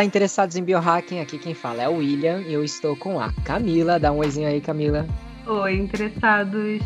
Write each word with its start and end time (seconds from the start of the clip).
Olá, 0.00 0.06
interessados 0.06 0.56
em 0.56 0.64
biohacking, 0.64 1.20
aqui 1.20 1.36
quem 1.36 1.52
fala 1.52 1.82
é 1.82 1.86
o 1.86 1.96
William 1.96 2.40
e 2.40 2.54
eu 2.54 2.64
estou 2.64 2.96
com 2.96 3.20
a 3.20 3.30
Camila. 3.44 4.00
Dá 4.00 4.10
um 4.10 4.16
oizinho 4.16 4.48
aí, 4.48 4.58
Camila. 4.58 5.06
Oi, 5.46 5.76
interessados. 5.76 6.80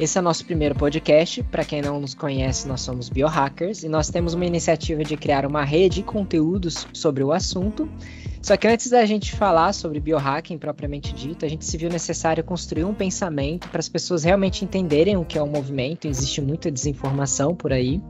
Esse 0.00 0.16
é 0.16 0.22
o 0.22 0.24
nosso 0.24 0.42
primeiro 0.46 0.74
podcast. 0.74 1.42
Para 1.42 1.66
quem 1.66 1.82
não 1.82 2.00
nos 2.00 2.14
conhece, 2.14 2.66
nós 2.66 2.80
somos 2.80 3.10
biohackers 3.10 3.82
e 3.82 3.90
nós 3.90 4.08
temos 4.08 4.32
uma 4.32 4.46
iniciativa 4.46 5.04
de 5.04 5.18
criar 5.18 5.44
uma 5.44 5.64
rede 5.64 5.96
de 5.96 6.02
conteúdos 6.02 6.88
sobre 6.94 7.22
o 7.22 7.30
assunto. 7.30 7.86
Só 8.40 8.56
que 8.56 8.66
antes 8.66 8.88
da 8.88 9.04
gente 9.04 9.36
falar 9.36 9.74
sobre 9.74 10.00
biohacking 10.00 10.56
propriamente 10.56 11.12
dito, 11.12 11.44
a 11.44 11.48
gente 11.48 11.66
se 11.66 11.76
viu 11.76 11.90
necessário 11.90 12.42
construir 12.42 12.84
um 12.84 12.94
pensamento 12.94 13.68
para 13.68 13.80
as 13.80 13.88
pessoas 13.90 14.24
realmente 14.24 14.64
entenderem 14.64 15.18
o 15.18 15.26
que 15.26 15.36
é 15.36 15.42
o 15.42 15.44
um 15.44 15.50
movimento. 15.50 16.08
Existe 16.08 16.40
muita 16.40 16.70
desinformação 16.70 17.54
por 17.54 17.70
aí. 17.70 18.00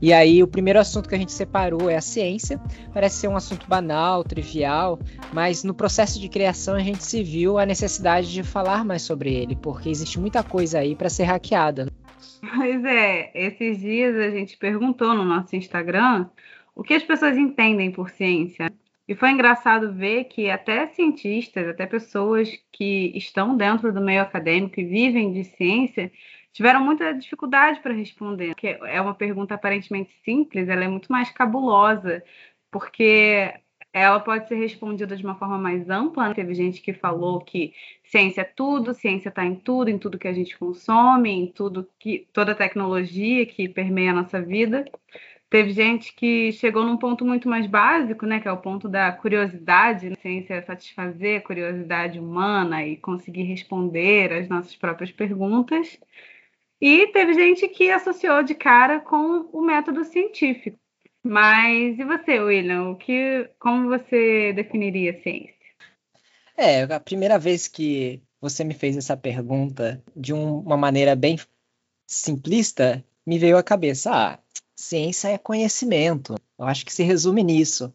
E 0.00 0.12
aí, 0.12 0.42
o 0.42 0.46
primeiro 0.46 0.78
assunto 0.78 1.08
que 1.08 1.14
a 1.14 1.18
gente 1.18 1.32
separou 1.32 1.88
é 1.88 1.96
a 1.96 2.00
ciência. 2.00 2.60
Parece 2.92 3.16
ser 3.16 3.28
um 3.28 3.36
assunto 3.36 3.66
banal, 3.66 4.22
trivial, 4.22 4.98
mas 5.32 5.64
no 5.64 5.74
processo 5.74 6.20
de 6.20 6.28
criação 6.28 6.74
a 6.74 6.80
gente 6.80 7.02
se 7.02 7.22
viu 7.22 7.58
a 7.58 7.64
necessidade 7.64 8.32
de 8.32 8.42
falar 8.42 8.84
mais 8.84 9.02
sobre 9.02 9.34
ele, 9.34 9.56
porque 9.56 9.88
existe 9.88 10.20
muita 10.20 10.42
coisa 10.42 10.80
aí 10.80 10.94
para 10.94 11.08
ser 11.08 11.24
hackeada. 11.24 11.86
Pois 12.40 12.84
é, 12.84 13.30
esses 13.34 13.80
dias 13.80 14.14
a 14.16 14.30
gente 14.30 14.56
perguntou 14.56 15.14
no 15.14 15.24
nosso 15.24 15.56
Instagram 15.56 16.26
o 16.74 16.82
que 16.82 16.94
as 16.94 17.02
pessoas 17.02 17.36
entendem 17.36 17.90
por 17.90 18.10
ciência. 18.10 18.72
E 19.08 19.14
foi 19.14 19.30
engraçado 19.30 19.94
ver 19.94 20.24
que 20.24 20.50
até 20.50 20.88
cientistas, 20.88 21.68
até 21.68 21.86
pessoas 21.86 22.50
que 22.72 23.12
estão 23.14 23.56
dentro 23.56 23.92
do 23.92 24.00
meio 24.00 24.20
acadêmico 24.20 24.80
e 24.80 24.84
vivem 24.84 25.32
de 25.32 25.44
ciência, 25.44 26.10
tiveram 26.56 26.82
muita 26.82 27.12
dificuldade 27.12 27.80
para 27.80 27.92
responder. 27.92 28.54
Que 28.54 28.68
é 28.68 28.98
uma 29.00 29.14
pergunta 29.14 29.54
aparentemente 29.54 30.10
simples, 30.24 30.68
ela 30.68 30.84
é 30.84 30.88
muito 30.88 31.12
mais 31.12 31.30
cabulosa, 31.30 32.24
porque 32.70 33.52
ela 33.92 34.18
pode 34.20 34.48
ser 34.48 34.56
respondida 34.56 35.14
de 35.14 35.22
uma 35.22 35.34
forma 35.36 35.58
mais 35.58 35.88
ampla. 35.90 36.28
Né? 36.28 36.34
Teve 36.34 36.54
gente 36.54 36.80
que 36.80 36.94
falou 36.94 37.40
que 37.40 37.74
ciência 38.04 38.40
é 38.40 38.44
tudo, 38.44 38.94
ciência 38.94 39.28
está 39.28 39.44
em 39.44 39.54
tudo, 39.54 39.90
em 39.90 39.98
tudo 39.98 40.18
que 40.18 40.28
a 40.28 40.32
gente 40.32 40.58
consome, 40.58 41.30
em 41.30 41.46
tudo 41.46 41.86
que 41.98 42.26
toda 42.32 42.54
tecnologia 42.54 43.44
que 43.44 43.68
permeia 43.68 44.12
a 44.12 44.14
nossa 44.14 44.40
vida. 44.40 44.86
Teve 45.50 45.72
gente 45.72 46.14
que 46.14 46.52
chegou 46.52 46.84
num 46.84 46.96
ponto 46.96 47.24
muito 47.24 47.48
mais 47.48 47.66
básico, 47.66 48.26
né, 48.26 48.40
que 48.40 48.48
é 48.48 48.52
o 48.52 48.56
ponto 48.56 48.88
da 48.88 49.12
curiosidade, 49.12 50.08
né? 50.08 50.16
ciência 50.16 50.54
é 50.54 50.62
satisfazer 50.62 51.38
a 51.38 51.42
curiosidade 51.42 52.18
humana 52.18 52.84
e 52.84 52.96
conseguir 52.96 53.44
responder 53.44 54.32
às 54.32 54.48
nossas 54.48 54.74
próprias 54.74 55.12
perguntas. 55.12 55.98
E 56.80 57.06
teve 57.08 57.34
gente 57.34 57.68
que 57.68 57.90
associou 57.90 58.42
de 58.42 58.54
cara 58.54 59.00
com 59.00 59.48
o 59.52 59.62
método 59.62 60.04
científico. 60.04 60.78
Mas 61.22 61.98
e 61.98 62.04
você, 62.04 62.38
William? 62.38 62.90
O 62.90 62.96
que, 62.96 63.50
como 63.58 63.88
você 63.88 64.52
definiria 64.52 65.12
a 65.12 65.22
ciência? 65.22 65.56
É, 66.56 66.82
a 66.82 67.00
primeira 67.00 67.38
vez 67.38 67.66
que 67.66 68.22
você 68.40 68.62
me 68.62 68.74
fez 68.74 68.96
essa 68.96 69.16
pergunta 69.16 70.02
de 70.14 70.32
um, 70.32 70.60
uma 70.60 70.76
maneira 70.76 71.16
bem 71.16 71.38
simplista, 72.06 73.04
me 73.26 73.38
veio 73.38 73.58
à 73.58 73.62
cabeça, 73.62 74.10
ah, 74.12 74.38
ciência 74.76 75.28
é 75.28 75.38
conhecimento. 75.38 76.36
Eu 76.58 76.66
acho 76.66 76.86
que 76.86 76.92
se 76.92 77.02
resume 77.02 77.42
nisso. 77.42 77.92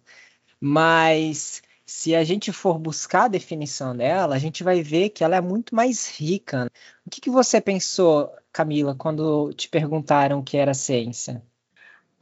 Mas 0.59 1.63
se 1.85 2.15
a 2.15 2.23
gente 2.23 2.51
for 2.51 2.77
buscar 2.77 3.23
a 3.23 3.27
definição 3.29 3.95
dela, 3.95 4.35
a 4.35 4.39
gente 4.39 4.63
vai 4.63 4.83
ver 4.83 5.09
que 5.09 5.23
ela 5.23 5.35
é 5.35 5.41
muito 5.41 5.75
mais 5.75 6.09
rica. 6.09 6.69
O 7.05 7.09
que, 7.09 7.21
que 7.21 7.29
você 7.29 7.59
pensou, 7.59 8.31
Camila, 8.51 8.95
quando 8.95 9.53
te 9.53 9.69
perguntaram 9.69 10.39
o 10.39 10.43
que 10.43 10.57
era 10.57 10.73
ciência? 10.73 11.43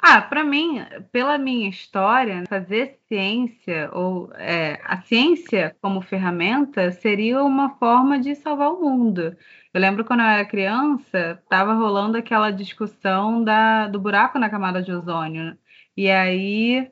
Ah, 0.01 0.21
para 0.21 0.45
mim, 0.45 0.79
pela 1.11 1.37
minha 1.37 1.69
história, 1.69 2.45
fazer 2.47 2.99
ciência 3.07 3.89
ou 3.93 4.31
é, 4.35 4.79
a 4.85 5.01
ciência 5.01 5.75
como 5.81 6.01
ferramenta 6.01 6.89
seria 6.91 7.43
uma 7.43 7.77
forma 7.77 8.17
de 8.17 8.33
salvar 8.35 8.71
o 8.71 8.79
mundo. 8.79 9.35
Eu 9.73 9.81
lembro 9.81 10.05
quando 10.05 10.21
eu 10.21 10.25
era 10.25 10.45
criança, 10.45 11.37
estava 11.43 11.73
rolando 11.73 12.17
aquela 12.17 12.49
discussão 12.49 13.43
da, 13.43 13.87
do 13.87 13.99
buraco 13.99 14.39
na 14.39 14.49
camada 14.49 14.81
de 14.81 14.91
ozônio. 14.91 15.57
E 15.97 16.09
aí 16.09 16.89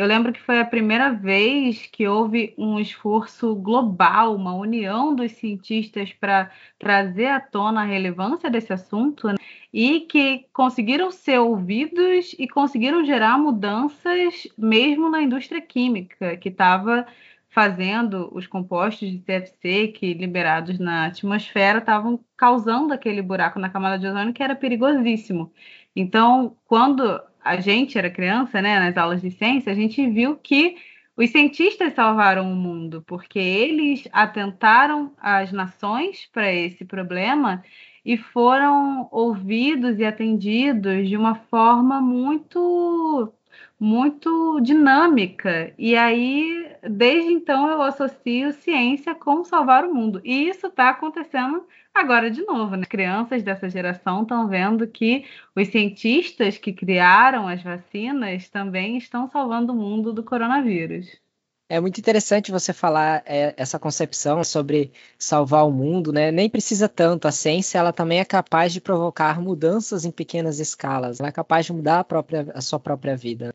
eu 0.00 0.06
lembro 0.06 0.32
que 0.32 0.40
foi 0.40 0.58
a 0.58 0.64
primeira 0.64 1.12
vez 1.12 1.86
que 1.92 2.08
houve 2.08 2.54
um 2.56 2.80
esforço 2.80 3.54
global, 3.54 4.34
uma 4.34 4.54
união 4.54 5.14
dos 5.14 5.32
cientistas 5.32 6.10
para 6.10 6.50
trazer 6.78 7.26
à 7.26 7.38
tona 7.38 7.82
a 7.82 7.84
relevância 7.84 8.48
desse 8.48 8.72
assunto 8.72 9.28
né? 9.28 9.34
e 9.70 10.00
que 10.00 10.46
conseguiram 10.54 11.10
ser 11.10 11.38
ouvidos 11.38 12.34
e 12.38 12.48
conseguiram 12.48 13.04
gerar 13.04 13.36
mudanças 13.36 14.48
mesmo 14.56 15.10
na 15.10 15.20
indústria 15.20 15.60
química, 15.60 16.34
que 16.38 16.48
estava 16.48 17.06
fazendo 17.50 18.30
os 18.32 18.46
compostos 18.46 19.06
de 19.06 19.18
CFC 19.18 19.88
que 19.88 20.14
liberados 20.14 20.78
na 20.78 21.08
atmosfera 21.08 21.78
estavam 21.78 22.18
causando 22.38 22.94
aquele 22.94 23.20
buraco 23.20 23.58
na 23.58 23.68
camada 23.68 23.98
de 23.98 24.06
ozônio 24.06 24.32
que 24.32 24.42
era 24.42 24.56
perigosíssimo. 24.56 25.52
Então, 25.94 26.56
quando 26.64 27.20
a 27.42 27.60
gente 27.60 27.98
era 27.98 28.10
criança, 28.10 28.60
né, 28.60 28.78
nas 28.78 28.96
aulas 28.96 29.22
de 29.22 29.30
ciência, 29.30 29.72
a 29.72 29.74
gente 29.74 30.06
viu 30.08 30.36
que 30.36 30.76
os 31.16 31.30
cientistas 31.30 31.92
salvaram 31.94 32.50
o 32.50 32.56
mundo, 32.56 33.02
porque 33.06 33.38
eles 33.38 34.08
atentaram 34.12 35.12
às 35.18 35.52
nações 35.52 36.26
para 36.32 36.52
esse 36.52 36.84
problema 36.84 37.62
e 38.04 38.16
foram 38.16 39.08
ouvidos 39.10 39.98
e 39.98 40.04
atendidos 40.04 41.08
de 41.08 41.16
uma 41.16 41.34
forma 41.34 42.00
muito 42.00 43.32
muito 43.78 44.60
dinâmica. 44.60 45.72
E 45.78 45.96
aí, 45.96 46.70
desde 46.82 47.32
então, 47.32 47.68
eu 47.68 47.80
associo 47.82 48.52
ciência 48.52 49.14
com 49.14 49.42
salvar 49.42 49.84
o 49.86 49.94
mundo. 49.94 50.20
E 50.22 50.48
isso 50.48 50.66
está 50.66 50.90
acontecendo 50.90 51.66
agora 51.94 52.30
de 52.30 52.42
novo. 52.42 52.76
Né? 52.76 52.84
Crianças 52.84 53.42
dessa 53.42 53.68
geração 53.68 54.22
estão 54.22 54.48
vendo 54.48 54.86
que 54.86 55.24
os 55.54 55.68
cientistas 55.68 56.58
que 56.58 56.72
criaram 56.72 57.46
as 57.46 57.62
vacinas 57.62 58.48
também 58.48 58.96
estão 58.96 59.28
salvando 59.28 59.72
o 59.72 59.76
mundo 59.76 60.12
do 60.12 60.24
coronavírus. 60.24 61.20
É 61.68 61.78
muito 61.78 61.98
interessante 61.98 62.50
você 62.50 62.72
falar 62.72 63.22
é, 63.24 63.54
essa 63.56 63.78
concepção 63.78 64.42
sobre 64.42 64.92
salvar 65.16 65.64
o 65.64 65.70
mundo, 65.70 66.12
né? 66.12 66.32
Nem 66.32 66.50
precisa 66.50 66.88
tanto. 66.88 67.28
A 67.28 67.32
ciência 67.32 67.78
ela 67.78 67.92
também 67.92 68.18
é 68.18 68.24
capaz 68.24 68.72
de 68.72 68.80
provocar 68.80 69.40
mudanças 69.40 70.04
em 70.04 70.10
pequenas 70.10 70.58
escalas. 70.58 71.20
Ela 71.20 71.28
é 71.28 71.32
capaz 71.32 71.66
de 71.66 71.72
mudar 71.72 72.00
a, 72.00 72.04
própria, 72.04 72.50
a 72.54 72.60
sua 72.60 72.80
própria 72.80 73.16
vida. 73.16 73.54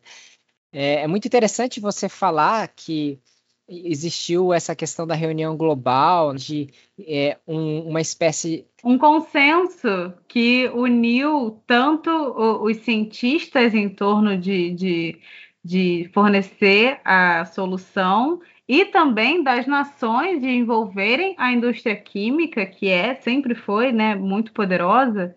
É, 0.71 1.01
é 1.03 1.07
muito 1.07 1.25
interessante 1.25 1.81
você 1.81 2.07
falar 2.07 2.69
que 2.69 3.19
existiu 3.67 4.53
essa 4.53 4.75
questão 4.75 5.07
da 5.07 5.15
reunião 5.15 5.57
global, 5.57 6.35
de 6.35 6.69
é, 6.99 7.37
um, 7.47 7.89
uma 7.89 8.01
espécie. 8.01 8.65
Um 8.83 8.97
consenso 8.97 10.13
que 10.27 10.69
uniu 10.73 11.59
tanto 11.65 12.09
os 12.63 12.77
cientistas 12.77 13.73
em 13.73 13.89
torno 13.89 14.37
de, 14.37 14.71
de 14.71 15.19
de 15.65 16.11
fornecer 16.13 17.01
a 17.03 17.43
solução 17.45 18.39
e 18.67 18.85
também 18.85 19.41
das 19.41 19.65
nações 19.65 20.39
de 20.39 20.47
envolverem 20.47 21.33
a 21.39 21.51
indústria 21.51 21.95
química, 21.95 22.67
que 22.67 22.87
é 22.87 23.15
sempre 23.15 23.55
foi 23.55 23.91
né, 23.91 24.13
muito 24.13 24.53
poderosa, 24.53 25.35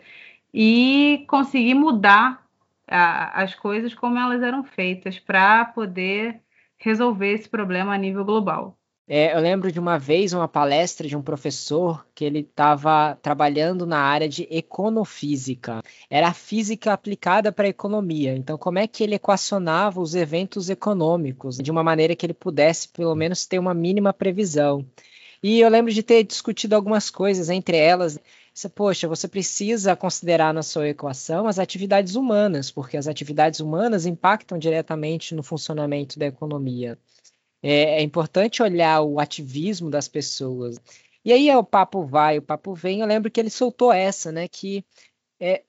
e 0.53 1.25
conseguir 1.29 1.73
mudar 1.73 2.47
a, 2.87 3.43
as 3.43 3.55
coisas 3.55 3.95
como 3.95 4.19
elas 4.19 4.43
eram 4.43 4.63
feitas 4.65 5.19
para 5.19 5.65
poder 5.65 6.43
resolver 6.79 7.33
esse 7.33 7.49
problema 7.49 7.95
a 7.95 7.99
nível 7.99 8.25
global. 8.25 8.79
É, 9.11 9.35
eu 9.35 9.41
lembro 9.41 9.73
de 9.73 9.81
uma 9.81 9.99
vez 9.99 10.35
uma 10.35 10.47
palestra 10.47 11.09
de 11.09 11.17
um 11.17 11.23
professor 11.23 12.07
que 12.15 12.27
ele 12.27 12.41
estava 12.41 13.19
trabalhando 13.23 13.87
na 13.87 13.99
área 13.99 14.29
de 14.29 14.47
econofísica. 14.51 15.83
Era 16.11 16.29
a 16.29 16.35
física 16.35 16.93
aplicada 16.93 17.51
para 17.51 17.65
a 17.65 17.71
economia. 17.71 18.37
Então, 18.37 18.59
como 18.59 18.79
é 18.79 18.87
que 18.87 19.03
ele 19.03 19.15
equacionava 19.15 19.99
os 19.99 20.15
eventos 20.15 20.69
econômicos 20.69 21.57
de 21.57 21.71
uma 21.71 21.83
maneira 21.83 22.15
que 22.15 22.27
ele 22.27 22.35
pudesse, 22.35 22.89
pelo 22.89 23.15
menos, 23.15 23.47
ter 23.47 23.59
uma 23.59 23.73
mínima 23.73 24.13
previsão? 24.13 24.85
E 25.43 25.59
eu 25.59 25.71
lembro 25.71 25.91
de 25.91 26.03
ter 26.03 26.23
discutido 26.25 26.75
algumas 26.75 27.09
coisas, 27.09 27.49
entre 27.49 27.79
elas, 27.79 28.19
poxa, 28.67 29.07
você 29.07 29.29
precisa 29.29 29.95
considerar 29.95 30.55
na 30.55 30.63
sua 30.63 30.89
equação 30.89 31.47
as 31.47 31.59
atividades 31.59 32.15
humanas, 32.15 32.71
porque 32.71 32.97
as 32.97 33.07
atividades 33.07 33.61
humanas 33.61 34.07
impactam 34.07 34.59
diretamente 34.59 35.35
no 35.35 35.43
funcionamento 35.43 36.19
da 36.19 36.25
economia. 36.25 36.99
É, 37.63 38.01
é 38.01 38.03
importante 38.03 38.63
olhar 38.63 39.03
o 39.03 39.21
ativismo 39.21 39.91
das 39.91 40.09
pessoas. 40.09 40.81
E 41.23 41.33
aí 41.33 41.55
o 41.55 41.63
papo 41.63 42.07
vai, 42.07 42.39
o 42.39 42.43
papo 42.43 42.73
vem. 42.73 43.01
Eu 43.01 43.07
lembro 43.07 43.31
que 43.31 43.39
ele 43.39 43.51
soltou 43.51 43.93
essa, 43.93 44.33
né? 44.33 44.49
Que 44.49 44.83
é, 45.39 45.63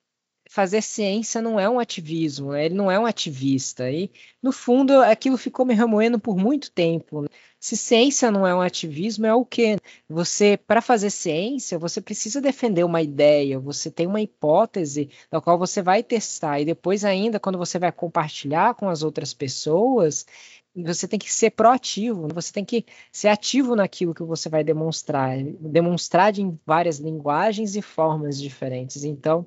fazer 0.50 0.82
ciência 0.82 1.42
não 1.42 1.60
é 1.60 1.70
um 1.70 1.80
ativismo, 1.80 2.54
né? 2.54 2.66
ele 2.66 2.76
não 2.76 2.90
é 2.90 3.00
um 3.00 3.06
ativista. 3.06 3.90
E, 3.92 4.12
no 4.42 4.52
fundo, 4.52 5.00
aquilo 5.02 5.38
ficou 5.38 5.66
me 5.66 5.74
remoendo 5.76 6.20
por 6.20 6.36
muito 6.38 6.72
tempo. 6.72 7.28
Se 7.60 7.76
ciência 7.76 8.32
não 8.32 8.48
é 8.48 8.56
um 8.56 8.62
ativismo, 8.62 9.26
é 9.26 9.34
o 9.34 9.44
quê? 9.44 9.78
Você, 10.08 10.58
para 10.58 10.82
fazer 10.82 11.10
ciência, 11.10 11.78
você 11.78 12.00
precisa 12.00 12.40
defender 12.40 12.86
uma 12.86 13.02
ideia, 13.02 13.60
você 13.60 13.92
tem 13.92 14.08
uma 14.08 14.22
hipótese 14.22 15.10
da 15.30 15.42
qual 15.42 15.58
você 15.58 15.82
vai 15.82 16.02
testar, 16.02 16.62
e 16.62 16.66
depois, 16.66 17.04
ainda, 17.04 17.40
quando 17.40 17.58
você 17.58 17.78
vai 17.78 17.92
compartilhar 17.92 18.76
com 18.76 18.88
as 18.88 19.04
outras 19.04 19.34
pessoas, 19.34 20.26
você 20.74 21.08
tem 21.08 21.20
que 21.20 21.32
ser 21.32 21.50
proativo, 21.52 22.28
você 22.34 22.54
tem 22.54 22.64
que 22.64 22.86
ser 23.12 23.28
ativo 23.28 23.76
naquilo 23.76 24.14
que 24.14 24.24
você 24.24 24.48
vai 24.48 24.64
demonstrar, 24.64 25.38
demonstrar 25.60 26.38
em 26.40 26.58
várias 26.66 26.98
linguagens 27.00 27.76
e 27.76 27.82
formas 27.82 28.40
diferentes. 28.40 29.04
Então, 29.04 29.46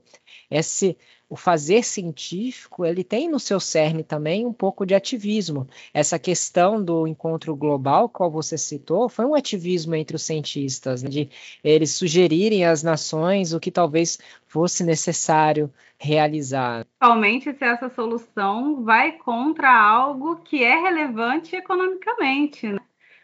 esse 0.51 0.97
o 1.33 1.37
fazer 1.37 1.83
científico, 1.83 2.85
ele 2.85 3.03
tem 3.03 3.27
no 3.27 3.41
seu 3.41 3.59
cerne 3.59 4.05
também 4.05 4.45
um 4.45 4.53
pouco 4.53 4.85
de 4.85 4.95
ativismo. 4.95 5.67
Essa 5.95 6.19
questão 6.19 6.85
do 6.85 7.07
encontro 7.07 7.57
global, 7.57 8.07
qual 8.07 8.31
você 8.31 8.59
citou, 8.59 9.09
foi 9.09 9.25
um 9.25 9.35
ativismo 9.35 9.95
entre 9.95 10.15
os 10.15 10.25
cientistas, 10.25 11.03
né, 11.03 11.09
de 11.09 11.31
eles 11.65 11.93
sugerirem 11.93 12.67
às 12.67 12.83
nações 12.83 13.55
o 13.55 13.61
que 13.61 13.71
talvez 13.71 14.19
fosse 14.47 14.85
necessário 14.85 15.73
realizar. 15.97 16.85
Principalmente 16.99 17.55
se 17.55 17.65
essa 17.65 17.89
solução 17.89 18.85
vai 18.85 19.13
contra 19.13 19.73
algo 19.73 20.37
que 20.37 20.63
é 20.63 20.83
relevante 20.83 21.57
economicamente. 21.57 22.69
Né? 22.69 22.81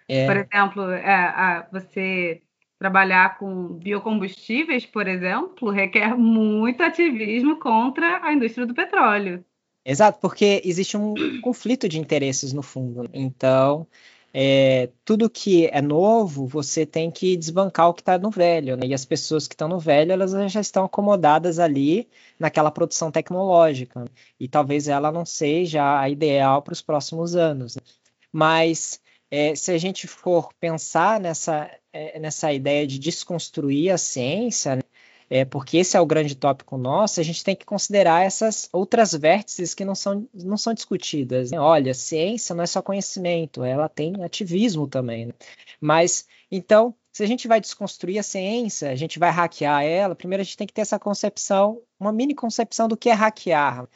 É. 0.08 0.24
Por 0.24 0.36
exemplo, 0.38 0.90
é, 0.92 1.12
a, 1.12 1.68
você 1.70 2.40
trabalhar 2.78 3.38
com 3.38 3.74
biocombustíveis, 3.74 4.86
por 4.86 5.08
exemplo, 5.08 5.70
requer 5.70 6.16
muito 6.16 6.82
ativismo 6.82 7.58
contra 7.58 8.24
a 8.24 8.32
indústria 8.32 8.66
do 8.66 8.74
petróleo. 8.74 9.44
Exato, 9.84 10.18
porque 10.20 10.60
existe 10.64 10.96
um 10.96 11.40
conflito 11.40 11.88
de 11.88 11.98
interesses 11.98 12.52
no 12.52 12.62
fundo. 12.62 13.08
Então, 13.12 13.86
é, 14.32 14.90
tudo 15.04 15.30
que 15.30 15.66
é 15.66 15.80
novo, 15.80 16.46
você 16.46 16.84
tem 16.84 17.10
que 17.10 17.36
desbancar 17.36 17.88
o 17.88 17.94
que 17.94 18.02
está 18.02 18.18
no 18.18 18.30
velho. 18.30 18.76
Né? 18.76 18.88
E 18.88 18.94
as 18.94 19.04
pessoas 19.04 19.48
que 19.48 19.54
estão 19.54 19.68
no 19.68 19.78
velho, 19.78 20.12
elas 20.12 20.32
já 20.52 20.60
estão 20.60 20.84
acomodadas 20.84 21.58
ali 21.58 22.08
naquela 22.38 22.70
produção 22.70 23.10
tecnológica. 23.10 24.04
E 24.38 24.46
talvez 24.46 24.88
ela 24.88 25.10
não 25.10 25.24
seja 25.24 26.00
a 26.00 26.08
ideal 26.08 26.62
para 26.62 26.72
os 26.72 26.82
próximos 26.82 27.34
anos. 27.34 27.76
Né? 27.76 27.82
Mas 28.30 29.00
é, 29.30 29.54
se 29.54 29.72
a 29.72 29.78
gente 29.78 30.06
for 30.06 30.50
pensar 30.60 31.18
nessa, 31.20 31.70
é, 31.98 32.18
nessa 32.20 32.52
ideia 32.52 32.86
de 32.86 32.98
desconstruir 32.98 33.90
a 33.90 33.98
ciência, 33.98 34.76
né, 34.76 34.82
é, 35.28 35.44
porque 35.44 35.78
esse 35.78 35.96
é 35.96 36.00
o 36.00 36.06
grande 36.06 36.34
tópico 36.34 36.78
nosso, 36.78 37.20
a 37.20 37.22
gente 37.22 37.44
tem 37.44 37.54
que 37.56 37.66
considerar 37.66 38.24
essas 38.24 38.68
outras 38.72 39.12
vértices 39.12 39.74
que 39.74 39.84
não 39.84 39.94
são, 39.94 40.26
não 40.32 40.56
são 40.56 40.72
discutidas. 40.72 41.50
Né? 41.50 41.60
Olha, 41.60 41.92
ciência 41.92 42.54
não 42.54 42.62
é 42.62 42.66
só 42.66 42.80
conhecimento, 42.80 43.64
ela 43.64 43.88
tem 43.88 44.22
ativismo 44.22 44.86
também. 44.86 45.26
Né? 45.26 45.32
Mas, 45.80 46.26
então, 46.50 46.94
se 47.12 47.22
a 47.22 47.26
gente 47.26 47.48
vai 47.48 47.60
desconstruir 47.60 48.18
a 48.18 48.22
ciência, 48.22 48.90
a 48.90 48.94
gente 48.94 49.18
vai 49.18 49.30
hackear 49.30 49.82
ela, 49.82 50.14
primeiro 50.14 50.40
a 50.40 50.44
gente 50.44 50.56
tem 50.56 50.66
que 50.66 50.72
ter 50.72 50.82
essa 50.82 50.98
concepção, 50.98 51.82
uma 51.98 52.12
mini 52.12 52.34
concepção 52.34 52.88
do 52.88 52.96
que 52.96 53.10
é 53.10 53.12
hackear. 53.12 53.86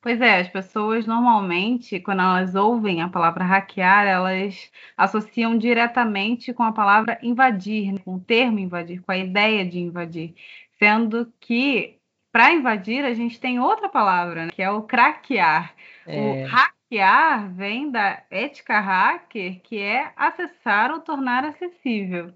Pois 0.00 0.20
é, 0.20 0.40
as 0.40 0.48
pessoas 0.48 1.06
normalmente, 1.06 1.98
quando 1.98 2.20
elas 2.20 2.54
ouvem 2.54 3.00
a 3.00 3.08
palavra 3.08 3.44
hackear, 3.44 4.06
elas 4.06 4.70
associam 4.96 5.56
diretamente 5.56 6.52
com 6.52 6.62
a 6.62 6.72
palavra 6.72 7.18
invadir, 7.22 7.92
né? 7.92 7.98
com 8.04 8.16
o 8.16 8.20
termo 8.20 8.58
invadir, 8.58 9.00
com 9.00 9.12
a 9.12 9.16
ideia 9.16 9.64
de 9.64 9.78
invadir. 9.78 10.34
Sendo 10.78 11.32
que, 11.40 11.98
para 12.30 12.52
invadir, 12.52 13.04
a 13.04 13.14
gente 13.14 13.40
tem 13.40 13.58
outra 13.58 13.88
palavra, 13.88 14.46
né? 14.46 14.50
que 14.50 14.62
é 14.62 14.70
o 14.70 14.82
craquear. 14.82 15.74
É... 16.06 16.20
O 16.20 16.46
hackear 16.46 17.50
vem 17.54 17.90
da 17.90 18.22
ética 18.30 18.78
hacker, 18.80 19.60
que 19.62 19.78
é 19.78 20.12
acessar 20.16 20.90
ou 20.90 21.00
tornar 21.00 21.44
acessível. 21.44 22.32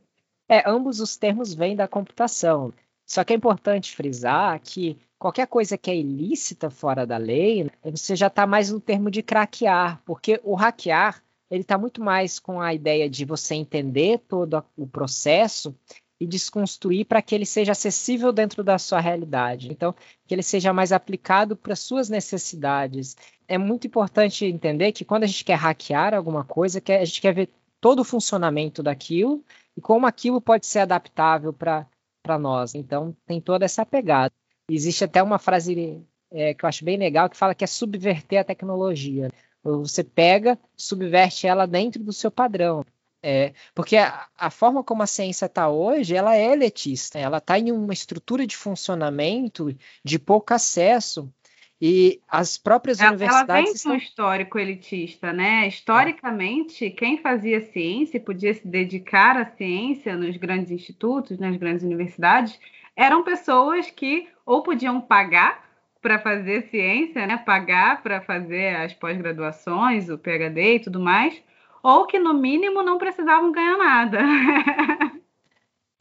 É, 0.49 0.63
ambos 0.67 1.01
os 1.01 1.19
termos 1.19 1.53
vêm 1.53 1.77
da 1.77 1.87
computação. 1.87 2.73
Só 3.09 3.25
que 3.25 3.33
é 3.33 3.37
importante 3.37 3.97
frisar 3.97 4.61
que 4.61 4.99
qualquer 5.19 5.47
coisa 5.47 5.79
que 5.79 5.91
é 5.91 5.97
ilícita 5.97 6.69
fora 6.69 7.07
da 7.07 7.17
lei, 7.17 7.65
né, 7.65 7.71
você 7.85 8.15
já 8.15 8.27
está 8.27 8.47
mais 8.47 8.71
no 8.71 8.79
termo 8.79 9.11
de 9.11 9.23
craquear, 9.23 10.01
porque 10.05 10.39
o 10.45 10.55
hackear 10.55 11.23
ele 11.51 11.63
está 11.63 11.79
muito 11.79 12.03
mais 12.03 12.39
com 12.39 12.61
a 12.61 12.75
ideia 12.75 13.09
de 13.09 13.25
você 13.25 13.55
entender 13.55 14.19
todo 14.29 14.63
o 14.77 14.87
processo 14.87 15.75
e 16.21 16.27
desconstruir 16.27 17.07
para 17.07 17.23
que 17.23 17.35
ele 17.35 17.47
seja 17.47 17.73
acessível 17.73 18.33
dentro 18.33 18.63
da 18.63 18.77
sua 18.77 19.01
realidade. 19.01 19.71
Então, 19.71 19.95
que 20.27 20.35
ele 20.35 20.43
seja 20.43 20.73
mais 20.73 20.93
aplicado 20.93 21.57
para 21.57 21.77
suas 21.77 22.11
necessidades. 22.11 23.17
É 23.47 23.57
muito 23.57 23.87
importante 23.87 24.45
entender 24.45 24.93
que 24.93 25.05
quando 25.05 25.25
a 25.25 25.27
gente 25.27 25.45
quer 25.45 25.55
hackear 25.55 26.13
alguma 26.13 26.45
coisa, 26.45 26.83
a 26.87 27.05
gente 27.05 27.21
quer 27.21 27.33
ver 27.33 27.49
todo 27.81 28.01
o 28.01 28.05
funcionamento 28.05 28.83
daquilo 28.83 29.43
e 29.77 29.81
como 29.81 30.07
aquilo 30.07 30.41
pode 30.41 30.67
ser 30.67 30.81
adaptável 30.81 31.53
para 31.53 31.87
nós. 32.37 32.75
Então, 32.75 33.17
tem 33.25 33.41
toda 33.41 33.65
essa 33.65 33.87
pegada. 33.87 34.35
Existe 34.69 35.05
até 35.05 35.23
uma 35.23 35.39
frase 35.39 36.05
é, 36.31 36.53
que 36.53 36.65
eu 36.65 36.69
acho 36.69 36.85
bem 36.85 36.99
legal 36.99 37.31
que 37.31 37.37
fala 37.37 37.55
que 37.55 37.65
é 37.65 37.67
subverter 37.67 38.41
a 38.41 38.45
tecnologia. 38.45 39.31
Você 39.63 40.03
pega, 40.05 40.59
subverte 40.77 41.47
ela 41.47 41.67
dentro 41.67 42.03
do 42.03 42.13
seu 42.13 42.31
padrão. 42.31 42.85
É, 43.23 43.53
porque 43.75 43.97
a, 43.97 44.29
a, 44.37 44.49
forma 44.49 44.85
como 44.85 45.03
a 45.03 45.07
ciência 45.07 45.47
está 45.47 45.69
hoje, 45.69 46.15
ela 46.15 46.37
é 46.37 46.53
elitista, 46.53 47.19
ela 47.19 47.39
está 47.39 47.59
em 47.59 47.73
uma 47.73 47.93
estrutura 47.93 48.47
de 48.47 48.57
funcionamento 48.57 49.77
de 50.05 50.19
pouco 50.21 50.55
acesso 50.55 51.33
e 51.81 52.21
as 52.29 52.59
próprias 52.59 53.01
ela, 53.01 53.11
universidades. 53.11 53.49
Ela 53.49 53.63
vem 53.63 53.73
estão... 53.73 53.93
um 53.93 53.97
histórico 53.97 54.59
elitista, 54.59 55.33
né? 55.33 55.69
Historicamente, 55.69 56.91
quem 56.91 57.19
fazia 57.19 57.61
ciência 57.61 58.17
e 58.17 58.21
podia 58.21 58.53
se 58.53 58.67
dedicar 58.67 59.37
à 59.37 59.45
ciência 59.45 60.17
nos 60.17 60.37
grandes 60.37 60.73
institutos, 60.73 61.39
nas 61.39 61.57
grandes 61.57 61.85
universidades, 61.85 62.59
eram 62.97 63.23
pessoas 63.23 63.91
que 63.91 64.29
ou 64.45 64.63
podiam 64.63 65.01
pagar 65.01 65.69
para 66.03 66.19
fazer 66.19 66.63
ciência, 66.63 67.27
né? 67.27 67.37
Pagar 67.37 68.03
para 68.03 68.21
fazer 68.21 68.75
as 68.75 68.93
pós-graduações, 68.93 70.09
o 70.09 70.19
PhD 70.19 70.77
e 70.77 70.81
tudo 70.81 70.99
mais, 70.99 71.41
ou 71.81 72.07
que 72.07 72.19
no 72.19 72.35
mínimo 72.35 72.83
não 72.83 72.99
precisavam 72.99 73.53
ganhar 73.53 73.77
nada. 73.77 74.19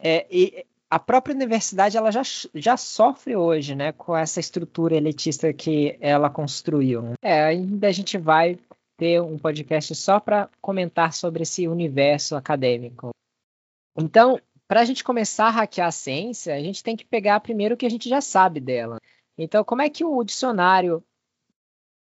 é, 0.00 0.26
e 0.28 0.66
a 0.90 0.98
própria 0.98 1.34
universidade 1.34 1.96
ela 1.96 2.10
já, 2.10 2.22
já 2.54 2.76
sofre 2.76 3.36
hoje, 3.36 3.74
né, 3.74 3.92
com 3.92 4.16
essa 4.16 4.40
estrutura 4.40 4.96
elitista 4.96 5.52
que 5.52 5.96
ela 6.00 6.30
construiu. 6.30 7.12
É, 7.22 7.44
ainda 7.44 7.88
a 7.88 7.92
gente 7.92 8.16
vai 8.16 8.58
ter 8.96 9.20
um 9.20 9.38
podcast 9.38 9.94
só 9.94 10.18
para 10.18 10.48
comentar 10.60 11.12
sobre 11.12 11.42
esse 11.42 11.68
universo 11.68 12.34
acadêmico. 12.36 13.10
Então, 13.96 14.40
para 14.66 14.80
a 14.80 14.84
gente 14.84 15.04
começar 15.04 15.46
a 15.46 15.50
hackear 15.50 15.88
a 15.88 15.92
ciência, 15.92 16.54
a 16.54 16.60
gente 16.60 16.82
tem 16.82 16.96
que 16.96 17.04
pegar 17.04 17.40
primeiro 17.40 17.74
o 17.74 17.78
que 17.78 17.86
a 17.86 17.90
gente 17.90 18.08
já 18.08 18.20
sabe 18.20 18.60
dela. 18.60 18.98
Então, 19.36 19.62
como 19.62 19.82
é 19.82 19.88
que 19.88 20.04
o 20.04 20.24
dicionário 20.24 21.02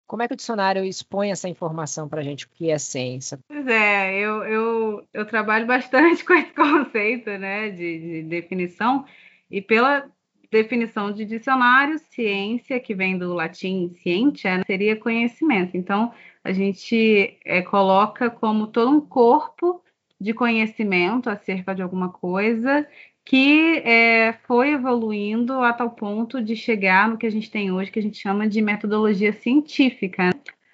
como 0.08 0.24
é 0.24 0.28
que 0.28 0.34
o 0.34 0.38
dicionário 0.38 0.86
expõe 0.86 1.32
essa 1.32 1.50
informação 1.50 2.08
para 2.08 2.22
a 2.22 2.24
gente, 2.24 2.46
o 2.46 2.50
que 2.50 2.72
é 2.72 2.78
ciência? 2.78 3.38
Pois 3.48 3.68
é, 3.68 4.18
eu, 4.18 4.44
eu, 4.44 5.08
eu 5.14 5.26
trabalho 5.26 5.68
bastante 5.68 6.24
com 6.26 6.34
esse 6.34 6.54
conceito 6.54 7.30
né, 7.32 7.70
de, 7.70 8.00
de 8.00 8.24
definição, 8.24 9.06
e 9.52 9.62
pela 9.62 10.10
definição 10.50 11.12
de 11.12 11.26
dicionário, 11.26 12.00
ciência, 12.00 12.80
que 12.80 12.96
vem 12.96 13.18
do 13.18 13.34
latim 13.34 13.94
scientia, 13.96 14.58
né, 14.58 14.64
seria 14.66 14.96
conhecimento. 14.96 15.76
Então, 15.76 16.14
a 16.42 16.54
gente 16.54 17.38
é, 17.44 17.62
coloca 17.62 18.30
como 18.30 18.68
todo 18.68 18.90
um 18.90 19.02
corpo 19.02 19.84
de 20.20 20.34
conhecimento 20.34 21.30
acerca 21.30 21.76
de 21.76 21.82
alguma 21.82 22.10
coisa 22.10 22.88
que 23.28 23.80
é, 23.80 24.40
foi 24.48 24.70
evoluindo 24.72 25.62
a 25.62 25.74
tal 25.74 25.92
ponto 25.92 26.42
de 26.42 26.56
chegar 26.56 27.10
no 27.10 27.18
que 27.18 27.26
a 27.26 27.30
gente 27.30 27.52
tem 27.52 27.70
hoje, 27.70 27.92
que 27.92 28.00
a 28.00 28.02
gente 28.02 28.18
chama 28.18 28.48
de 28.48 28.62
metodologia 28.62 29.34
científica. 29.34 30.28
Né? 30.28 30.32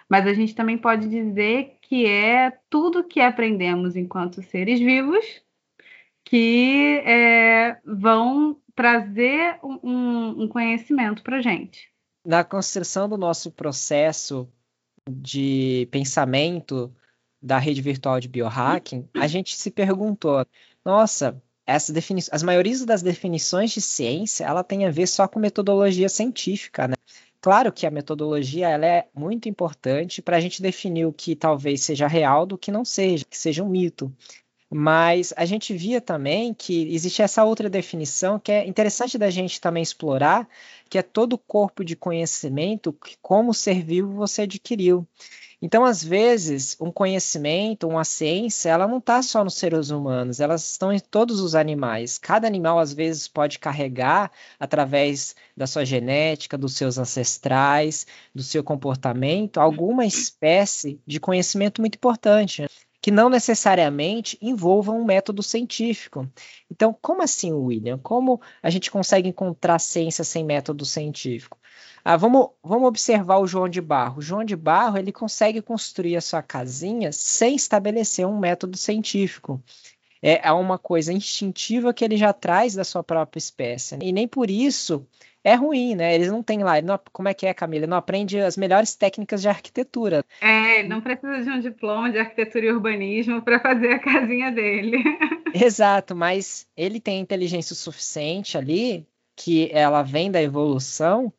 Mas 0.07 0.27
a 0.27 0.35
gente 0.35 0.53
também 0.53 0.77
pode 0.77 1.09
dizer 1.09 1.77
que 1.81 2.05
é 2.05 2.51
tudo 2.69 3.03
que 3.03 3.19
aprendemos 3.19 3.95
enquanto 3.95 4.43
seres 4.43 4.79
vivos 4.79 5.41
que 6.23 7.01
é, 7.03 7.79
vão 7.83 8.55
trazer 8.75 9.57
um, 9.63 10.43
um 10.43 10.47
conhecimento 10.47 11.23
para 11.23 11.37
a 11.37 11.41
gente. 11.41 11.91
Na 12.23 12.43
construção 12.43 13.09
do 13.09 13.17
nosso 13.17 13.51
processo 13.51 14.47
de 15.09 15.87
pensamento, 15.89 16.93
da 17.41 17.57
rede 17.57 17.81
virtual 17.81 18.19
de 18.19 18.27
biohacking, 18.27 19.09
a 19.15 19.25
gente 19.25 19.55
se 19.55 19.71
perguntou: 19.71 20.45
nossa, 20.85 21.41
essa 21.65 21.93
as 22.31 22.43
maiorias 22.43 22.85
das 22.85 23.01
definições 23.01 23.71
de 23.71 23.81
ciência, 23.81 24.45
ela 24.45 24.63
tem 24.63 24.85
a 24.85 24.91
ver 24.91 25.07
só 25.07 25.27
com 25.27 25.39
metodologia 25.39 26.09
científica, 26.09 26.87
né? 26.87 26.95
Claro 27.41 27.73
que 27.73 27.85
a 27.85 27.91
metodologia 27.91 28.69
ela 28.69 28.85
é 28.85 29.07
muito 29.13 29.49
importante 29.49 30.21
para 30.21 30.37
a 30.37 30.39
gente 30.39 30.61
definir 30.61 31.05
o 31.05 31.11
que 31.11 31.35
talvez 31.35 31.81
seja 31.81 32.07
real 32.07 32.45
do 32.45 32.57
que 32.57 32.71
não 32.71 32.85
seja, 32.85 33.25
que 33.25 33.37
seja 33.37 33.61
um 33.63 33.69
mito. 33.69 34.09
Mas 34.73 35.31
a 35.37 35.45
gente 35.45 35.71
via 35.75 36.01
também 36.01 36.51
que 36.51 36.91
existe 36.93 37.21
essa 37.21 37.43
outra 37.43 37.69
definição 37.69 38.39
que 38.39 38.51
é 38.51 38.67
interessante 38.67 39.19
da 39.19 39.29
gente 39.29 39.61
também 39.61 39.83
explorar, 39.83 40.47
que 40.89 40.97
é 40.97 41.03
todo 41.03 41.33
o 41.33 41.37
corpo 41.37 41.85
de 41.85 41.95
conhecimento 41.95 42.91
que 42.91 43.15
como 43.21 43.53
ser 43.53 43.83
vivo 43.83 44.13
você 44.13 44.41
adquiriu. 44.41 45.07
Então, 45.61 45.85
às 45.85 46.03
vezes, 46.03 46.75
um 46.81 46.91
conhecimento, 46.91 47.87
uma 47.87 48.03
ciência, 48.03 48.69
ela 48.69 48.85
não 48.85 48.97
está 48.97 49.21
só 49.21 49.45
nos 49.45 49.53
seres 49.53 49.91
humanos, 49.91 50.41
elas 50.41 50.71
estão 50.71 50.91
em 50.91 50.99
todos 50.99 51.39
os 51.39 51.55
animais. 51.55 52.17
Cada 52.17 52.45
animal, 52.45 52.79
às 52.79 52.91
vezes, 52.91 53.29
pode 53.29 53.59
carregar, 53.59 54.29
através 54.59 55.35
da 55.55 55.65
sua 55.65 55.85
genética, 55.85 56.57
dos 56.57 56.75
seus 56.75 56.97
ancestrais, 56.97 58.05
do 58.35 58.43
seu 58.43 58.61
comportamento, 58.61 59.59
alguma 59.59 60.05
espécie 60.05 60.99
de 61.07 61.17
conhecimento 61.17 61.79
muito 61.79 61.95
importante 61.95 62.67
que 63.03 63.11
não 63.11 63.29
necessariamente 63.29 64.37
envolvam 64.41 65.01
um 65.01 65.03
método 65.03 65.43
científico. 65.43 66.25
Então, 66.71 66.97
como 67.01 67.21
assim, 67.21 67.51
William? 67.51 67.97
Como 67.97 68.41
a 68.61 68.69
gente 68.69 68.89
consegue 68.89 69.27
encontrar 69.27 69.77
ciência 69.79 70.23
sem 70.23 70.41
método 70.41 70.85
científico? 70.85 71.57
Ah, 72.01 72.15
vamos, 72.15 72.51
vamos 72.63 72.87
observar 72.87 73.39
o 73.39 73.45
João 73.45 73.67
de 73.67 73.81
Barro. 73.81 74.19
O 74.19 74.21
João 74.21 74.45
de 74.45 74.55
Barro 74.55 74.97
ele 74.97 75.11
consegue 75.11 75.61
construir 75.61 76.15
a 76.15 76.21
sua 76.21 76.41
casinha 76.41 77.11
sem 77.11 77.57
estabelecer 77.57 78.25
um 78.25 78.39
método 78.39 78.77
científico. 78.77 79.61
É, 80.21 80.47
é 80.47 80.51
uma 80.53 80.77
coisa 80.79 81.11
instintiva 81.11 81.93
que 81.93 82.05
ele 82.05 82.15
já 82.15 82.31
traz 82.31 82.73
da 82.73 82.85
sua 82.85 83.03
própria 83.03 83.37
espécie. 83.37 83.97
E 84.01 84.13
nem 84.13 84.29
por 84.29 84.49
isso 84.49 85.05
é 85.43 85.55
ruim, 85.55 85.95
né? 85.95 86.15
Eles 86.15 86.31
não 86.31 86.41
têm 86.41 86.63
lá, 86.63 86.81
não, 86.81 86.99
como 87.11 87.27
é 87.27 87.33
que 87.33 87.45
é, 87.45 87.53
Camila? 87.53 87.83
Ele 87.83 87.89
não 87.89 87.97
aprende 87.97 88.39
as 88.39 88.55
melhores 88.55 88.95
técnicas 88.95 89.41
de 89.41 89.49
arquitetura. 89.49 90.23
É, 90.39 90.79
ele 90.79 90.87
não 90.87 91.01
precisa 91.01 91.41
de 91.41 91.49
um 91.49 91.59
diploma 91.59 92.09
de 92.09 92.17
arquitetura 92.17 92.65
e 92.65 92.71
urbanismo 92.71 93.41
para 93.41 93.59
fazer 93.59 93.93
a 93.93 93.99
casinha 93.99 94.51
dele. 94.51 95.03
Exato, 95.53 96.15
mas 96.15 96.67
ele 96.77 96.99
tem 96.99 97.19
inteligência 97.19 97.75
suficiente 97.75 98.57
ali, 98.57 99.05
que 99.35 99.69
ela 99.73 100.01
vem 100.01 100.31
da 100.31 100.41
evolução, 100.41 101.31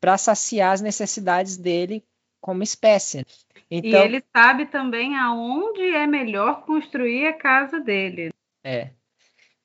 para 0.00 0.18
saciar 0.18 0.72
as 0.72 0.80
necessidades 0.80 1.56
dele 1.56 2.04
como 2.40 2.62
espécie. 2.62 3.24
Então, 3.70 4.00
e 4.00 4.04
ele 4.04 4.22
sabe 4.32 4.66
também 4.66 5.16
aonde 5.16 5.82
é 5.82 6.06
melhor 6.06 6.62
construir 6.64 7.26
a 7.26 7.32
casa 7.32 7.80
dele. 7.80 8.32
É. 8.62 8.90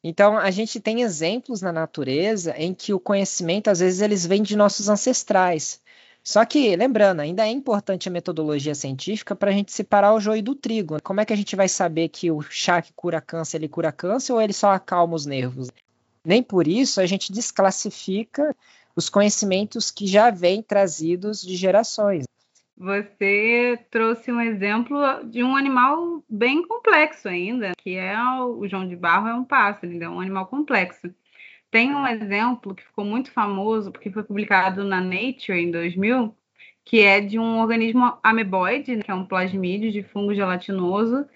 Então, 0.04 0.38
a 0.38 0.50
gente 0.50 0.80
tem 0.80 1.02
exemplos 1.04 1.62
na 1.62 1.72
natureza 1.72 2.56
em 2.58 2.74
que 2.74 2.94
o 2.94 3.00
conhecimento, 3.00 3.70
às 3.70 3.80
vezes, 3.80 4.02
eles 4.02 4.26
vêm 4.26 4.42
de 4.42 4.56
nossos 4.56 4.90
ancestrais. 4.90 5.80
Só 6.24 6.46
que, 6.46 6.76
lembrando, 6.76 7.20
ainda 7.20 7.48
é 7.48 7.52
importante 7.52 8.08
a 8.08 8.12
metodologia 8.12 8.76
científica 8.76 9.36
para 9.36 9.50
a 9.50 9.54
gente 9.54 9.72
separar 9.72 10.14
o 10.14 10.20
joio 10.20 10.42
do 10.42 10.56
trigo. 10.56 11.02
Como 11.02 11.20
é 11.20 11.26
que 11.26 11.34
a 11.34 11.36
gente 11.36 11.56
vai 11.56 11.68
saber 11.68 12.10
que 12.10 12.32
o 12.32 12.42
chá 12.42 12.82
que 12.82 12.94
cura 12.94 13.20
câncer, 13.20 13.58
ele 13.58 13.68
cura 13.68 13.92
câncer 13.92 14.34
ou 14.34 14.42
ele 14.42 14.54
só 14.54 14.72
acalma 14.72 15.16
os 15.16 15.26
nervos? 15.26 15.70
Nem 16.24 16.44
por 16.44 16.68
isso 16.68 17.02
a 17.02 17.06
gente 17.06 17.32
desclassifica 17.32 18.56
os 18.96 19.10
conhecimentos 19.10 19.90
que 19.90 20.06
já 20.06 20.30
vêm 20.30 20.62
trazidos 20.62 21.42
de 21.42 21.56
gerações. 21.56 22.26
Você 22.82 23.78
trouxe 23.92 24.32
um 24.32 24.42
exemplo 24.42 24.98
de 25.26 25.44
um 25.44 25.56
animal 25.56 26.24
bem 26.28 26.68
complexo 26.68 27.30
ainda, 27.30 27.74
que 27.78 27.96
é 27.96 28.20
o 28.42 28.68
João 28.68 28.88
de 28.88 28.96
Barro 28.96 29.28
é 29.28 29.36
um 29.36 29.44
pássaro, 29.44 29.94
ele 29.94 30.04
é 30.04 30.10
um 30.10 30.20
animal 30.20 30.48
complexo. 30.48 31.14
Tem 31.70 31.94
um 31.94 32.08
exemplo 32.08 32.74
que 32.74 32.84
ficou 32.84 33.06
muito 33.06 33.32
famoso, 33.32 33.92
porque 33.92 34.10
foi 34.10 34.24
publicado 34.24 34.84
na 34.84 35.00
Nature 35.00 35.60
em 35.60 35.70
2000, 35.70 36.36
que 36.84 37.02
é 37.02 37.22
de 37.22 37.38
um 37.38 37.60
organismo 37.60 38.18
ameboide, 38.24 38.98
que 39.04 39.12
é 39.12 39.14
um 39.14 39.28
plasmídio 39.28 39.92
de 39.92 40.02
fungo 40.02 40.34
gelatinoso, 40.34 41.28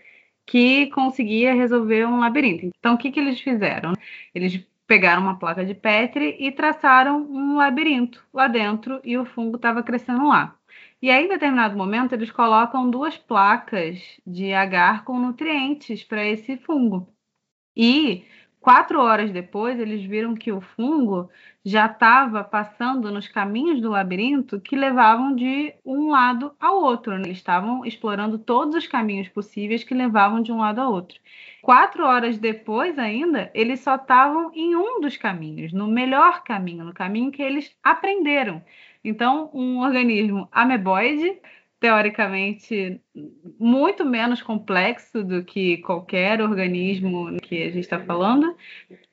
que 0.47 0.87
conseguia 0.87 1.53
resolver 1.53 2.07
um 2.07 2.19
labirinto. 2.19 2.71
Então, 2.79 2.95
o 2.95 2.97
que, 2.97 3.11
que 3.11 3.19
eles 3.19 3.39
fizeram? 3.39 3.93
Eles 4.33 4.65
pegaram 4.87 5.21
uma 5.21 5.37
placa 5.37 5.63
de 5.63 5.75
Petri 5.75 6.35
e 6.39 6.51
traçaram 6.51 7.21
um 7.21 7.57
labirinto 7.57 8.25
lá 8.33 8.47
dentro 8.47 8.99
e 9.03 9.15
o 9.15 9.25
fungo 9.25 9.57
estava 9.57 9.83
crescendo 9.83 10.27
lá. 10.27 10.57
E 11.05 11.11
aí, 11.11 11.25
em 11.25 11.29
determinado 11.29 11.77
momento, 11.77 12.13
eles 12.13 12.31
colocam 12.31 12.89
duas 12.89 13.15
placas 13.15 13.99
de 14.25 14.51
agar 14.53 15.03
com 15.03 15.19
nutrientes 15.19 16.03
para 16.03 16.25
esse 16.25 16.57
fungo. 16.57 17.07
E 17.77 18.25
quatro 18.59 18.99
horas 18.99 19.29
depois, 19.29 19.79
eles 19.79 20.03
viram 20.03 20.33
que 20.33 20.51
o 20.51 20.59
fungo 20.59 21.29
já 21.63 21.85
estava 21.85 22.43
passando 22.43 23.11
nos 23.11 23.27
caminhos 23.27 23.79
do 23.79 23.91
labirinto 23.91 24.59
que 24.59 24.75
levavam 24.75 25.35
de 25.35 25.75
um 25.85 26.09
lado 26.09 26.55
ao 26.59 26.81
outro. 26.81 27.15
Né? 27.15 27.25
Eles 27.25 27.37
estavam 27.37 27.85
explorando 27.85 28.39
todos 28.39 28.73
os 28.73 28.87
caminhos 28.87 29.29
possíveis 29.29 29.83
que 29.83 29.93
levavam 29.93 30.41
de 30.41 30.51
um 30.51 30.57
lado 30.57 30.81
ao 30.81 30.91
outro. 30.91 31.19
Quatro 31.61 32.03
horas 32.03 32.39
depois, 32.39 32.97
ainda, 32.97 33.51
eles 33.53 33.79
só 33.79 33.93
estavam 33.93 34.51
em 34.55 34.75
um 34.75 34.99
dos 34.99 35.17
caminhos, 35.17 35.71
no 35.71 35.87
melhor 35.87 36.43
caminho, 36.43 36.83
no 36.83 36.95
caminho 36.95 37.31
que 37.31 37.43
eles 37.43 37.77
aprenderam. 37.83 38.63
Então, 39.05 39.51
um 39.53 39.81
organismo 39.81 40.49
ameboide, 40.51 41.39
teoricamente 41.79 42.99
muito 43.59 44.03
menos 44.03 44.41
complexo 44.41 45.23
do 45.23 45.43
que 45.43 45.77
qualquer 45.77 46.41
organismo 46.41 47.37
que 47.39 47.61
a 47.61 47.67
gente 47.67 47.81
está 47.81 47.99
falando, 47.99 48.55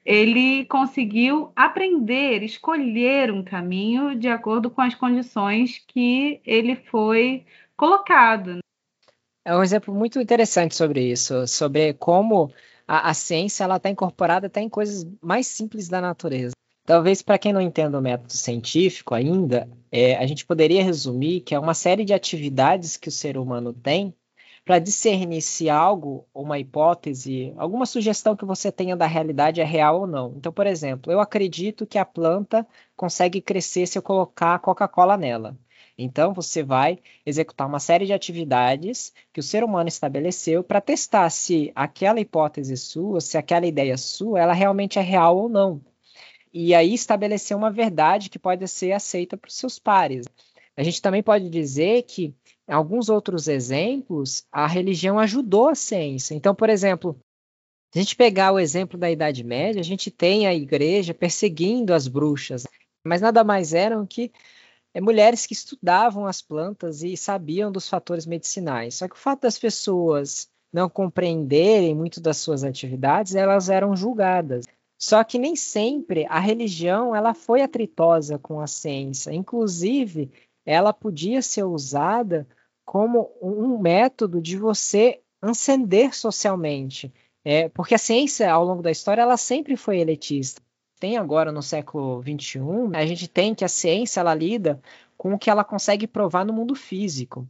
ele 0.02 0.64
conseguiu 0.64 1.52
aprender, 1.54 2.42
escolher 2.42 3.30
um 3.30 3.44
caminho 3.44 4.18
de 4.18 4.28
acordo 4.28 4.70
com 4.70 4.80
as 4.80 4.94
condições 4.94 5.84
que 5.86 6.40
ele 6.46 6.74
foi 6.74 7.44
colocado. 7.76 8.60
É 9.44 9.54
um 9.54 9.62
exemplo 9.62 9.94
muito 9.94 10.18
interessante 10.18 10.74
sobre 10.74 11.02
isso, 11.02 11.46
sobre 11.46 11.92
como 11.92 12.50
a, 12.88 13.10
a 13.10 13.14
ciência 13.14 13.64
ela 13.64 13.76
está 13.76 13.90
incorporada 13.90 14.46
até 14.46 14.62
em 14.62 14.70
coisas 14.70 15.06
mais 15.20 15.46
simples 15.46 15.86
da 15.86 16.00
natureza. 16.00 16.54
Talvez 16.84 17.20
para 17.20 17.38
quem 17.38 17.52
não 17.52 17.60
entenda 17.60 17.98
o 17.98 18.02
método 18.02 18.32
científico 18.32 19.14
ainda, 19.14 19.68
é, 19.92 20.16
a 20.16 20.26
gente 20.26 20.46
poderia 20.46 20.82
resumir 20.82 21.42
que 21.42 21.54
é 21.54 21.58
uma 21.58 21.74
série 21.74 22.04
de 22.04 22.14
atividades 22.14 22.96
que 22.96 23.08
o 23.08 23.12
ser 23.12 23.36
humano 23.36 23.74
tem 23.74 24.14
para 24.64 24.78
discernir 24.78 25.42
se 25.42 25.68
algo, 25.68 26.26
uma 26.32 26.58
hipótese, 26.58 27.52
alguma 27.56 27.84
sugestão 27.84 28.34
que 28.36 28.44
você 28.44 28.72
tenha 28.72 28.96
da 28.96 29.06
realidade 29.06 29.60
é 29.60 29.64
real 29.64 30.00
ou 30.02 30.06
não. 30.06 30.34
Então, 30.36 30.52
por 30.52 30.66
exemplo, 30.66 31.12
eu 31.12 31.20
acredito 31.20 31.86
que 31.86 31.98
a 31.98 32.04
planta 32.04 32.66
consegue 32.96 33.40
crescer 33.40 33.86
se 33.86 33.98
eu 33.98 34.02
colocar 34.02 34.58
Coca-Cola 34.60 35.16
nela. 35.16 35.58
Então, 35.98 36.32
você 36.32 36.62
vai 36.62 36.98
executar 37.26 37.66
uma 37.66 37.80
série 37.80 38.06
de 38.06 38.12
atividades 38.14 39.12
que 39.32 39.40
o 39.40 39.42
ser 39.42 39.62
humano 39.62 39.88
estabeleceu 39.88 40.64
para 40.64 40.80
testar 40.80 41.28
se 41.28 41.70
aquela 41.74 42.20
hipótese 42.20 42.76
sua, 42.76 43.20
se 43.20 43.36
aquela 43.36 43.66
ideia 43.66 43.96
sua, 43.98 44.40
ela 44.40 44.52
realmente 44.54 44.98
é 44.98 45.02
real 45.02 45.36
ou 45.36 45.48
não 45.48 45.82
e 46.52 46.74
aí 46.74 46.94
estabelecer 46.94 47.56
uma 47.56 47.70
verdade 47.70 48.28
que 48.28 48.38
pode 48.38 48.66
ser 48.68 48.92
aceita 48.92 49.36
por 49.36 49.50
seus 49.50 49.78
pares. 49.78 50.26
A 50.76 50.82
gente 50.82 51.02
também 51.02 51.22
pode 51.22 51.48
dizer 51.48 52.02
que, 52.02 52.34
em 52.68 52.72
alguns 52.72 53.08
outros 53.08 53.48
exemplos, 53.48 54.44
a 54.50 54.66
religião 54.66 55.18
ajudou 55.18 55.68
a 55.68 55.74
ciência. 55.74 56.34
Então, 56.34 56.54
por 56.54 56.68
exemplo, 56.70 57.18
se 57.92 57.98
a 57.98 58.02
gente 58.02 58.16
pegar 58.16 58.52
o 58.52 58.58
exemplo 58.58 58.98
da 58.98 59.10
Idade 59.10 59.44
Média, 59.44 59.80
a 59.80 59.84
gente 59.84 60.10
tem 60.10 60.46
a 60.46 60.54
igreja 60.54 61.12
perseguindo 61.12 61.92
as 61.92 62.08
bruxas, 62.08 62.66
mas 63.04 63.20
nada 63.20 63.44
mais 63.44 63.74
eram 63.74 64.06
que 64.06 64.32
é, 64.94 65.00
mulheres 65.00 65.46
que 65.46 65.52
estudavam 65.52 66.26
as 66.26 66.40
plantas 66.40 67.02
e 67.02 67.16
sabiam 67.16 67.70
dos 67.70 67.88
fatores 67.88 68.26
medicinais. 68.26 68.96
Só 68.96 69.08
que 69.08 69.14
o 69.14 69.18
fato 69.18 69.42
das 69.42 69.58
pessoas 69.58 70.48
não 70.72 70.88
compreenderem 70.88 71.94
muito 71.94 72.20
das 72.20 72.38
suas 72.38 72.64
atividades, 72.64 73.34
elas 73.34 73.68
eram 73.68 73.94
julgadas. 73.94 74.64
Só 75.02 75.24
que 75.24 75.36
nem 75.36 75.56
sempre 75.56 76.24
a 76.28 76.38
religião 76.38 77.12
ela 77.12 77.34
foi 77.34 77.60
atritosa 77.60 78.38
com 78.38 78.60
a 78.60 78.68
ciência. 78.68 79.32
Inclusive, 79.32 80.30
ela 80.64 80.92
podia 80.92 81.42
ser 81.42 81.64
usada 81.64 82.46
como 82.84 83.28
um 83.42 83.76
método 83.80 84.40
de 84.40 84.56
você 84.56 85.20
ascender 85.40 86.14
socialmente. 86.14 87.12
É, 87.44 87.68
porque 87.68 87.96
a 87.96 87.98
ciência, 87.98 88.48
ao 88.48 88.64
longo 88.64 88.80
da 88.80 88.92
história, 88.92 89.22
ela 89.22 89.36
sempre 89.36 89.76
foi 89.76 89.98
elitista. 89.98 90.62
Tem 91.00 91.16
agora, 91.16 91.50
no 91.50 91.62
século 91.62 92.22
XXI, 92.22 92.60
a 92.94 93.04
gente 93.04 93.26
tem 93.26 93.56
que 93.56 93.64
a 93.64 93.68
ciência 93.68 94.20
ela 94.20 94.32
lida 94.32 94.80
com 95.18 95.34
o 95.34 95.38
que 95.38 95.50
ela 95.50 95.64
consegue 95.64 96.06
provar 96.06 96.44
no 96.44 96.52
mundo 96.52 96.76
físico. 96.76 97.44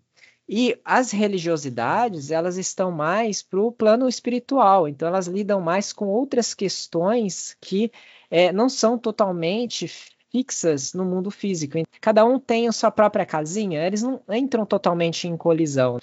E 0.49 0.79
as 0.85 1.13
religiosidades, 1.13 2.31
elas 2.31 2.57
estão 2.57 2.91
mais 2.91 3.43
para 3.43 3.61
o 3.61 3.73
plano 3.73 4.09
espiritual, 4.09 4.89
então 4.89 5.09
elas 5.09 5.27
lidam 5.27 5.61
mais 5.61 5.93
com 5.93 6.07
outras 6.07 6.53
questões 6.53 7.57
que 7.61 7.91
é, 8.31 8.53
não 8.53 8.69
são 8.69 8.99
totalmente 8.99 9.89
fixas 10.31 10.95
no 10.95 11.05
mundo 11.05 11.31
físico. 11.31 11.79
Cada 12.01 12.25
um 12.25 12.39
tem 12.39 12.67
a 12.67 12.73
sua 12.73 12.91
própria 12.91 13.25
casinha, 13.27 13.87
eles 13.87 14.03
não 14.03 14.21
entram 14.31 14.67
totalmente 14.67 15.29
em 15.29 15.37
colisão. 15.37 15.99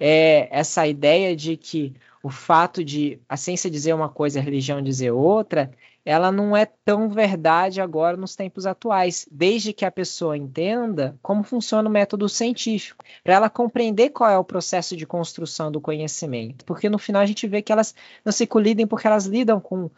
É 0.00 0.48
essa 0.50 0.86
ideia 0.86 1.36
de 1.36 1.56
que 1.56 1.94
o 2.22 2.30
fato 2.30 2.82
de 2.82 3.20
a 3.28 3.36
ciência 3.36 3.70
dizer 3.70 3.94
uma 3.94 4.08
coisa 4.08 4.38
e 4.38 4.40
a 4.40 4.44
religião 4.44 4.82
dizer 4.82 5.12
outra, 5.12 5.70
ela 6.04 6.30
não 6.30 6.56
é 6.56 6.66
tão 6.66 7.08
verdade 7.08 7.80
agora 7.80 8.16
nos 8.16 8.36
tempos 8.36 8.66
atuais, 8.66 9.26
desde 9.30 9.72
que 9.72 9.84
a 9.84 9.90
pessoa 9.90 10.36
entenda 10.36 11.18
como 11.22 11.42
funciona 11.42 11.88
o 11.88 11.92
método 11.92 12.28
científico, 12.28 13.02
para 13.22 13.34
ela 13.34 13.48
compreender 13.48 14.10
qual 14.10 14.30
é 14.30 14.36
o 14.36 14.44
processo 14.44 14.96
de 14.96 15.06
construção 15.06 15.72
do 15.72 15.80
conhecimento, 15.80 16.64
porque 16.64 16.90
no 16.90 16.98
final 16.98 17.22
a 17.22 17.26
gente 17.26 17.46
vê 17.46 17.62
que 17.62 17.72
elas 17.72 17.94
não 18.24 18.32
se 18.32 18.46
colidem 18.46 18.86
porque 18.86 19.06
elas 19.06 19.24
lidam 19.24 19.58
com 19.58 19.90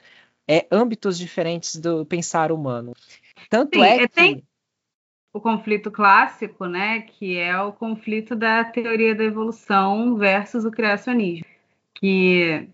é, 0.49 0.67
âmbitos 0.71 1.19
diferentes 1.19 1.77
do 1.77 2.07
pensar 2.07 2.53
humano. 2.53 2.93
Tanto 3.51 3.77
Sim, 3.77 3.85
é, 3.85 3.97
é 3.97 3.99
que 3.99 4.09
tem 4.09 4.45
o 5.33 5.41
conflito 5.41 5.91
clássico, 5.91 6.67
né, 6.67 7.01
que 7.01 7.37
é 7.37 7.61
o 7.61 7.73
conflito 7.73 8.35
da 8.35 8.65
teoria 8.65 9.15
da 9.15 9.25
evolução 9.25 10.17
versus 10.17 10.65
o 10.65 10.71
criacionismo, 10.71 11.45
que 11.93 12.69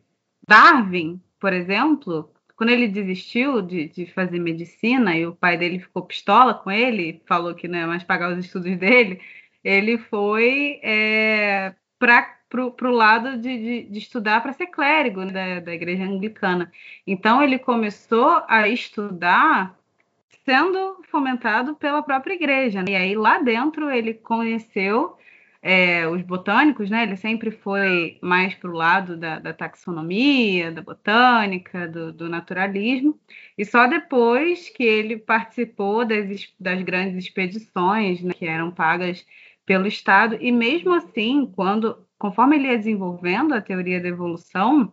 Darwin, 0.47 1.21
por 1.41 1.53
exemplo, 1.53 2.32
quando 2.57 2.71
ele 2.71 2.89
desistiu 2.89 3.63
de, 3.63 3.89
de, 3.89 4.07
fazer 4.07 4.39
medicina 4.39 5.17
e 5.17 5.27
o 5.27 5.35
pai 5.35 5.57
dele 5.57 5.79
ficou 5.81 6.03
pistola 6.05 6.55
com 6.55 6.71
ele, 6.71 7.23
falou 7.27 7.55
que 7.55 7.69
não 7.69 7.79
ia 7.79 7.87
mais 7.87 8.03
pagar 8.05 8.33
os 8.33 8.45
estudos 8.45 8.77
dele, 8.77 9.21
ele 9.65 9.99
foi 9.99 10.81
é, 10.83 11.75
para 11.99 12.65
o 12.65 12.91
lado 12.91 13.37
de, 13.39 13.59
de, 13.59 13.83
de 13.85 13.99
estudar 13.99 14.43
para 14.43 14.53
ser 14.53 14.67
clérigo 14.67 15.23
né, 15.25 15.33
da, 15.33 15.61
da 15.61 15.75
igreja 15.75 16.05
anglicana. 16.05 16.71
Então, 17.07 17.43
ele 17.43 17.59
começou 17.59 18.43
a 18.49 18.69
estudar 18.69 19.79
sendo 20.45 21.03
fomentado 21.09 21.75
pela 21.77 22.03
própria 22.03 22.35
igreja. 22.35 22.83
Né? 22.83 22.93
E 22.93 22.97
aí, 22.97 23.15
lá 23.15 23.39
dentro, 23.39 23.91
ele 23.91 24.15
conheceu 24.15 25.17
é, 25.63 26.09
os 26.09 26.21
botânicos, 26.23 26.91
né? 26.91 27.05
Ele 27.05 27.17
sempre 27.17 27.53
foi 27.53 28.19
mais 28.21 28.55
para 28.55 28.71
o 28.71 28.75
lado 28.75 29.17
da, 29.17 29.39
da, 29.39 29.53
taxonomia, 29.55 30.73
da 30.73 30.83
botânica, 30.83 31.87
do, 31.89 32.13
do, 32.13 32.29
naturalismo, 32.29 33.19
e 33.57 33.65
só 33.65 33.87
depois 33.87 34.69
que 34.71 34.83
ele 34.83 35.17
participou 35.19 36.05
das, 36.05 36.53
das 36.59 36.83
grandes 36.83 37.17
expedições 37.25 38.23
né, 38.23 38.35
que 38.35 38.45
eram 38.47 38.73
pagas 38.73 39.25
pelo 39.65 39.87
Estado, 39.87 40.37
e 40.41 40.51
mesmo 40.51 40.93
assim, 40.95 41.47
quando, 41.55 42.05
conforme 42.19 42.57
ele 42.57 42.69
ia 42.69 42.79
desenvolvendo 42.79 43.55
a 43.55 43.61
teoria 43.61 44.01
da 44.01 44.09
evolução, 44.09 44.93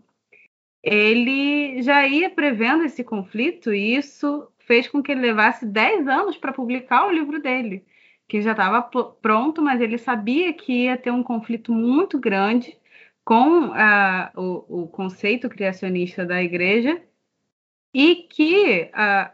ele 0.84 1.82
já 1.82 2.08
ia 2.08 2.30
prevendo 2.30 2.84
esse 2.84 3.04
conflito, 3.04 3.74
e 3.74 3.96
isso 3.96 4.48
fez 4.60 4.88
com 4.88 5.02
que 5.02 5.12
ele 5.12 5.22
levasse 5.22 5.66
10 5.66 6.08
anos 6.08 6.38
para 6.38 6.54
publicar 6.54 7.08
o 7.08 7.12
livro 7.12 7.42
dele 7.42 7.84
que 8.30 8.44
já 8.44 8.52
estava 8.52 8.84
pronto, 8.84 9.60
mas 9.60 9.82
ele 9.82 9.98
sabia 9.98 10.54
que 10.54 10.84
ia 10.84 10.96
ter 10.96 11.10
um 11.12 11.24
conflito 11.24 11.74
muito 11.74 12.20
grande 12.20 12.78
com 13.26 13.70
uh, 13.70 14.30
o, 14.36 14.84
o, 14.84 14.88
conceito 14.88 15.50
criacionista 15.50 16.24
da 16.24 16.42
igreja 16.42 17.02
e 17.92 18.28
que 18.30 18.92
uh, 18.94 19.32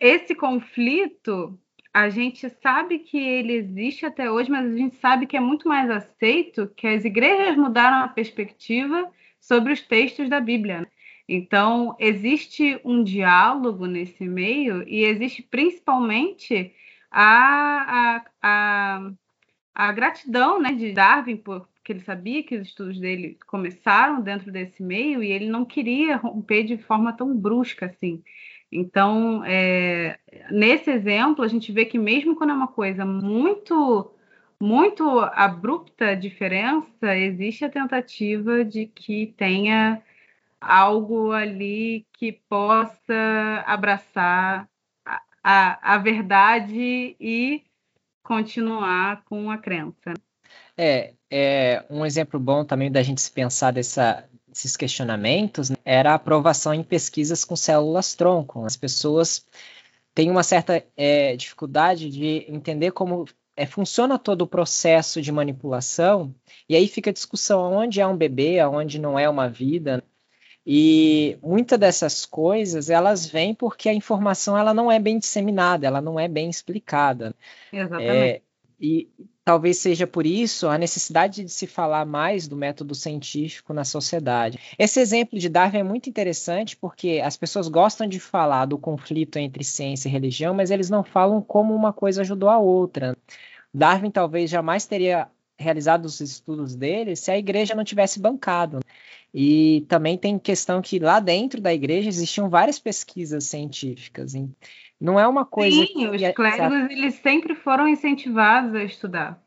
esse 0.00 0.34
conflito 0.34 1.58
a 1.92 2.08
gente 2.08 2.48
sabe 2.62 3.00
que 3.00 3.18
ele 3.18 3.52
existe 3.52 4.06
até 4.06 4.30
hoje, 4.30 4.50
mas 4.50 4.72
a 4.72 4.76
gente 4.76 4.96
sabe 4.96 5.26
que 5.26 5.36
é 5.36 5.40
muito 5.40 5.68
mais 5.68 5.90
aceito 5.90 6.72
que 6.76 6.86
as 6.86 7.04
igrejas 7.04 7.56
mudaram 7.56 7.98
a 7.98 8.08
perspectiva 8.08 9.10
sobre 9.38 9.72
os 9.72 9.82
textos 9.82 10.30
da 10.30 10.40
Bíblia. 10.40 10.82
Né? 10.82 10.86
Então, 11.28 11.94
existe 11.98 12.80
um 12.84 13.04
diálogo 13.04 13.86
nesse 13.86 14.24
meio 14.26 14.82
e 14.88 15.04
existe 15.04 15.42
principalmente 15.42 16.74
a, 17.10 18.20
a, 18.20 18.24
a, 18.42 19.10
a 19.74 19.92
gratidão 19.92 20.60
né, 20.60 20.72
de 20.72 20.92
Darwin, 20.92 21.36
porque 21.36 21.92
ele 21.92 22.00
sabia 22.00 22.42
que 22.42 22.56
os 22.56 22.68
estudos 22.68 22.98
dele 22.98 23.38
começaram 23.46 24.20
dentro 24.20 24.52
desse 24.52 24.82
meio 24.82 25.22
e 25.22 25.30
ele 25.30 25.48
não 25.48 25.64
queria 25.64 26.16
romper 26.16 26.64
de 26.64 26.78
forma 26.78 27.12
tão 27.12 27.36
brusca 27.36 27.86
assim. 27.86 28.22
Então, 28.70 29.42
é, 29.44 30.18
nesse 30.50 30.90
exemplo, 30.90 31.42
a 31.44 31.48
gente 31.48 31.72
vê 31.72 31.86
que 31.86 31.98
mesmo 31.98 32.36
quando 32.36 32.50
é 32.50 32.54
uma 32.54 32.68
coisa 32.68 33.04
muito 33.04 34.12
muito 34.60 35.20
abrupta 35.20 36.16
diferença, 36.16 37.16
existe 37.16 37.64
a 37.64 37.70
tentativa 37.70 38.64
de 38.64 38.86
que 38.86 39.32
tenha 39.36 40.02
algo 40.60 41.30
ali 41.32 42.04
que 42.12 42.32
possa 42.48 43.64
abraçar 43.66 44.68
a, 45.42 45.94
a 45.94 45.98
verdade 45.98 47.16
e 47.20 47.62
continuar 48.22 49.24
com 49.24 49.50
a 49.50 49.58
crença. 49.58 50.14
É, 50.76 51.14
é 51.30 51.84
um 51.90 52.04
exemplo 52.04 52.38
bom 52.38 52.64
também 52.64 52.90
da 52.90 53.02
gente 53.02 53.20
se 53.20 53.30
pensar 53.30 53.72
dessa, 53.72 54.28
desses 54.46 54.76
questionamentos 54.76 55.70
né, 55.70 55.76
era 55.84 56.12
a 56.12 56.14
aprovação 56.14 56.74
em 56.74 56.82
pesquisas 56.82 57.44
com 57.44 57.56
células-tronco. 57.56 58.64
As 58.64 58.76
pessoas 58.76 59.46
têm 60.14 60.30
uma 60.30 60.42
certa 60.42 60.84
é, 60.96 61.36
dificuldade 61.36 62.10
de 62.10 62.44
entender 62.48 62.90
como 62.92 63.24
é, 63.56 63.66
funciona 63.66 64.18
todo 64.18 64.42
o 64.42 64.46
processo 64.46 65.20
de 65.20 65.32
manipulação, 65.32 66.32
e 66.68 66.76
aí 66.76 66.86
fica 66.86 67.10
a 67.10 67.12
discussão 67.12 67.72
onde 67.72 68.00
é 68.00 68.06
um 68.06 68.16
bebê, 68.16 68.64
onde 68.64 69.00
não 69.00 69.18
é 69.18 69.28
uma 69.28 69.48
vida. 69.48 70.02
E 70.70 71.38
muitas 71.42 71.78
dessas 71.78 72.26
coisas, 72.26 72.90
elas 72.90 73.24
vêm 73.24 73.54
porque 73.54 73.88
a 73.88 73.94
informação 73.94 74.54
ela 74.54 74.74
não 74.74 74.92
é 74.92 74.98
bem 74.98 75.18
disseminada, 75.18 75.86
ela 75.86 76.02
não 76.02 76.20
é 76.20 76.28
bem 76.28 76.50
explicada. 76.50 77.34
Exatamente. 77.72 78.10
É, 78.10 78.42
e 78.78 79.08
talvez 79.42 79.78
seja 79.78 80.06
por 80.06 80.26
isso 80.26 80.68
a 80.68 80.76
necessidade 80.76 81.42
de 81.42 81.50
se 81.50 81.66
falar 81.66 82.04
mais 82.04 82.46
do 82.46 82.54
método 82.54 82.94
científico 82.94 83.72
na 83.72 83.82
sociedade. 83.82 84.58
Esse 84.78 85.00
exemplo 85.00 85.38
de 85.38 85.48
Darwin 85.48 85.78
é 85.78 85.82
muito 85.82 86.10
interessante 86.10 86.76
porque 86.76 87.22
as 87.24 87.34
pessoas 87.34 87.66
gostam 87.66 88.06
de 88.06 88.20
falar 88.20 88.66
do 88.66 88.76
conflito 88.76 89.38
entre 89.38 89.64
ciência 89.64 90.06
e 90.06 90.12
religião, 90.12 90.52
mas 90.52 90.70
eles 90.70 90.90
não 90.90 91.02
falam 91.02 91.40
como 91.40 91.74
uma 91.74 91.94
coisa 91.94 92.20
ajudou 92.20 92.50
a 92.50 92.58
outra. 92.58 93.16
Darwin 93.72 94.10
talvez 94.10 94.50
jamais 94.50 94.84
teria 94.84 95.28
realizado 95.58 96.04
os 96.04 96.20
estudos 96.20 96.74
dele 96.74 97.16
se 97.16 97.30
a 97.30 97.38
igreja 97.38 97.74
não 97.74 97.84
tivesse 97.84 98.20
bancado. 98.20 98.80
E 99.34 99.84
também 99.88 100.16
tem 100.16 100.38
questão 100.38 100.80
que 100.80 100.98
lá 100.98 101.20
dentro 101.20 101.60
da 101.60 101.74
igreja 101.74 102.08
existiam 102.08 102.48
várias 102.48 102.78
pesquisas 102.78 103.44
científicas. 103.44 104.32
Não 104.98 105.20
é 105.20 105.26
uma 105.26 105.44
coisa. 105.44 105.84
Sim, 105.84 105.86
que... 105.86 106.08
os 106.08 106.32
clérigos 106.32 106.90
eles 106.90 107.14
sempre 107.16 107.54
foram 107.54 107.86
incentivados 107.86 108.74
a 108.74 108.84
estudar. 108.84 109.42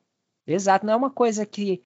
Exato, 0.46 0.86
não 0.86 0.94
é 0.94 0.96
uma 0.96 1.10
coisa 1.10 1.46
que 1.46 1.82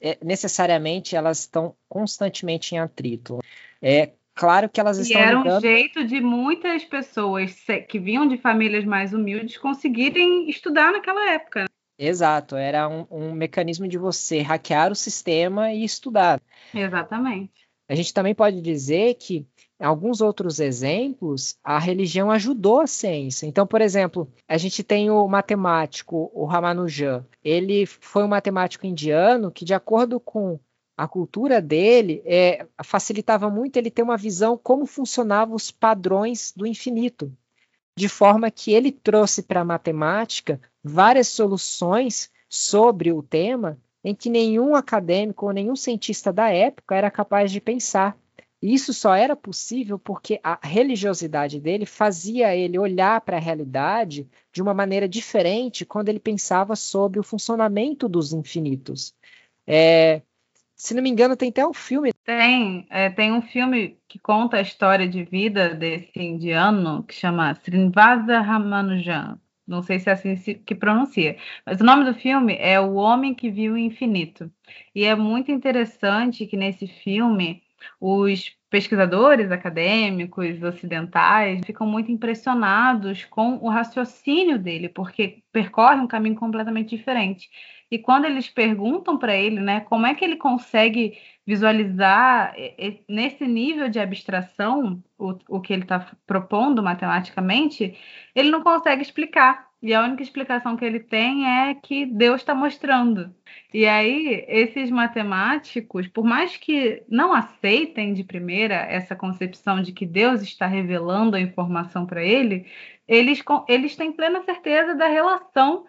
é, 0.00 0.18
necessariamente 0.22 1.14
elas 1.14 1.40
estão 1.40 1.74
constantemente 1.88 2.74
em 2.74 2.78
atrito. 2.78 3.38
É 3.80 4.12
claro 4.34 4.68
que 4.68 4.80
elas 4.80 4.98
estão. 4.98 5.20
E 5.20 5.24
era 5.24 5.38
um 5.38 5.60
jeito 5.60 6.04
de 6.04 6.20
muitas 6.20 6.84
pessoas 6.84 7.56
que 7.88 7.98
vinham 7.98 8.26
de 8.26 8.36
famílias 8.36 8.84
mais 8.84 9.14
humildes 9.14 9.56
conseguirem 9.56 10.48
estudar 10.50 10.92
naquela 10.92 11.30
época. 11.30 11.66
Exato, 11.98 12.56
era 12.56 12.88
um, 12.88 13.06
um, 13.10 13.32
mecanismo 13.32 13.86
de 13.86 13.96
você 13.96 14.40
hackear 14.40 14.90
o 14.90 14.96
sistema 14.96 15.72
e 15.72 15.84
estudar. 15.84 16.42
Exatamente. 16.74 17.52
A 17.88 17.94
gente 17.94 18.12
também 18.12 18.34
pode 18.34 18.60
dizer 18.60 19.14
que, 19.14 19.46
em 19.78 19.84
alguns 19.84 20.20
outros 20.20 20.58
exemplos, 20.58 21.56
a 21.62 21.78
religião 21.78 22.30
ajudou 22.30 22.80
a 22.80 22.86
ciência. 22.86 23.46
Então, 23.46 23.66
por 23.66 23.80
exemplo, 23.80 24.28
a 24.48 24.56
gente 24.56 24.82
tem 24.82 25.10
o 25.10 25.28
matemático, 25.28 26.30
o 26.34 26.44
Ramanujan. 26.46 27.24
Ele 27.44 27.86
foi 27.86 28.24
um 28.24 28.28
matemático 28.28 28.86
indiano 28.86 29.52
que, 29.52 29.64
de 29.64 29.74
acordo 29.74 30.18
com 30.18 30.58
a 30.96 31.06
cultura 31.06 31.60
dele, 31.60 32.22
é, 32.24 32.66
facilitava 32.82 33.50
muito 33.50 33.76
ele 33.76 33.90
ter 33.90 34.02
uma 34.02 34.16
visão 34.16 34.56
como 34.56 34.86
funcionavam 34.86 35.54
os 35.54 35.70
padrões 35.70 36.52
do 36.56 36.66
infinito 36.66 37.32
de 37.96 38.08
forma 38.08 38.50
que 38.50 38.72
ele 38.72 38.90
trouxe 38.90 39.42
para 39.42 39.60
a 39.60 39.64
matemática 39.64 40.60
várias 40.82 41.28
soluções 41.28 42.30
sobre 42.48 43.12
o 43.12 43.22
tema 43.22 43.78
em 44.02 44.14
que 44.14 44.28
nenhum 44.28 44.74
acadêmico 44.74 45.46
ou 45.46 45.52
nenhum 45.52 45.74
cientista 45.74 46.32
da 46.32 46.50
época 46.50 46.94
era 46.94 47.10
capaz 47.10 47.50
de 47.50 47.60
pensar. 47.60 48.18
E 48.60 48.72
isso 48.72 48.92
só 48.94 49.14
era 49.14 49.36
possível 49.36 49.98
porque 49.98 50.40
a 50.42 50.58
religiosidade 50.66 51.60
dele 51.60 51.86
fazia 51.86 52.54
ele 52.54 52.78
olhar 52.78 53.20
para 53.20 53.36
a 53.36 53.40
realidade 53.40 54.28
de 54.52 54.62
uma 54.62 54.72
maneira 54.72 55.08
diferente 55.08 55.84
quando 55.84 56.08
ele 56.08 56.20
pensava 56.20 56.74
sobre 56.74 57.18
o 57.18 57.22
funcionamento 57.22 58.08
dos 58.08 58.32
infinitos. 58.32 59.14
É, 59.66 60.22
se 60.76 60.94
não 60.94 61.02
me 61.02 61.10
engano, 61.10 61.36
tem 61.36 61.50
até 61.50 61.66
um 61.66 61.72
filme. 61.72 62.12
Tem, 62.24 62.86
é, 62.90 63.10
tem 63.10 63.32
um 63.32 63.42
filme 63.42 63.98
que 64.08 64.18
conta 64.18 64.56
a 64.56 64.62
história 64.62 65.08
de 65.08 65.24
vida 65.24 65.74
desse 65.74 66.20
indiano 66.20 67.02
que 67.04 67.14
chama 67.14 67.52
Srinivasa 67.62 68.40
Ramanujan. 68.40 69.38
Não 69.66 69.82
sei 69.82 69.98
se 69.98 70.10
é 70.10 70.12
assim 70.12 70.34
que 70.36 70.74
pronuncia, 70.74 71.38
mas 71.64 71.80
o 71.80 71.84
nome 71.84 72.04
do 72.04 72.14
filme 72.14 72.54
é 72.58 72.78
O 72.78 72.94
Homem 72.94 73.34
que 73.34 73.50
Viu 73.50 73.74
o 73.74 73.78
Infinito. 73.78 74.50
E 74.94 75.04
é 75.04 75.14
muito 75.16 75.50
interessante 75.50 76.46
que 76.46 76.56
nesse 76.56 76.86
filme 76.86 77.62
Os 78.00 78.56
pesquisadores 78.70 79.52
acadêmicos 79.52 80.62
ocidentais 80.62 81.60
ficam 81.64 81.86
muito 81.86 82.10
impressionados 82.10 83.24
com 83.24 83.56
o 83.62 83.68
raciocínio 83.68 84.58
dele, 84.58 84.88
porque 84.88 85.42
percorre 85.52 86.00
um 86.00 86.08
caminho 86.08 86.34
completamente 86.34 86.96
diferente. 86.96 87.48
E 87.90 87.98
quando 87.98 88.24
eles 88.24 88.48
perguntam 88.48 89.16
para 89.16 89.36
ele, 89.36 89.60
né, 89.60 89.80
como 89.80 90.06
é 90.06 90.14
que 90.14 90.24
ele 90.24 90.36
consegue 90.36 91.16
visualizar 91.46 92.54
nesse 93.08 93.46
nível 93.46 93.88
de 93.88 94.00
abstração 94.00 95.02
o, 95.16 95.38
o 95.48 95.60
que 95.60 95.72
ele 95.72 95.82
está 95.82 96.10
propondo 96.26 96.82
matematicamente, 96.82 97.96
ele 98.34 98.50
não 98.50 98.62
consegue 98.62 99.02
explicar. 99.02 99.68
E 99.84 99.92
a 99.92 100.02
única 100.02 100.22
explicação 100.22 100.78
que 100.78 100.84
ele 100.84 100.98
tem 100.98 101.46
é 101.46 101.74
que 101.74 102.06
Deus 102.06 102.40
está 102.40 102.54
mostrando. 102.54 103.34
E 103.72 103.84
aí, 103.84 104.42
esses 104.48 104.90
matemáticos, 104.90 106.08
por 106.08 106.24
mais 106.24 106.56
que 106.56 107.02
não 107.06 107.34
aceitem 107.34 108.14
de 108.14 108.24
primeira 108.24 108.76
essa 108.76 109.14
concepção 109.14 109.82
de 109.82 109.92
que 109.92 110.06
Deus 110.06 110.40
está 110.40 110.66
revelando 110.66 111.36
a 111.36 111.40
informação 111.40 112.06
para 112.06 112.24
ele, 112.24 112.64
eles, 113.06 113.44
eles 113.68 113.94
têm 113.94 114.10
plena 114.10 114.42
certeza 114.44 114.94
da 114.94 115.06
relação 115.06 115.84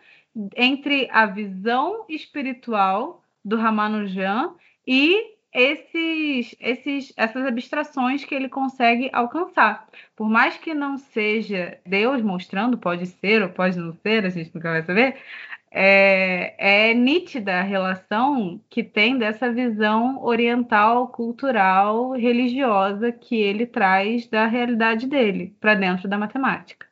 entre 0.58 1.08
a 1.10 1.26
visão 1.26 2.04
espiritual 2.10 3.24
do 3.46 3.56
Ramanujan 3.56 4.56
e 4.86 5.35
esses, 5.56 6.54
esses, 6.60 7.14
essas 7.16 7.46
abstrações 7.46 8.26
que 8.26 8.36
ele 8.36 8.50
consegue 8.50 9.10
alcançar. 9.14 9.88
Por 10.16 10.30
mais 10.30 10.58
que 10.58 10.74
não 10.74 10.98
seja 10.98 11.80
Deus 11.86 12.22
mostrando, 12.22 12.78
pode 12.78 13.06
ser 13.08 13.42
ou 13.42 13.50
pode 13.50 13.80
não 13.80 13.94
ser, 13.94 14.26
a 14.26 14.30
gente 14.30 14.54
nunca 14.54 14.70
vai 14.70 14.84
saber, 14.84 15.18
é, 15.72 16.90
é 16.90 16.94
nítida 16.94 17.60
a 17.60 17.64
relação 17.64 18.62
que 18.70 18.84
tem 18.84 19.18
dessa 19.18 19.52
visão 19.52 20.22
oriental, 20.22 21.08
cultural, 21.08 22.12
religiosa 22.12 23.12
que 23.14 23.36
ele 23.36 23.66
traz 23.66 24.28
da 24.28 24.48
realidade 24.48 25.08
dele 25.08 25.56
para 25.60 25.74
dentro 25.74 26.08
da 26.08 26.18
matemática. 26.18 26.86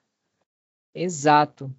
Exato. 0.96 1.70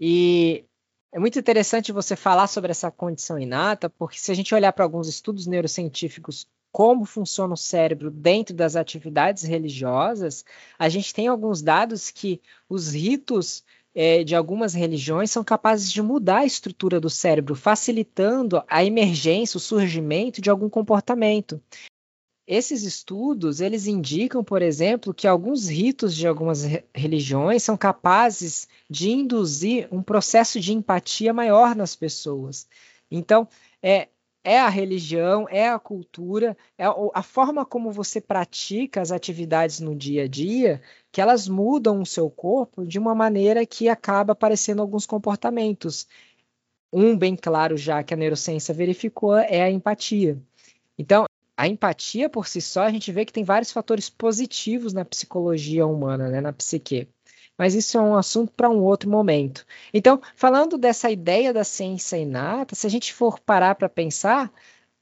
E 0.00 0.64
é 1.14 1.18
muito 1.20 1.38
interessante 1.38 1.92
você 1.92 2.16
falar 2.16 2.48
sobre 2.48 2.72
essa 2.72 2.90
condição 2.90 3.38
inata, 3.38 3.88
porque 3.88 4.18
se 4.18 4.32
a 4.32 4.34
gente 4.34 4.52
olhar 4.52 4.72
para 4.72 4.84
alguns 4.84 5.06
estudos 5.06 5.46
neurocientíficos 5.46 6.44
como 6.72 7.04
funciona 7.04 7.54
o 7.54 7.56
cérebro 7.56 8.10
dentro 8.10 8.52
das 8.52 8.74
atividades 8.74 9.44
religiosas, 9.44 10.44
a 10.76 10.88
gente 10.88 11.14
tem 11.14 11.28
alguns 11.28 11.62
dados 11.62 12.10
que 12.10 12.42
os 12.68 12.92
ritos 12.92 13.62
é, 13.94 14.24
de 14.24 14.34
algumas 14.34 14.74
religiões 14.74 15.30
são 15.30 15.44
capazes 15.44 15.92
de 15.92 16.02
mudar 16.02 16.38
a 16.38 16.46
estrutura 16.46 16.98
do 16.98 17.08
cérebro, 17.08 17.54
facilitando 17.54 18.60
a 18.68 18.84
emergência, 18.84 19.56
o 19.56 19.60
surgimento 19.60 20.40
de 20.40 20.50
algum 20.50 20.68
comportamento. 20.68 21.62
Esses 22.46 22.82
estudos, 22.82 23.60
eles 23.60 23.86
indicam, 23.86 24.44
por 24.44 24.60
exemplo, 24.60 25.14
que 25.14 25.26
alguns 25.26 25.66
ritos 25.66 26.14
de 26.14 26.26
algumas 26.26 26.62
religiões 26.94 27.62
são 27.62 27.74
capazes 27.74 28.68
de 28.88 29.10
induzir 29.10 29.88
um 29.90 30.02
processo 30.02 30.60
de 30.60 30.74
empatia 30.74 31.32
maior 31.32 31.74
nas 31.74 31.96
pessoas. 31.96 32.68
Então, 33.10 33.48
é, 33.82 34.08
é 34.44 34.60
a 34.60 34.68
religião, 34.68 35.48
é 35.48 35.70
a 35.70 35.78
cultura, 35.78 36.54
é 36.76 36.84
a 37.14 37.22
forma 37.22 37.64
como 37.64 37.90
você 37.90 38.20
pratica 38.20 39.00
as 39.00 39.10
atividades 39.10 39.80
no 39.80 39.96
dia 39.96 40.24
a 40.24 40.28
dia, 40.28 40.82
que 41.10 41.22
elas 41.22 41.48
mudam 41.48 42.02
o 42.02 42.06
seu 42.06 42.28
corpo 42.28 42.86
de 42.86 42.98
uma 42.98 43.14
maneira 43.14 43.64
que 43.64 43.88
acaba 43.88 44.32
aparecendo 44.34 44.82
alguns 44.82 45.06
comportamentos. 45.06 46.06
Um 46.92 47.16
bem 47.16 47.36
claro 47.36 47.76
já 47.78 48.02
que 48.02 48.12
a 48.12 48.16
neurociência 48.18 48.74
verificou 48.74 49.34
é 49.34 49.62
a 49.62 49.70
empatia. 49.70 50.38
Então, 50.98 51.24
a 51.56 51.68
empatia 51.68 52.28
por 52.28 52.46
si 52.48 52.60
só, 52.60 52.82
a 52.82 52.90
gente 52.90 53.12
vê 53.12 53.24
que 53.24 53.32
tem 53.32 53.44
vários 53.44 53.70
fatores 53.72 54.10
positivos 54.10 54.92
na 54.92 55.04
psicologia 55.04 55.86
humana, 55.86 56.28
né, 56.28 56.40
na 56.40 56.52
psique. 56.52 57.08
Mas 57.56 57.74
isso 57.74 57.96
é 57.96 58.00
um 58.00 58.16
assunto 58.16 58.52
para 58.52 58.68
um 58.68 58.82
outro 58.82 59.08
momento. 59.08 59.64
Então, 59.92 60.20
falando 60.34 60.76
dessa 60.76 61.10
ideia 61.10 61.52
da 61.52 61.62
ciência 61.62 62.16
inata, 62.16 62.74
se 62.74 62.86
a 62.86 62.90
gente 62.90 63.14
for 63.14 63.38
parar 63.38 63.76
para 63.76 63.88
pensar, 63.88 64.52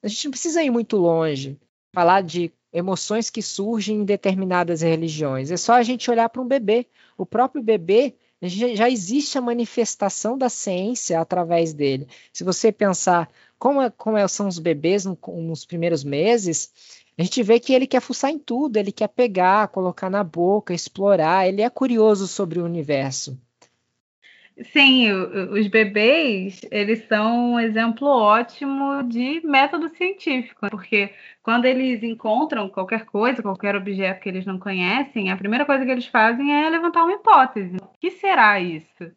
a 0.03 0.09
gente 0.09 0.25
não 0.25 0.31
precisa 0.33 0.63
ir 0.63 0.71
muito 0.71 0.97
longe, 0.99 1.59
falar 1.95 2.23
de 2.23 2.53
emoções 2.73 3.31
que 3.31 3.41
surgem 3.43 3.99
em 3.99 4.05
determinadas 4.05 4.83
religiões. 4.83 5.51
É 5.51 5.57
só 5.57 5.75
a 5.75 5.83
gente 5.83 6.11
olhar 6.11 6.29
para 6.29 6.43
um 6.43 6.49
bebê. 6.49 6.87
O 7.17 7.25
próprio 7.25 7.63
bebê 7.63 8.15
já 8.43 8.91
existe 8.91 9.39
a 9.39 9.41
manifestação 9.41 10.37
da 10.37 10.49
ciência 10.49 11.21
através 11.21 11.73
dele. 11.73 12.09
Se 12.33 12.43
você 12.43 12.73
pensar 12.73 13.31
como, 13.63 13.81
é, 13.81 13.91
como 13.91 14.17
é, 14.17 14.27
são 14.27 14.49
os 14.49 14.59
bebês 14.59 15.05
no, 15.05 15.17
nos 15.41 15.65
primeiros 15.65 16.03
meses, 16.03 16.73
a 17.17 17.23
gente 17.23 17.41
vê 17.45 17.61
que 17.61 17.73
ele 17.73 17.87
quer 17.87 18.01
fuçar 18.01 18.29
em 18.29 18.37
tudo, 18.37 18.77
ele 18.77 18.91
quer 18.91 19.07
pegar, 19.07 19.69
colocar 19.69 20.11
na 20.11 20.25
boca, 20.25 20.75
explorar, 20.75 21.47
ele 21.47 21.63
é 21.63 21.71
curioso 21.71 22.27
sobre 22.27 22.59
o 22.59 22.65
universo. 22.65 23.41
Sim, 24.73 25.13
os 25.13 25.69
bebês, 25.69 26.61
eles 26.73 27.07
são 27.07 27.53
um 27.53 27.61
exemplo 27.61 28.09
ótimo 28.09 29.01
de 29.05 29.41
método 29.45 29.89
científico, 29.91 30.69
porque 30.69 31.11
quando 31.41 31.65
eles 31.65 32.03
encontram 32.03 32.69
qualquer 32.69 33.05
coisa, 33.05 33.43
qualquer 33.43 33.77
objeto 33.77 34.21
que 34.21 34.29
eles 34.29 34.45
não 34.45 34.59
conhecem, 34.59 35.31
a 35.31 35.37
primeira 35.37 35.65
coisa 35.65 35.85
que 35.85 35.91
eles 35.91 36.07
fazem 36.07 36.53
é 36.53 36.69
levantar 36.69 37.05
uma 37.05 37.15
hipótese. 37.15 37.77
O 37.77 37.99
que 38.01 38.11
será 38.11 38.59
isso? 38.59 39.13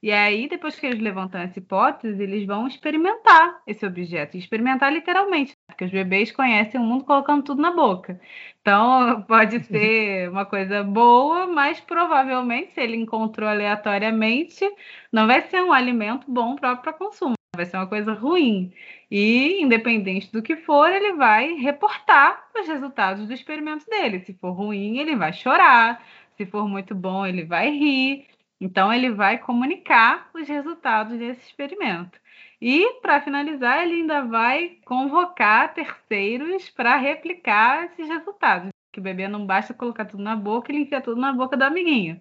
E 0.00 0.12
aí, 0.12 0.48
depois 0.48 0.78
que 0.78 0.86
eles 0.86 1.00
levantam 1.00 1.40
essa 1.40 1.58
hipótese, 1.58 2.22
eles 2.22 2.46
vão 2.46 2.68
experimentar 2.68 3.60
esse 3.66 3.84
objeto. 3.84 4.36
experimentar 4.36 4.92
literalmente, 4.92 5.56
porque 5.66 5.84
os 5.84 5.90
bebês 5.90 6.30
conhecem 6.30 6.80
o 6.80 6.84
mundo 6.84 7.04
colocando 7.04 7.42
tudo 7.42 7.60
na 7.60 7.72
boca. 7.72 8.20
Então, 8.60 9.22
pode 9.26 9.60
ser 9.64 10.30
uma 10.30 10.46
coisa 10.46 10.84
boa, 10.84 11.48
mas 11.48 11.80
provavelmente, 11.80 12.72
se 12.74 12.80
ele 12.80 12.96
encontrou 12.96 13.48
aleatoriamente, 13.48 14.64
não 15.12 15.26
vai 15.26 15.42
ser 15.42 15.62
um 15.64 15.72
alimento 15.72 16.30
bom 16.30 16.54
próprio 16.54 16.82
para 16.82 16.92
consumo. 16.92 17.34
Vai 17.56 17.66
ser 17.66 17.76
uma 17.76 17.88
coisa 17.88 18.12
ruim. 18.12 18.72
E, 19.10 19.60
independente 19.62 20.30
do 20.30 20.42
que 20.42 20.56
for, 20.56 20.88
ele 20.92 21.14
vai 21.14 21.54
reportar 21.54 22.48
os 22.56 22.68
resultados 22.68 23.26
do 23.26 23.32
experimento 23.32 23.84
dele. 23.86 24.20
Se 24.20 24.32
for 24.34 24.52
ruim, 24.52 24.98
ele 24.98 25.16
vai 25.16 25.32
chorar. 25.32 26.04
Se 26.36 26.46
for 26.46 26.68
muito 26.68 26.94
bom, 26.94 27.26
ele 27.26 27.44
vai 27.44 27.70
rir. 27.70 28.26
Então, 28.60 28.92
ele 28.92 29.10
vai 29.10 29.38
comunicar 29.38 30.30
os 30.34 30.48
resultados 30.48 31.16
desse 31.18 31.40
experimento. 31.46 32.18
E, 32.60 33.00
para 33.00 33.20
finalizar, 33.20 33.82
ele 33.82 34.00
ainda 34.00 34.22
vai 34.22 34.78
convocar 34.84 35.72
terceiros 35.74 36.68
para 36.70 36.96
replicar 36.96 37.84
esses 37.84 38.08
resultados. 38.08 38.70
Que 38.92 38.98
o 38.98 39.02
bebê 39.02 39.28
não 39.28 39.46
basta 39.46 39.72
colocar 39.72 40.06
tudo 40.06 40.22
na 40.22 40.34
boca, 40.34 40.72
ele 40.72 40.82
enfia 40.82 41.00
tudo 41.00 41.20
na 41.20 41.32
boca 41.32 41.56
do 41.56 41.62
amiguinho. 41.62 42.18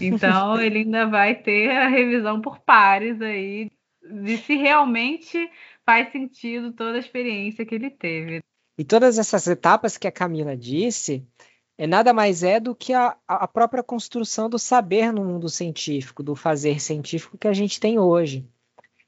Então, 0.00 0.60
ele 0.62 0.80
ainda 0.80 1.06
vai 1.06 1.34
ter 1.34 1.70
a 1.70 1.88
revisão 1.88 2.40
por 2.40 2.60
pares 2.60 3.20
aí 3.20 3.68
de 4.02 4.36
se 4.38 4.54
realmente 4.56 5.50
faz 5.84 6.10
sentido 6.12 6.72
toda 6.72 6.96
a 6.96 7.00
experiência 7.00 7.66
que 7.66 7.74
ele 7.74 7.90
teve. 7.90 8.40
E 8.78 8.84
todas 8.84 9.18
essas 9.18 9.46
etapas 9.46 9.98
que 9.98 10.08
a 10.08 10.12
Camila 10.12 10.56
disse, 10.56 11.26
é 11.80 11.86
nada 11.86 12.12
mais 12.12 12.42
é 12.42 12.60
do 12.60 12.74
que 12.74 12.92
a, 12.92 13.16
a 13.26 13.48
própria 13.48 13.82
construção 13.82 14.50
do 14.50 14.58
saber 14.58 15.10
no 15.14 15.24
mundo 15.24 15.48
científico, 15.48 16.22
do 16.22 16.36
fazer 16.36 16.78
científico 16.78 17.38
que 17.38 17.48
a 17.48 17.54
gente 17.54 17.80
tem 17.80 17.98
hoje. 17.98 18.46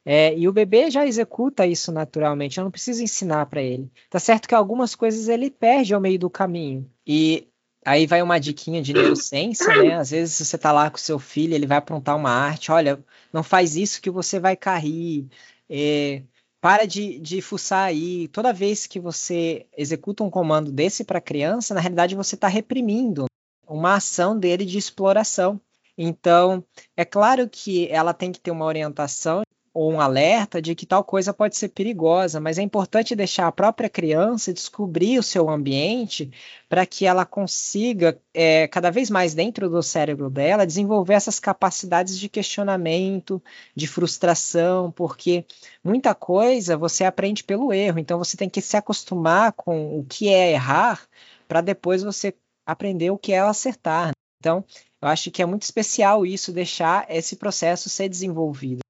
É, 0.06 0.35
e 0.35 0.48
o 0.48 0.52
bebê 0.54 0.90
já 0.90 1.06
executa 1.06 1.66
isso 1.66 1.92
naturalmente, 1.92 2.56
eu 2.56 2.64
não 2.64 2.70
preciso 2.70 3.02
ensinar 3.02 3.44
para 3.44 3.61
ele. 3.61 3.92
Tá 4.08 4.18
certo 4.18 4.48
que 4.48 4.54
algumas 4.54 4.94
coisas 4.94 5.28
ele 5.28 5.50
perde 5.50 5.92
ao 5.92 6.00
meio 6.00 6.18
do 6.18 6.30
caminho. 6.30 6.90
E 7.06 7.46
aí 7.85 8.06
vai 8.06 8.22
uma 8.22 8.40
diquinha 8.40 8.80
de 8.80 8.94
neurociência, 8.94 9.68
né? 9.76 9.96
Às 9.96 10.11
vezes 10.11 10.35
você 10.35 10.56
tá 10.56 10.72
lá 10.72 10.90
com 10.90 10.96
seu 10.96 11.18
filho, 11.18 11.54
ele 11.54 11.66
vai 11.66 11.76
aprontar 11.76 12.16
uma 12.16 12.30
arte, 12.30 12.72
olha, 12.72 13.04
não 13.30 13.42
faz 13.42 13.76
isso 13.76 14.00
que 14.00 14.11
você 14.11 14.40
vai 14.40 14.56
cair. 14.56 15.28
É, 15.68 16.22
para 16.62 16.87
de, 16.87 17.18
de 17.18 17.42
fuçar 17.42 17.87
aí. 17.87 18.29
Toda 18.29 18.53
vez 18.53 18.87
que 18.87 19.01
você 19.01 19.66
executa 19.77 20.22
um 20.22 20.31
comando 20.31 20.70
desse 20.70 21.03
para 21.03 21.18
a 21.18 21.20
criança, 21.20 21.75
na 21.75 21.81
realidade 21.81 22.14
você 22.14 22.37
está 22.37 22.46
reprimindo 22.46 23.27
uma 23.66 23.96
ação 23.96 24.38
dele 24.38 24.64
de 24.64 24.79
exploração. 24.79 25.61
Então, 25.98 26.64
é 26.96 27.05
claro 27.05 27.48
que 27.51 27.88
ela 27.88 28.14
tem 28.14 28.31
que 28.31 28.38
ter 28.38 28.53
uma 28.53 28.64
orientação 28.64 29.42
ou 29.74 29.90
um 29.92 30.00
alerta 30.00 30.61
de 30.61 30.74
que 30.74 30.85
tal 30.85 31.02
coisa 31.02 31.32
pode 31.32 31.56
ser 31.56 31.68
perigosa, 31.70 32.40
mas 32.40 32.58
é 32.58 32.62
importante 32.62 33.16
deixar 33.16 33.46
a 33.46 33.52
própria 33.52 33.88
criança 33.88 34.52
descobrir 34.52 35.18
o 35.18 35.22
seu 35.22 35.48
ambiente 35.48 36.30
para 36.68 36.85
que 36.85 37.06
ela 37.06 37.24
consiga, 37.24 38.20
é, 38.35 38.68
cada 38.68 38.90
vez 38.90 39.08
mais 39.08 39.35
dentro 39.35 39.70
do 39.70 39.82
cérebro 39.82 40.28
dela, 40.28 40.66
desenvolver 40.66 41.14
essas 41.14 41.40
capacidades 41.40 42.18
de 42.18 42.28
questionamento, 42.28 43.42
de 43.74 43.87
frustração, 43.87 44.90
porque 44.90 45.46
muita 45.82 46.14
coisa 46.14 46.76
você 46.76 47.04
aprende 47.04 47.42
pelo 47.42 47.72
erro, 47.72 47.98
então 47.98 48.18
você 48.18 48.37
tem 48.37 48.50
que 48.50 48.61
se 48.61 48.76
acostumar 48.76 49.52
com 49.52 49.98
o 49.98 50.04
que 50.04 50.28
é 50.28 50.52
errar 50.52 51.06
para 51.48 51.61
depois 51.61 52.02
você 52.02 52.35
aprender 52.66 53.11
o 53.11 53.18
que 53.18 53.32
é 53.32 53.40
acertar. 53.40 54.12
Então, 54.38 54.64
eu 55.00 55.08
acho 55.08 55.30
que 55.30 55.40
é 55.40 55.46
muito 55.46 55.62
especial 55.62 56.26
isso, 56.26 56.52
deixar 56.52 57.06
esse 57.08 57.37
processo 57.37 57.88
ser 57.88 58.08
desenvolvido. 58.08 58.82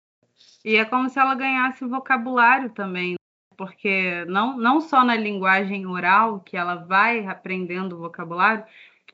E 0.64 0.76
é 0.76 0.84
como 0.84 1.08
se 1.08 1.18
ela 1.18 1.34
ganhasse 1.34 1.84
vocabulário 1.84 2.70
também. 2.70 3.16
porque 3.56 4.24
não, 4.26 4.56
não 4.56 4.80
só 4.80 5.04
na 5.04 5.14
linguagem 5.16 5.86
oral, 5.86 6.40
que 6.40 6.56
ela 6.56 6.76
vai 6.76 7.26
aprendendo 7.26 7.98
vocabulário, 7.98 8.64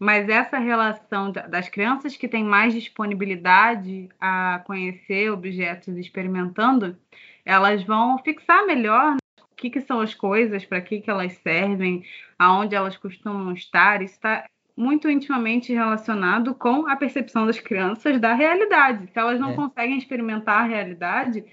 mas 0.01 0.29
essa 0.29 0.59
relação 0.59 1.33
das 1.33 1.69
crianças 1.69 2.17
que 2.17 2.29
têm 2.29 2.45
mais 2.45 2.73
disponibilidade 2.73 4.09
a 4.21 4.63
conhecer 4.65 5.31
objetos 5.31 5.97
experimentando, 5.97 6.97
elas 7.45 7.83
vão 7.83 8.19
fixar 8.19 8.65
melhor 8.65 9.13
né, 9.13 9.19
o 9.43 9.55
que, 9.57 9.71
que 9.71 9.81
são 9.81 10.01
as 10.01 10.15
coisas, 10.15 10.65
para 10.65 10.81
que, 10.81 11.01
que 11.01 11.11
elas 11.11 11.33
servem, 11.39 12.05
aonde 12.39 12.77
elas 12.77 12.97
costumam 12.97 13.53
estar. 13.53 14.01
Isso 14.03 14.15
está 14.15 14.45
muito 14.79 15.11
intimamente 15.11 15.73
relacionado 15.73 16.55
com 16.55 16.89
a 16.89 16.95
percepção 16.95 17.45
das 17.45 17.59
crianças 17.59 18.21
da 18.21 18.33
realidade. 18.33 19.09
Se 19.13 19.19
elas 19.19 19.41
não 19.41 19.51
é. 19.51 19.55
conseguem 19.57 19.99
experimentar 19.99 20.63
a 20.63 20.67
realidade, 20.67 21.45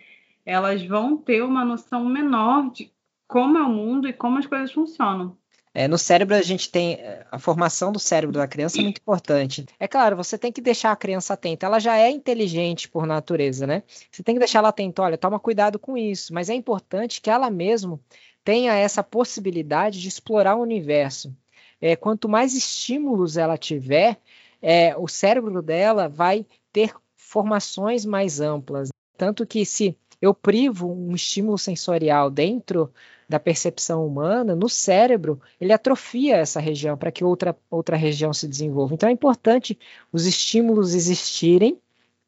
elas 0.45 0.85
vão 0.85 1.17
ter 1.17 1.41
uma 1.41 1.65
noção 1.65 2.05
menor 2.05 2.69
de 2.71 2.91
como 3.27 3.57
é 3.57 3.63
o 3.63 3.69
mundo 3.69 4.07
e 4.07 4.13
como 4.13 4.37
as 4.37 4.45
coisas 4.45 4.71
funcionam. 4.71 5.35
É, 5.73 5.87
no 5.87 5.97
cérebro 5.97 6.35
a 6.35 6.41
gente 6.43 6.69
tem 6.69 6.99
a 7.31 7.39
formação 7.39 7.91
do 7.91 7.99
cérebro 7.99 8.37
da 8.37 8.47
criança 8.47 8.79
é 8.79 8.83
muito 8.83 9.01
importante. 9.01 9.65
É 9.79 9.87
claro, 9.87 10.15
você 10.15 10.37
tem 10.37 10.51
que 10.51 10.61
deixar 10.61 10.91
a 10.91 10.95
criança 10.95 11.33
atenta. 11.33 11.65
Ela 11.65 11.79
já 11.79 11.97
é 11.97 12.11
inteligente 12.11 12.87
por 12.87 13.07
natureza, 13.07 13.65
né? 13.65 13.81
Você 14.09 14.21
tem 14.21 14.35
que 14.35 14.39
deixar 14.39 14.59
ela 14.59 14.69
atenta. 14.69 15.01
Olha, 15.01 15.17
toma 15.17 15.39
cuidado 15.39 15.79
com 15.79 15.97
isso. 15.97 16.31
Mas 16.31 16.49
é 16.49 16.53
importante 16.53 17.19
que 17.19 17.29
ela 17.29 17.49
mesmo 17.49 17.99
tenha 18.43 18.73
essa 18.73 19.03
possibilidade 19.03 19.99
de 19.99 20.07
explorar 20.07 20.55
o 20.55 20.61
universo. 20.61 21.35
É, 21.81 21.95
quanto 21.95 22.29
mais 22.29 22.53
estímulos 22.53 23.37
ela 23.37 23.57
tiver, 23.57 24.19
é, 24.61 24.95
o 24.97 25.07
cérebro 25.07 25.61
dela 25.61 26.07
vai 26.07 26.45
ter 26.71 26.93
formações 27.15 28.05
mais 28.05 28.39
amplas. 28.39 28.89
Tanto 29.17 29.45
que 29.45 29.65
se 29.65 29.97
eu 30.21 30.33
privo 30.33 30.91
um 30.91 31.13
estímulo 31.13 31.57
sensorial 31.57 32.29
dentro 32.29 32.91
da 33.27 33.39
percepção 33.39 34.05
humana, 34.05 34.55
no 34.55 34.69
cérebro, 34.69 35.41
ele 35.59 35.73
atrofia 35.73 36.37
essa 36.37 36.59
região 36.59 36.97
para 36.97 37.11
que 37.11 37.23
outra, 37.23 37.55
outra 37.69 37.97
região 37.97 38.31
se 38.33 38.47
desenvolva. 38.47 38.93
Então 38.93 39.09
é 39.09 39.11
importante 39.11 39.77
os 40.11 40.25
estímulos 40.25 40.93
existirem 40.93 41.79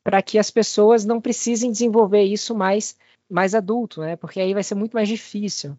para 0.04 0.22
que 0.22 0.40
as 0.40 0.50
pessoas 0.50 1.06
não 1.06 1.22
precisem 1.22 1.72
desenvolver 1.72 2.24
isso 2.24 2.56
mais, 2.56 2.98
mais 3.30 3.54
adulto, 3.54 4.02
né? 4.02 4.16
Porque 4.16 4.40
aí 4.40 4.54
vai 4.54 4.64
ser 4.64 4.76
muito 4.76 4.94
mais 4.94 5.08
difícil. 5.08 5.78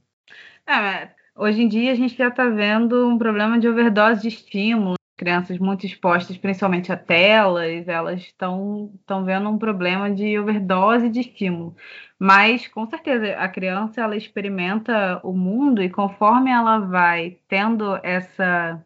É, 0.67 1.11
hoje 1.38 1.62
em 1.62 1.68
dia 1.68 1.92
a 1.92 1.94
gente 1.94 2.16
já 2.16 2.29
está 2.29 2.48
vendo 2.48 3.09
um 3.09 3.16
problema 3.16 3.59
de 3.59 3.68
overdose 3.68 4.22
de 4.22 4.29
estímulo 4.29 4.98
crianças 5.18 5.59
muito 5.59 5.85
expostas, 5.85 6.38
principalmente 6.38 6.92
a 6.92 6.96
telas, 6.96 7.88
elas 7.88 8.20
estão 8.20 8.88
vendo 9.24 9.51
um 9.51 9.59
problema 9.59 10.09
de 10.09 10.38
overdose 10.38 11.09
de 11.11 11.20
estímulo. 11.20 11.77
Mas, 12.18 12.68
com 12.68 12.87
certeza, 12.87 13.37
a 13.37 13.48
criança 13.48 14.01
ela 14.01 14.16
experimenta 14.16 15.20
o 15.24 15.33
mundo 15.33 15.83
e 15.83 15.90
conforme 15.90 16.51
ela 16.53 16.79
vai 16.79 17.37
tendo 17.48 17.98
essa, 18.05 18.81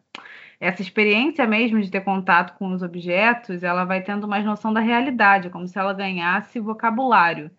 essa 0.59 0.81
experiência 0.81 1.45
mesmo 1.45 1.79
de 1.79 1.91
ter 1.91 2.01
contato 2.01 2.57
com 2.57 2.73
os 2.73 2.81
objetos, 2.81 3.61
ela 3.61 3.85
vai 3.85 4.01
tendo 4.01 4.27
mais 4.27 4.43
noção 4.43 4.73
da 4.73 4.79
realidade, 4.81 5.51
como 5.51 5.67
se 5.67 5.77
ela 5.77 5.93
ganhasse 5.93 6.59
vocabulário. 6.59 7.51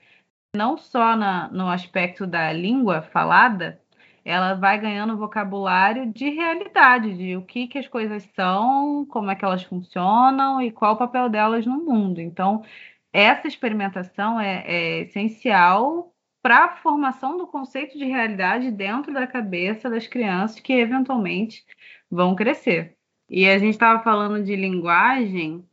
Não 0.56 0.76
só 0.76 1.16
na, 1.16 1.48
no 1.48 1.68
aspecto 1.68 2.26
da 2.26 2.52
língua 2.52 3.02
falada, 3.02 3.80
ela 4.24 4.54
vai 4.54 4.80
ganhando 4.80 5.16
vocabulário 5.18 6.12
de 6.12 6.30
realidade, 6.30 7.16
de 7.16 7.36
o 7.36 7.42
que, 7.42 7.68
que 7.68 7.78
as 7.78 7.88
coisas 7.88 8.22
são, 8.34 9.04
como 9.06 9.30
é 9.30 9.34
que 9.36 9.44
elas 9.44 9.62
funcionam 9.64 10.62
e 10.62 10.70
qual 10.72 10.94
o 10.94 10.98
papel 10.98 11.28
delas 11.28 11.66
no 11.66 11.84
mundo. 11.84 12.20
Então, 12.20 12.64
essa 13.12 13.46
experimentação 13.46 14.40
é, 14.40 14.64
é 14.66 14.98
essencial 15.02 16.14
para 16.42 16.64
a 16.64 16.76
formação 16.76 17.36
do 17.38 17.46
conceito 17.46 17.96
de 17.98 18.04
realidade 18.04 18.70
dentro 18.70 19.12
da 19.12 19.26
cabeça 19.26 19.88
das 19.88 20.06
crianças 20.06 20.60
que 20.60 20.72
eventualmente 20.72 21.64
vão 22.10 22.34
crescer. 22.34 22.96
E 23.28 23.48
a 23.48 23.58
gente 23.58 23.74
estava 23.74 24.02
falando 24.02 24.44
de 24.44 24.54
linguagem 24.56 25.64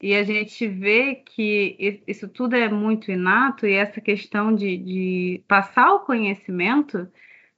e 0.00 0.14
a 0.14 0.22
gente 0.22 0.66
vê 0.66 1.16
que 1.16 2.02
isso 2.06 2.28
tudo 2.28 2.54
é 2.56 2.68
muito 2.68 3.10
inato 3.10 3.66
e 3.66 3.74
essa 3.74 4.00
questão 4.00 4.54
de, 4.54 4.76
de 4.78 5.44
passar 5.48 5.92
o 5.94 6.00
conhecimento 6.00 7.10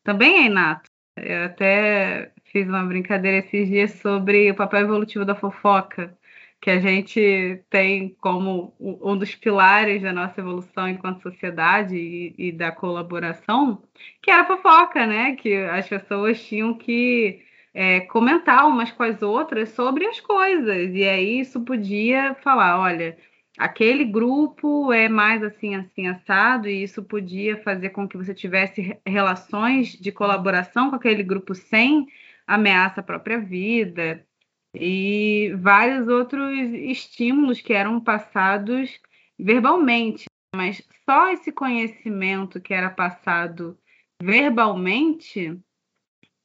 também 0.04 0.38
é 0.38 0.46
inato. 0.46 0.90
Eu 1.16 1.44
até 1.44 2.32
fiz 2.44 2.66
uma 2.68 2.84
brincadeira 2.84 3.38
esses 3.38 3.68
dias 3.68 3.92
sobre 3.92 4.50
o 4.50 4.54
papel 4.54 4.80
evolutivo 4.82 5.24
da 5.24 5.34
fofoca, 5.34 6.16
que 6.60 6.70
a 6.70 6.80
gente 6.80 7.62
tem 7.68 8.16
como 8.20 8.74
um 8.80 9.16
dos 9.18 9.34
pilares 9.34 10.02
da 10.02 10.12
nossa 10.12 10.40
evolução 10.40 10.88
enquanto 10.88 11.22
sociedade 11.22 11.96
e, 11.96 12.34
e 12.38 12.52
da 12.52 12.70
colaboração, 12.72 13.82
que 14.22 14.30
era 14.30 14.42
a 14.42 14.46
fofoca, 14.46 15.06
né? 15.06 15.34
Que 15.36 15.56
as 15.56 15.88
pessoas 15.88 16.42
tinham 16.44 16.74
que 16.74 17.42
é, 17.74 18.00
comentar 18.02 18.66
umas 18.66 18.92
com 18.92 19.02
as 19.02 19.22
outras 19.22 19.70
sobre 19.70 20.06
as 20.06 20.20
coisas. 20.20 20.94
E 20.94 21.04
aí 21.04 21.40
isso 21.40 21.60
podia 21.64 22.34
falar, 22.36 22.78
olha, 22.80 23.16
aquele 23.62 24.04
grupo 24.04 24.92
é 24.92 25.08
mais 25.08 25.42
assim, 25.42 25.74
assim, 25.74 26.08
assado, 26.08 26.68
e 26.68 26.82
isso 26.82 27.02
podia 27.02 27.56
fazer 27.62 27.90
com 27.90 28.08
que 28.08 28.16
você 28.16 28.34
tivesse 28.34 28.98
relações 29.06 29.92
de 29.92 30.10
colaboração 30.10 30.90
com 30.90 30.96
aquele 30.96 31.22
grupo 31.22 31.54
sem 31.54 32.06
ameaça 32.46 33.00
à 33.00 33.04
própria 33.04 33.38
vida, 33.38 34.26
e 34.74 35.54
vários 35.58 36.08
outros 36.08 36.50
estímulos 36.72 37.60
que 37.60 37.72
eram 37.72 38.00
passados 38.00 38.98
verbalmente, 39.38 40.24
mas 40.54 40.82
só 41.04 41.30
esse 41.30 41.52
conhecimento 41.52 42.60
que 42.60 42.72
era 42.74 42.90
passado 42.90 43.78
verbalmente 44.20 45.58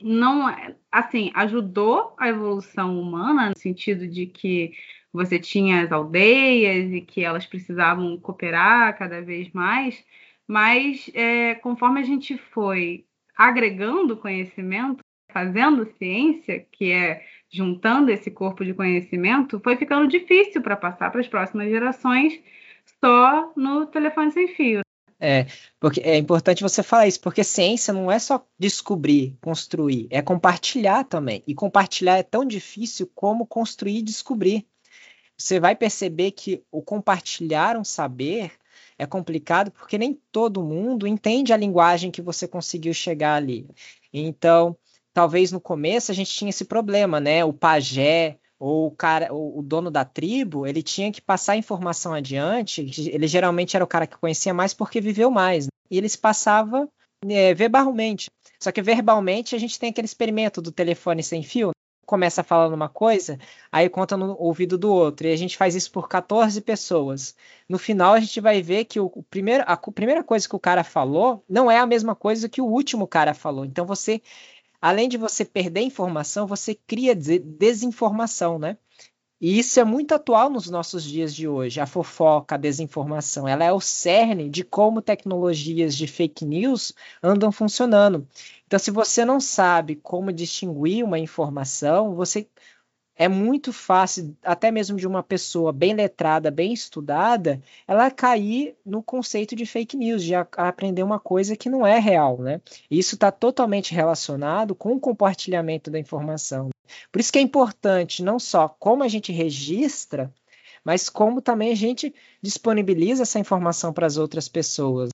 não 0.02 0.48
é, 0.48 0.76
assim 0.92 1.32
ajudou 1.34 2.16
a 2.20 2.28
evolução 2.28 3.00
humana 3.00 3.50
no 3.50 3.58
sentido 3.58 4.08
de 4.08 4.28
que 4.28 4.74
você 5.18 5.40
tinha 5.40 5.84
as 5.84 5.92
aldeias 5.92 6.94
e 6.94 7.02
que 7.02 7.24
elas 7.24 7.46
precisavam 7.46 8.18
cooperar 8.18 8.98
cada 8.98 9.22
vez 9.22 9.52
mais, 9.52 10.04
mas 10.48 11.10
é, 11.14 11.56
conforme 11.56 12.00
a 12.00 12.04
gente 12.04 12.38
foi 12.38 13.06
agregando 13.36 14.16
conhecimento, 14.16 15.00
fazendo 15.32 15.86
ciência, 15.98 16.66
que 16.72 16.92
é 16.92 17.24
juntando 17.52 18.12
esse 18.12 18.32
corpo 18.32 18.64
de 18.64 18.74
conhecimento, 18.74 19.60
foi 19.60 19.76
ficando 19.76 20.08
difícil 20.08 20.62
para 20.62 20.76
passar 20.76 21.12
para 21.12 21.22
as 21.22 21.28
próximas 21.28 21.70
gerações 21.70 22.40
só 23.04 23.52
no 23.56 23.86
telefone 23.88 24.32
sem 24.32 24.48
fio. 24.50 24.82
É, 25.20 25.48
porque 25.80 26.00
é 26.02 26.16
importante 26.16 26.62
você 26.62 26.84
falar 26.84 27.08
isso, 27.08 27.20
porque 27.20 27.44
ciência 27.44 27.92
não 27.92 28.12
é 28.12 28.20
só 28.20 28.46
descobrir, 28.60 29.36
construir, 29.42 30.08
é 30.12 30.22
compartilhar 30.22 31.04
também. 31.04 31.44
E 31.48 31.56
compartilhar 31.56 32.18
é 32.18 32.24
tão 32.24 32.46
difícil 32.46 33.10
como 33.16 33.46
construir 33.48 33.98
e 33.98 34.04
descobrir 34.04 34.66
você 35.38 35.60
vai 35.60 35.76
perceber 35.76 36.32
que 36.32 36.64
o 36.72 36.82
compartilhar 36.82 37.78
um 37.78 37.84
saber 37.84 38.52
é 38.98 39.06
complicado 39.06 39.72
porque 39.72 39.98
nem 39.98 40.20
todo 40.32 40.64
mundo 40.64 41.06
entende 41.06 41.54
a 41.54 41.58
linguagem 41.58 42.10
que 42.10 42.22
você 42.22 42.48
conseguiu 42.48 42.94
chegar 42.94 43.36
ali. 43.36 43.68
Então, 44.12 44.76
talvez 45.14 45.52
no 45.52 45.62
começo 45.62 46.12
a 46.12 46.16
gente 46.16 46.32
tinha 46.32 46.50
esse 46.50 46.66
problema, 46.66 47.20
né? 47.20 47.46
O 47.46 47.54
pajé 47.54 48.38
ou 48.60 48.88
o 48.88 48.92
cara, 48.92 49.32
o, 49.32 49.62
dono 49.62 49.92
da 49.92 50.04
tribo, 50.04 50.66
ele 50.66 50.82
tinha 50.82 51.12
que 51.12 51.22
passar 51.22 51.54
a 51.54 51.58
informação 51.58 52.14
adiante. 52.14 52.82
Ele 52.82 53.28
geralmente 53.28 53.76
era 53.76 53.86
o 53.86 53.88
cara 53.88 54.08
que 54.08 54.18
conhecia 54.18 54.54
mais 54.54 54.74
porque 54.74 55.00
viveu 55.00 55.30
mais. 55.30 55.66
Né? 55.66 55.72
E 55.92 55.98
ele 56.00 56.10
se 56.10 56.18
passava 56.18 56.90
é, 57.28 57.54
verbalmente. 57.54 58.32
Só 58.60 58.72
que 58.72 58.82
verbalmente 58.82 59.56
a 59.56 59.60
gente 59.60 59.78
tem 59.78 59.92
aquele 59.92 60.06
experimento 60.06 60.60
do 60.60 60.72
telefone 60.72 61.22
sem 61.22 61.44
fio 61.44 61.72
começa 62.08 62.42
falando 62.42 62.74
uma 62.74 62.88
coisa, 62.88 63.38
aí 63.70 63.90
conta 63.90 64.16
no 64.16 64.36
ouvido 64.40 64.78
do 64.78 64.92
outro. 64.92 65.28
E 65.28 65.32
a 65.34 65.36
gente 65.36 65.58
faz 65.58 65.76
isso 65.76 65.92
por 65.92 66.08
14 66.08 66.62
pessoas. 66.62 67.36
No 67.68 67.78
final, 67.78 68.14
a 68.14 68.20
gente 68.22 68.40
vai 68.40 68.62
ver 68.62 68.86
que 68.86 69.00
o, 69.00 69.10
primeiro, 69.30 69.64
a, 69.68 69.74
a 69.74 69.78
primeira 69.78 70.24
coisa 70.24 70.48
que 70.48 70.56
o 70.56 70.60
cara 70.60 70.84
falou 70.86 71.44
não 71.50 71.70
é 71.70 71.78
a 71.78 71.86
mesma 71.86 72.16
coisa 72.16 72.48
que 72.50 72.62
o 72.62 72.66
último 72.66 73.06
cara 73.06 73.34
falou. 73.34 73.66
Então, 73.66 73.86
você, 73.86 74.22
além 74.82 75.10
de 75.10 75.18
você 75.18 75.44
perder 75.44 75.82
informação, 75.82 76.48
você 76.48 76.74
cria 76.74 77.14
desinformação, 77.14 78.58
né? 78.58 78.78
E 79.40 79.60
isso 79.60 79.80
é 79.80 79.84
muito 79.84 80.14
atual 80.14 80.50
nos 80.50 80.68
nossos 80.70 81.04
dias 81.04 81.34
de 81.34 81.48
hoje. 81.48 81.80
A 81.80 81.86
fofoca, 81.86 82.56
a 82.56 82.58
desinformação, 82.58 83.48
ela 83.48 83.64
é 83.64 83.72
o 83.72 83.80
cerne 83.80 84.50
de 84.50 84.64
como 84.64 85.02
tecnologias 85.02 85.96
de 85.96 86.08
fake 86.08 86.44
news 86.44 86.94
andam 87.22 87.52
funcionando. 87.52 88.28
Então, 88.66 88.80
se 88.80 88.90
você 88.90 89.24
não 89.24 89.40
sabe 89.40 89.96
como 89.96 90.34
distinguir 90.34 91.04
uma 91.04 91.20
informação, 91.20 92.16
você 92.16 92.48
é 93.18 93.28
muito 93.28 93.74
fácil, 93.74 94.38
até 94.44 94.70
mesmo 94.70 94.96
de 94.98 95.08
uma 95.08 95.24
pessoa 95.24 95.74
bem 95.74 95.94
letrada, 95.94 96.52
bem 96.52 96.72
estudada, 96.72 97.60
ela 97.88 98.12
cair 98.12 98.76
no 98.86 99.02
conceito 99.02 99.56
de 99.56 99.66
fake 99.66 99.98
news, 99.98 100.24
de 100.24 100.36
aprender 100.36 101.02
uma 101.02 101.20
coisa 101.20 101.56
que 101.56 101.70
não 101.70 101.86
é 101.86 101.98
real, 101.98 102.38
né? 102.38 102.62
E 102.92 103.00
isso 103.00 103.16
está 103.16 103.32
totalmente 103.32 103.94
relacionado 103.94 104.76
com 104.76 104.94
o 104.94 105.00
compartilhamento 105.00 105.90
da 105.90 105.98
informação. 105.98 106.70
Por 107.12 107.20
isso 107.20 107.32
que 107.32 107.40
é 107.40 107.42
importante 107.42 108.24
não 108.24 108.38
só 108.40 108.68
como 108.68 109.04
a 109.04 109.08
gente 109.08 109.32
registra, 109.32 110.32
mas 110.86 111.10
como 111.10 111.42
também 111.42 111.72
a 111.72 111.76
gente 111.76 112.14
disponibiliza 112.42 113.24
essa 113.24 113.40
informação 113.40 113.92
para 113.92 114.06
as 114.06 114.18
outras 114.18 114.48
pessoas. 114.48 115.10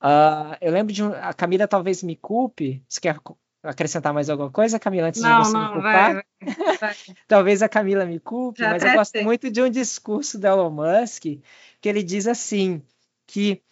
Uh, 0.00 0.54
eu 0.60 0.72
lembro 0.72 0.92
de 0.92 1.02
um, 1.02 1.12
a 1.12 1.34
Camila 1.34 1.66
talvez 1.66 2.04
me 2.04 2.14
culpe. 2.14 2.82
Você 2.88 3.00
quer 3.00 3.18
acrescentar 3.62 4.12
mais 4.12 4.30
alguma 4.30 4.50
coisa, 4.50 4.78
Camila, 4.78 5.08
antes 5.08 5.20
não, 5.20 5.42
de 5.42 5.48
você 5.48 5.52
não, 5.52 5.66
me 5.66 5.72
culpar? 5.72 6.14
Vai, 6.14 6.54
vai, 6.54 6.76
vai. 6.76 6.96
talvez 7.26 7.62
a 7.62 7.68
Camila 7.68 8.04
me 8.04 8.18
culpe, 8.20 8.60
Já 8.60 8.70
mas 8.70 8.82
eu 8.82 8.92
gosto 8.92 9.12
sei. 9.12 9.24
muito 9.24 9.50
de 9.50 9.62
um 9.62 9.70
discurso 9.70 10.38
do 10.38 10.46
Elon 10.46 10.70
Musk 10.70 11.24
que 11.80 11.88
ele 11.88 12.02
diz 12.02 12.26
assim 12.26 12.82
que 13.26 13.62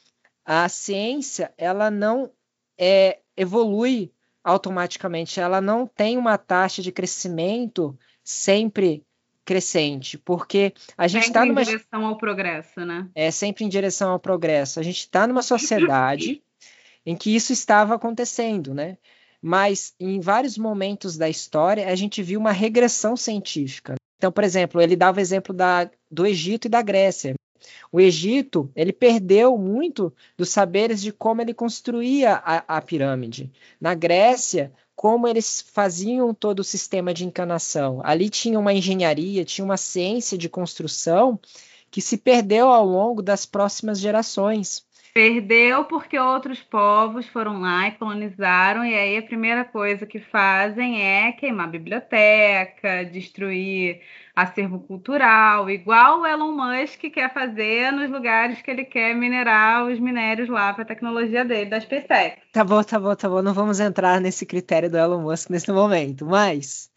a 0.44 0.68
ciência 0.68 1.52
ela 1.56 1.90
não 1.90 2.30
é, 2.78 3.18
evolui 3.36 4.12
automaticamente, 4.44 5.40
ela 5.40 5.60
não 5.60 5.86
tem 5.86 6.16
uma 6.16 6.38
taxa 6.38 6.80
de 6.80 6.92
crescimento 6.92 7.98
sempre 8.22 9.04
crescente, 9.44 10.18
porque 10.18 10.74
a 10.98 11.06
gente 11.06 11.28
está 11.28 11.40
Sempre 11.40 11.48
numa 11.48 11.62
em 11.62 11.64
direção 11.64 12.04
ao 12.04 12.18
progresso, 12.18 12.84
né? 12.84 13.08
é 13.14 13.30
sempre 13.30 13.64
em 13.64 13.68
direção 13.68 14.10
ao 14.10 14.18
progresso. 14.18 14.80
A 14.80 14.82
gente 14.82 14.98
está 14.98 15.26
numa 15.26 15.42
sociedade 15.42 16.42
em 17.06 17.16
que 17.16 17.34
isso 17.34 17.52
estava 17.52 17.94
acontecendo, 17.94 18.74
né? 18.74 18.98
Mas 19.40 19.94
em 20.00 20.20
vários 20.20 20.56
momentos 20.56 21.16
da 21.16 21.28
história 21.28 21.88
a 21.88 21.94
gente 21.94 22.22
viu 22.22 22.40
uma 22.40 22.52
regressão 22.52 23.16
científica. 23.16 23.94
Então, 24.16 24.32
por 24.32 24.44
exemplo, 24.44 24.80
ele 24.80 24.96
dava 24.96 25.18
o 25.18 25.20
exemplo 25.20 25.54
da, 25.54 25.90
do 26.10 26.26
Egito 26.26 26.66
e 26.66 26.70
da 26.70 26.82
Grécia. 26.82 27.34
O 27.90 28.00
Egito 28.00 28.70
ele 28.74 28.92
perdeu 28.92 29.56
muito 29.58 30.12
dos 30.36 30.50
saberes 30.50 31.00
de 31.02 31.12
como 31.12 31.40
ele 31.40 31.54
construía 31.54 32.34
a, 32.34 32.76
a 32.76 32.80
pirâmide. 32.80 33.50
Na 33.80 33.94
Grécia, 33.94 34.72
como 34.94 35.28
eles 35.28 35.60
faziam 35.60 36.32
todo 36.32 36.60
o 36.60 36.64
sistema 36.64 37.12
de 37.12 37.24
encanação. 37.24 38.00
Ali 38.02 38.30
tinha 38.30 38.58
uma 38.58 38.72
engenharia, 38.72 39.44
tinha 39.44 39.64
uma 39.64 39.76
ciência 39.76 40.38
de 40.38 40.48
construção 40.48 41.38
que 41.90 42.00
se 42.00 42.16
perdeu 42.16 42.68
ao 42.68 42.84
longo 42.84 43.22
das 43.22 43.46
próximas 43.46 43.98
gerações. 44.00 44.85
Perdeu 45.16 45.82
porque 45.86 46.18
outros 46.18 46.62
povos 46.62 47.26
foram 47.26 47.62
lá 47.62 47.88
e 47.88 47.92
colonizaram, 47.92 48.84
e 48.84 48.94
aí 48.94 49.16
a 49.16 49.22
primeira 49.22 49.64
coisa 49.64 50.04
que 50.04 50.20
fazem 50.20 51.02
é 51.02 51.32
queimar 51.32 51.70
biblioteca, 51.70 53.02
destruir 53.10 54.02
acervo 54.34 54.78
cultural, 54.78 55.70
igual 55.70 56.20
o 56.20 56.26
Elon 56.26 56.52
Musk 56.52 57.00
quer 57.04 57.32
fazer 57.32 57.90
nos 57.92 58.10
lugares 58.10 58.60
que 58.60 58.70
ele 58.70 58.84
quer 58.84 59.14
minerar 59.14 59.86
os 59.86 59.98
minérios 59.98 60.50
lá 60.50 60.74
para 60.74 60.82
a 60.82 60.86
tecnologia 60.86 61.46
dele, 61.46 61.70
da 61.70 61.80
SpaceX. 61.80 62.36
Tá 62.52 62.62
bom, 62.62 62.82
tá 62.82 63.00
bom, 63.00 63.16
tá 63.16 63.26
bom. 63.26 63.40
Não 63.40 63.54
vamos 63.54 63.80
entrar 63.80 64.20
nesse 64.20 64.44
critério 64.44 64.90
do 64.90 64.98
Elon 64.98 65.22
Musk 65.22 65.48
nesse 65.48 65.72
momento, 65.72 66.26
mas 66.26 66.90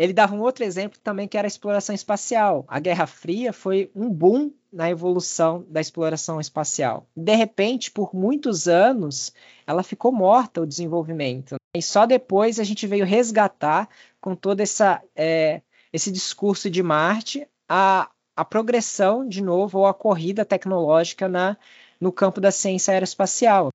ele 0.00 0.14
dava 0.14 0.34
um 0.34 0.40
outro 0.40 0.64
exemplo 0.64 0.98
também 1.04 1.28
que 1.28 1.36
era 1.36 1.46
a 1.46 1.46
exploração 1.46 1.94
espacial. 1.94 2.64
A 2.66 2.80
Guerra 2.80 3.06
Fria 3.06 3.52
foi 3.52 3.90
um 3.94 4.08
boom 4.08 4.50
na 4.72 4.88
evolução 4.88 5.62
da 5.68 5.78
exploração 5.78 6.40
espacial. 6.40 7.06
De 7.14 7.34
repente, 7.34 7.90
por 7.90 8.14
muitos 8.14 8.66
anos, 8.66 9.30
ela 9.66 9.82
ficou 9.82 10.10
morta 10.10 10.62
o 10.62 10.66
desenvolvimento. 10.66 11.56
E 11.76 11.82
só 11.82 12.06
depois 12.06 12.58
a 12.58 12.64
gente 12.64 12.86
veio 12.86 13.04
resgatar 13.04 13.90
com 14.22 14.34
todo 14.34 14.60
essa, 14.60 15.02
é, 15.14 15.60
esse 15.92 16.10
discurso 16.10 16.70
de 16.70 16.82
Marte 16.82 17.46
a, 17.68 18.08
a 18.34 18.42
progressão 18.42 19.28
de 19.28 19.42
novo 19.42 19.80
ou 19.80 19.86
a 19.86 19.92
corrida 19.92 20.46
tecnológica 20.46 21.28
na, 21.28 21.58
no 22.00 22.10
campo 22.10 22.40
da 22.40 22.50
ciência 22.50 22.94
aeroespacial. 22.94 23.68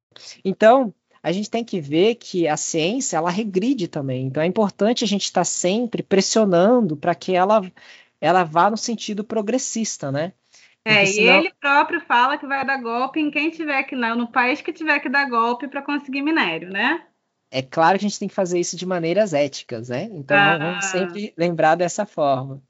Então, 0.43 0.91
a 1.25 1.31
gente 1.31 1.49
tem 1.49 1.63
que 1.63 1.81
ver 1.81 2.15
que 2.15 2.47
a 2.47 2.55
ciência 2.55 3.17
ela 3.17 3.31
regride 3.31 3.87
também. 3.87 4.27
Então 4.27 4.43
é 4.43 4.45
importante 4.45 5.03
a 5.03 5.07
gente 5.07 5.23
estar 5.23 5.41
tá 5.41 5.45
sempre 5.45 6.03
pressionando 6.03 6.95
para 6.95 7.15
que 7.15 7.33
ela, 7.33 7.63
ela 8.21 8.43
vá 8.43 8.69
no 8.69 8.77
sentido 8.77 9.23
progressista, 9.23 10.11
né? 10.11 10.33
É, 10.85 11.01
e 11.01 11.07
senão... 11.07 11.39
ele 11.39 11.51
próprio 11.59 11.99
fala 12.01 12.37
que 12.37 12.45
vai 12.45 12.63
dar 12.63 12.77
golpe 12.77 13.19
em 13.19 13.31
quem 13.31 13.49
tiver 13.49 13.81
que 13.85 13.95
no 13.95 14.27
país 14.27 14.61
que 14.61 14.71
tiver 14.71 14.99
que 14.99 15.09
dar 15.09 15.27
golpe 15.27 15.67
para 15.67 15.81
conseguir 15.81 16.21
minério, 16.21 16.69
né? 16.69 17.03
É 17.49 17.63
claro 17.63 17.97
que 17.97 18.05
a 18.05 18.07
gente 18.07 18.19
tem 18.19 18.27
que 18.27 18.35
fazer 18.35 18.59
isso 18.59 18.77
de 18.77 18.85
maneiras 18.85 19.33
éticas, 19.33 19.89
né? 19.89 20.03
Então 20.11 20.37
ah. 20.37 20.59
vamos 20.59 20.85
sempre 20.85 21.33
lembrar 21.35 21.73
dessa 21.73 22.05
forma. 22.05 22.61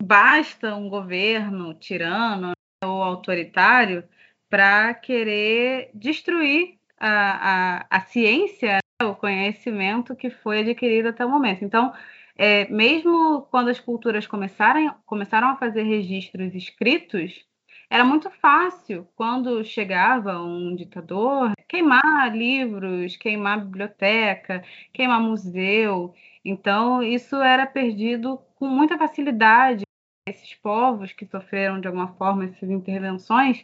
Basta 0.00 0.76
um 0.76 0.88
governo 0.88 1.74
tirano 1.74 2.52
ou 2.84 3.02
autoritário 3.02 4.04
para 4.48 4.94
querer 4.94 5.90
destruir 5.92 6.78
a, 7.06 7.80
a, 7.80 7.86
a 7.90 8.00
ciência, 8.00 8.78
né, 9.00 9.06
o 9.06 9.14
conhecimento 9.14 10.16
que 10.16 10.30
foi 10.30 10.60
adquirido 10.60 11.08
até 11.08 11.24
o 11.24 11.28
momento. 11.30 11.64
Então, 11.64 11.92
é, 12.36 12.66
mesmo 12.70 13.42
quando 13.50 13.68
as 13.68 13.78
culturas 13.78 14.26
começaram, 14.26 14.94
começaram 15.04 15.48
a 15.48 15.56
fazer 15.56 15.82
registros 15.82 16.54
escritos, 16.54 17.44
era 17.90 18.04
muito 18.04 18.30
fácil, 18.30 19.06
quando 19.14 19.62
chegava 19.64 20.40
um 20.40 20.74
ditador, 20.74 21.52
queimar 21.68 22.34
livros, 22.34 23.16
queimar 23.16 23.60
biblioteca, 23.60 24.64
queimar 24.92 25.20
museu. 25.20 26.14
Então, 26.44 27.02
isso 27.02 27.36
era 27.36 27.66
perdido 27.66 28.38
com 28.56 28.66
muita 28.66 28.96
facilidade. 28.96 29.84
Esses 30.26 30.54
povos 30.54 31.12
que 31.12 31.26
sofreram 31.26 31.80
de 31.80 31.86
alguma 31.86 32.08
forma 32.14 32.46
essas 32.46 32.70
intervenções, 32.70 33.62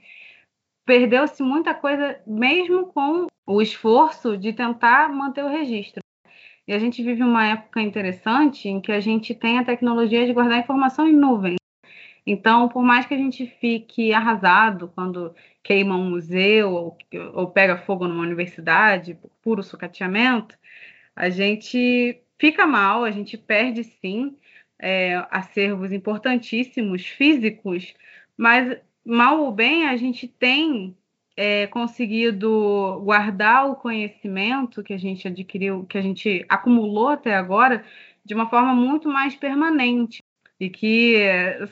perdeu-se 0.84 1.42
muita 1.42 1.74
coisa, 1.74 2.20
mesmo 2.26 2.86
com 2.86 3.26
o 3.46 3.62
esforço 3.62 4.36
de 4.36 4.52
tentar 4.52 5.08
manter 5.10 5.44
o 5.44 5.48
registro. 5.48 6.02
E 6.66 6.72
a 6.72 6.78
gente 6.78 7.02
vive 7.02 7.22
uma 7.22 7.46
época 7.46 7.80
interessante 7.80 8.68
em 8.68 8.80
que 8.80 8.92
a 8.92 9.00
gente 9.00 9.34
tem 9.34 9.58
a 9.58 9.64
tecnologia 9.64 10.24
de 10.24 10.32
guardar 10.32 10.60
informação 10.60 11.06
em 11.06 11.12
nuvem. 11.12 11.56
Então, 12.26 12.68
por 12.68 12.82
mais 12.82 13.06
que 13.06 13.14
a 13.14 13.16
gente 13.16 13.46
fique 13.46 14.12
arrasado 14.12 14.92
quando 14.94 15.34
queima 15.62 15.96
um 15.96 16.10
museu 16.10 16.70
ou, 16.72 16.98
ou 17.34 17.50
pega 17.50 17.78
fogo 17.78 18.06
numa 18.06 18.22
universidade, 18.22 19.14
por 19.14 19.30
puro 19.42 19.62
sucateamento, 19.62 20.56
a 21.16 21.28
gente 21.28 22.22
fica 22.38 22.66
mal, 22.66 23.04
a 23.04 23.10
gente 23.10 23.36
perde 23.36 23.82
sim 23.84 24.36
é, 24.78 25.26
acervos 25.30 25.92
importantíssimos 25.92 27.06
físicos, 27.06 27.94
mas 28.36 28.80
mal 29.04 29.40
ou 29.40 29.52
bem 29.52 29.86
a 29.88 29.96
gente 29.96 30.28
tem 30.28 30.96
é, 31.36 31.66
conseguido 31.68 33.00
guardar 33.02 33.70
o 33.70 33.76
conhecimento 33.76 34.82
que 34.82 34.92
a 34.92 34.98
gente 34.98 35.26
adquiriu, 35.26 35.86
que 35.86 35.96
a 35.96 36.02
gente 36.02 36.44
acumulou 36.48 37.08
até 37.08 37.34
agora, 37.34 37.84
de 38.24 38.34
uma 38.34 38.48
forma 38.48 38.74
muito 38.74 39.08
mais 39.08 39.34
permanente 39.34 40.22
e 40.58 40.68
que 40.68 41.16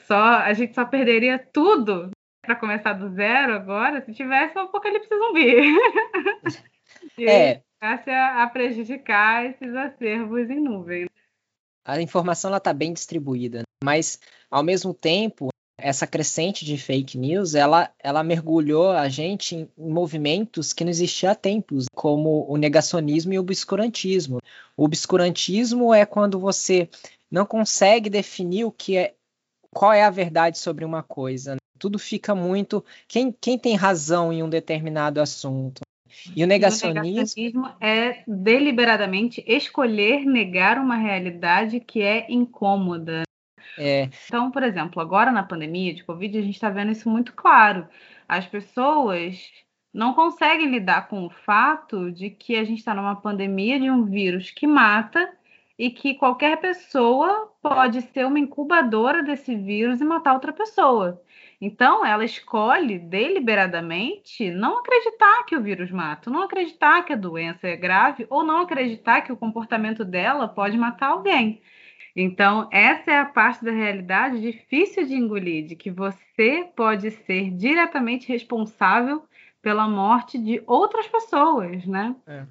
só 0.06 0.38
a 0.38 0.52
gente 0.54 0.74
só 0.74 0.84
perderia 0.84 1.38
tudo 1.38 2.10
para 2.42 2.56
começar 2.56 2.94
do 2.94 3.10
zero 3.10 3.52
agora 3.52 4.02
se 4.02 4.14
tivesse 4.14 4.56
um 4.56 4.62
apocalipse 4.62 5.10
zumbi. 5.10 5.76
é. 7.28 7.60
a, 7.78 8.42
a 8.42 8.46
prejudicar 8.48 9.44
esses 9.44 9.74
acervos 9.74 10.48
em 10.48 10.60
nuvem. 10.60 11.06
A 11.84 12.00
informação 12.00 12.54
está 12.56 12.72
bem 12.72 12.94
distribuída, 12.94 13.62
mas 13.84 14.18
ao 14.50 14.62
mesmo 14.62 14.94
tempo 14.94 15.48
essa 15.78 16.08
crescente 16.08 16.64
de 16.64 16.76
fake 16.76 17.16
news, 17.16 17.54
ela, 17.54 17.90
ela 18.00 18.24
mergulhou 18.24 18.90
a 18.90 19.08
gente 19.08 19.54
em, 19.54 19.68
em 19.78 19.90
movimentos 19.90 20.72
que 20.72 20.82
não 20.82 20.90
existiam 20.90 21.30
há 21.30 21.34
tempos, 21.36 21.86
como 21.94 22.44
o 22.48 22.56
negacionismo 22.56 23.32
e 23.32 23.38
o 23.38 23.42
obscurantismo. 23.42 24.38
O 24.76 24.84
obscurantismo 24.84 25.94
é 25.94 26.04
quando 26.04 26.40
você 26.40 26.88
não 27.30 27.46
consegue 27.46 28.10
definir 28.10 28.64
o 28.64 28.72
que 28.72 28.96
é, 28.96 29.14
qual 29.72 29.92
é 29.92 30.02
a 30.02 30.10
verdade 30.10 30.58
sobre 30.58 30.84
uma 30.84 31.02
coisa. 31.02 31.54
Né? 31.54 31.58
Tudo 31.78 31.98
fica 31.98 32.34
muito 32.34 32.84
quem, 33.06 33.32
quem 33.40 33.56
tem 33.56 33.76
razão 33.76 34.32
em 34.32 34.42
um 34.42 34.48
determinado 34.48 35.20
assunto. 35.20 35.82
E 36.34 36.42
o 36.42 36.46
negacionismo... 36.46 37.00
o 37.00 37.04
negacionismo 37.04 37.70
é 37.80 38.24
deliberadamente 38.26 39.44
escolher 39.46 40.24
negar 40.24 40.78
uma 40.78 40.96
realidade 40.96 41.78
que 41.78 42.02
é 42.02 42.26
incômoda. 42.28 43.22
É. 43.76 44.08
Então, 44.26 44.50
por 44.50 44.62
exemplo, 44.62 45.00
agora 45.02 45.30
na 45.30 45.42
pandemia 45.42 45.92
de 45.92 46.04
Covid, 46.04 46.38
a 46.38 46.42
gente 46.42 46.54
está 46.54 46.70
vendo 46.70 46.92
isso 46.92 47.08
muito 47.08 47.32
claro. 47.32 47.86
As 48.28 48.46
pessoas 48.46 49.50
não 49.92 50.14
conseguem 50.14 50.70
lidar 50.70 51.08
com 51.08 51.26
o 51.26 51.30
fato 51.30 52.10
de 52.12 52.30
que 52.30 52.56
a 52.56 52.64
gente 52.64 52.78
está 52.78 52.94
numa 52.94 53.16
pandemia 53.16 53.80
de 53.80 53.90
um 53.90 54.04
vírus 54.04 54.50
que 54.50 54.66
mata 54.66 55.28
e 55.78 55.90
que 55.90 56.14
qualquer 56.14 56.56
pessoa 56.60 57.52
pode 57.62 58.02
ser 58.02 58.26
uma 58.26 58.38
incubadora 58.38 59.22
desse 59.22 59.54
vírus 59.54 60.00
e 60.00 60.04
matar 60.04 60.34
outra 60.34 60.52
pessoa. 60.52 61.22
Então, 61.60 62.04
ela 62.04 62.24
escolhe 62.24 62.98
deliberadamente 62.98 64.50
não 64.50 64.78
acreditar 64.78 65.44
que 65.44 65.56
o 65.56 65.62
vírus 65.62 65.90
mata, 65.90 66.30
não 66.30 66.42
acreditar 66.42 67.04
que 67.04 67.12
a 67.12 67.16
doença 67.16 67.66
é 67.66 67.76
grave 67.76 68.26
ou 68.30 68.44
não 68.44 68.60
acreditar 68.60 69.22
que 69.22 69.32
o 69.32 69.36
comportamento 69.36 70.04
dela 70.04 70.46
pode 70.46 70.76
matar 70.76 71.08
alguém. 71.08 71.60
Então, 72.20 72.68
essa 72.72 73.12
é 73.12 73.18
a 73.20 73.24
parte 73.24 73.64
da 73.64 73.70
realidade 73.70 74.40
difícil 74.40 75.06
de 75.06 75.14
engolir, 75.14 75.68
de 75.68 75.76
que 75.76 75.88
você 75.88 76.68
pode 76.74 77.12
ser 77.12 77.52
diretamente 77.52 78.26
responsável 78.26 79.22
pela 79.62 79.86
morte 79.86 80.36
de 80.36 80.60
outras 80.66 81.06
pessoas, 81.06 81.86
né? 81.86 82.16
É. 82.26 82.44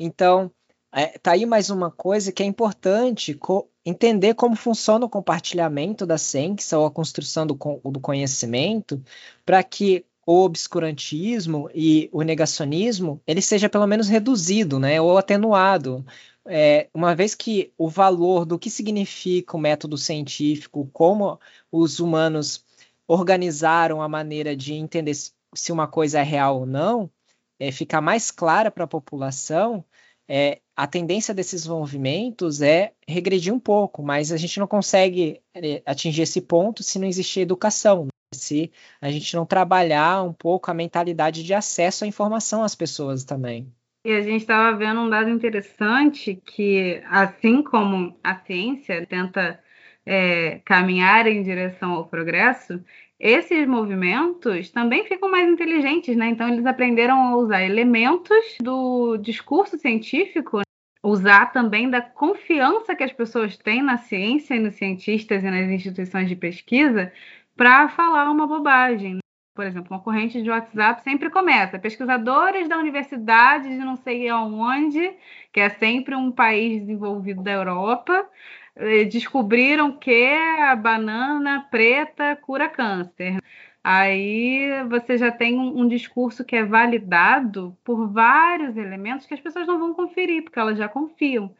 Então, 0.00 0.50
é, 0.90 1.18
tá 1.18 1.32
aí 1.32 1.44
mais 1.44 1.68
uma 1.68 1.90
coisa 1.90 2.32
que 2.32 2.42
é 2.42 2.46
importante 2.46 3.34
co 3.34 3.68
entender 3.84 4.32
como 4.32 4.56
funciona 4.56 5.04
o 5.04 5.10
compartilhamento 5.10 6.06
da 6.06 6.16
ciência 6.16 6.78
ou 6.78 6.86
a 6.86 6.90
construção 6.90 7.46
do, 7.46 7.58
do 7.84 8.00
conhecimento, 8.00 9.04
para 9.44 9.62
que 9.62 10.06
o 10.26 10.44
obscurantismo 10.44 11.68
e 11.74 12.08
o 12.10 12.22
negacionismo 12.22 13.20
ele 13.26 13.42
seja 13.42 13.68
pelo 13.68 13.86
menos 13.86 14.08
reduzido, 14.08 14.78
né, 14.78 14.98
ou 14.98 15.18
atenuado. 15.18 16.02
É, 16.46 16.88
uma 16.92 17.14
vez 17.14 17.34
que 17.34 17.72
o 17.78 17.88
valor 17.88 18.44
do 18.44 18.58
que 18.58 18.70
significa 18.70 19.56
o 19.56 19.60
método 19.60 19.96
científico, 19.96 20.88
como 20.92 21.40
os 21.72 22.00
humanos 22.00 22.64
organizaram 23.06 24.02
a 24.02 24.08
maneira 24.08 24.56
de 24.56 24.74
entender 24.74 25.14
se 25.14 25.72
uma 25.72 25.86
coisa 25.86 26.20
é 26.20 26.22
real 26.22 26.60
ou 26.60 26.66
não, 26.66 27.10
é, 27.58 27.72
ficar 27.72 28.00
mais 28.00 28.30
clara 28.30 28.70
para 28.70 28.84
a 28.84 28.88
população, 28.88 29.84
é, 30.28 30.60
a 30.76 30.86
tendência 30.86 31.34
desses 31.34 31.66
movimentos 31.66 32.60
é 32.62 32.92
regredir 33.06 33.52
um 33.52 33.60
pouco, 33.60 34.02
mas 34.02 34.32
a 34.32 34.36
gente 34.36 34.58
não 34.58 34.66
consegue 34.66 35.40
é, 35.54 35.82
atingir 35.86 36.22
esse 36.22 36.40
ponto 36.40 36.82
se 36.82 36.98
não 36.98 37.06
existir 37.06 37.40
educação, 37.40 38.08
se 38.34 38.72
a 39.00 39.10
gente 39.10 39.34
não 39.36 39.46
trabalhar 39.46 40.22
um 40.22 40.32
pouco 40.32 40.70
a 40.70 40.74
mentalidade 40.74 41.42
de 41.44 41.54
acesso 41.54 42.04
à 42.04 42.06
informação 42.06 42.62
às 42.62 42.74
pessoas 42.74 43.24
também. 43.24 43.72
E 44.04 44.12
a 44.12 44.20
gente 44.20 44.42
estava 44.42 44.76
vendo 44.76 45.00
um 45.00 45.08
dado 45.08 45.30
interessante 45.30 46.36
que, 46.44 47.02
assim 47.06 47.62
como 47.62 48.18
a 48.22 48.36
ciência 48.40 49.06
tenta 49.06 49.58
é, 50.04 50.60
caminhar 50.64 51.26
em 51.26 51.42
direção 51.42 51.92
ao 51.92 52.06
progresso, 52.06 52.84
esses 53.18 53.66
movimentos 53.66 54.70
também 54.70 55.06
ficam 55.06 55.30
mais 55.30 55.48
inteligentes, 55.48 56.14
né? 56.16 56.28
Então 56.28 56.48
eles 56.48 56.66
aprenderam 56.66 57.16
a 57.18 57.36
usar 57.36 57.62
elementos 57.62 58.36
do 58.60 59.16
discurso 59.16 59.78
científico, 59.78 60.60
usar 61.02 61.46
também 61.52 61.88
da 61.88 62.02
confiança 62.02 62.94
que 62.94 63.04
as 63.04 63.12
pessoas 63.12 63.56
têm 63.56 63.82
na 63.82 63.96
ciência 63.96 64.54
e 64.54 64.60
nos 64.60 64.74
cientistas 64.74 65.42
e 65.42 65.50
nas 65.50 65.70
instituições 65.70 66.28
de 66.28 66.36
pesquisa 66.36 67.10
para 67.56 67.88
falar 67.88 68.30
uma 68.30 68.46
bobagem. 68.46 69.23
Por 69.54 69.64
exemplo, 69.64 69.96
uma 69.96 70.02
corrente 70.02 70.42
de 70.42 70.50
WhatsApp 70.50 71.02
sempre 71.02 71.30
começa: 71.30 71.78
pesquisadores 71.78 72.68
da 72.68 72.78
universidade 72.78 73.68
de 73.68 73.76
não 73.76 73.96
sei 73.96 74.28
aonde, 74.28 75.16
que 75.52 75.60
é 75.60 75.70
sempre 75.70 76.14
um 76.16 76.32
país 76.32 76.80
desenvolvido 76.80 77.42
da 77.42 77.52
Europa, 77.52 78.28
eh, 78.76 79.04
descobriram 79.04 79.96
que 79.96 80.34
a 80.60 80.74
banana 80.76 81.66
preta 81.70 82.36
cura 82.36 82.68
câncer. 82.68 83.38
Aí 83.82 84.82
você 84.88 85.18
já 85.18 85.30
tem 85.30 85.58
um, 85.58 85.86
discurso 85.86 86.44
que 86.44 86.56
é 86.56 86.64
validado 86.64 87.76
por 87.84 88.08
vários 88.10 88.76
elementos 88.76 89.26
que 89.26 89.34
as 89.34 89.40
pessoas 89.40 89.66
não 89.66 89.78
vão 89.78 89.94
conferir, 89.94 90.42
porque 90.42 90.58
elas 90.58 90.78
já 90.78 90.88
confiam. 90.88 91.54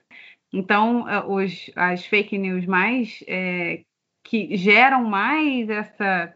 Então, 0.52 1.08
eh, 1.08 1.24
os, 1.26 1.70
as 1.76 2.06
fake 2.06 2.38
news 2.38 2.66
mais 2.66 3.22
é, 3.28 3.84
que 4.24 4.56
geram 4.56 5.04
mais 5.04 5.68
essa 5.68 6.34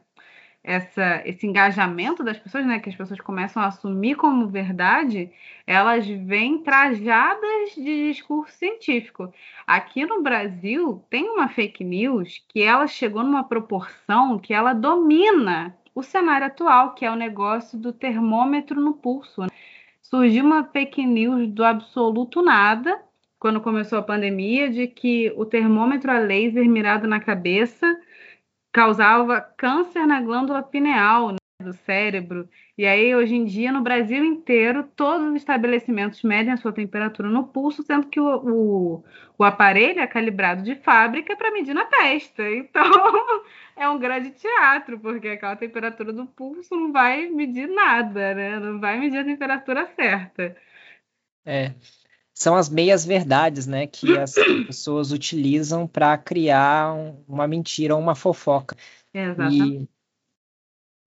essa, 0.68 1.22
esse 1.24 1.46
engajamento 1.46 2.22
das 2.22 2.38
pessoas, 2.38 2.66
né, 2.66 2.78
que 2.78 2.90
as 2.90 2.94
pessoas 2.94 3.18
começam 3.22 3.62
a 3.62 3.68
assumir 3.68 4.16
como 4.16 4.48
verdade, 4.48 5.30
elas 5.66 6.06
vêm 6.06 6.58
trajadas 6.58 7.74
de 7.74 8.12
discurso 8.12 8.54
científico. 8.54 9.32
Aqui 9.66 10.04
no 10.04 10.22
Brasil 10.22 11.02
tem 11.08 11.30
uma 11.30 11.48
fake 11.48 11.82
news 11.82 12.44
que 12.46 12.60
ela 12.60 12.86
chegou 12.86 13.22
numa 13.22 13.44
proporção 13.44 14.38
que 14.38 14.52
ela 14.52 14.74
domina 14.74 15.74
o 15.94 16.02
cenário 16.02 16.46
atual, 16.46 16.94
que 16.94 17.06
é 17.06 17.10
o 17.10 17.16
negócio 17.16 17.78
do 17.78 17.90
termômetro 17.90 18.78
no 18.78 18.92
pulso. 18.92 19.40
Né? 19.40 19.48
Surgiu 20.02 20.44
uma 20.44 20.64
fake 20.64 21.06
news 21.06 21.48
do 21.48 21.64
absoluto 21.64 22.42
nada, 22.42 23.00
quando 23.38 23.58
começou 23.62 23.98
a 23.98 24.02
pandemia, 24.02 24.68
de 24.68 24.86
que 24.86 25.32
o 25.34 25.46
termômetro 25.46 26.10
a 26.10 26.18
laser 26.18 26.68
mirado 26.68 27.08
na 27.08 27.20
cabeça 27.20 27.98
causava 28.72 29.40
câncer 29.40 30.06
na 30.06 30.20
glândula 30.20 30.62
pineal 30.62 31.32
né, 31.32 31.38
do 31.60 31.72
cérebro. 31.72 32.48
E 32.76 32.86
aí, 32.86 33.14
hoje 33.14 33.34
em 33.34 33.44
dia, 33.44 33.72
no 33.72 33.82
Brasil 33.82 34.24
inteiro, 34.24 34.84
todos 34.94 35.28
os 35.28 35.34
estabelecimentos 35.36 36.22
medem 36.22 36.52
a 36.52 36.56
sua 36.56 36.72
temperatura 36.72 37.28
no 37.28 37.48
pulso, 37.48 37.82
sendo 37.82 38.06
que 38.06 38.20
o, 38.20 38.24
o, 38.24 39.04
o 39.36 39.44
aparelho 39.44 40.00
é 40.00 40.06
calibrado 40.06 40.62
de 40.62 40.76
fábrica 40.76 41.36
para 41.36 41.50
medir 41.50 41.74
na 41.74 41.84
testa. 41.86 42.42
Então, 42.50 42.84
é 43.76 43.88
um 43.88 43.98
grande 43.98 44.30
teatro, 44.32 44.98
porque 45.00 45.28
aquela 45.28 45.56
temperatura 45.56 46.12
do 46.12 46.26
pulso 46.26 46.76
não 46.76 46.92
vai 46.92 47.26
medir 47.28 47.68
nada, 47.68 48.34
né? 48.34 48.58
Não 48.58 48.80
vai 48.80 48.98
medir 48.98 49.18
a 49.18 49.24
temperatura 49.24 49.86
certa. 49.96 50.56
É, 51.44 51.74
são 52.38 52.54
as 52.54 52.68
meias 52.68 53.04
verdades, 53.04 53.66
né, 53.66 53.88
que 53.88 54.16
as 54.16 54.32
pessoas 54.64 55.10
utilizam 55.10 55.88
para 55.88 56.16
criar 56.16 56.94
um, 56.94 57.24
uma 57.26 57.48
mentira 57.48 57.96
ou 57.96 58.00
uma 58.00 58.14
fofoca. 58.14 58.76
Exatamente. 59.12 59.84
E 59.84 59.88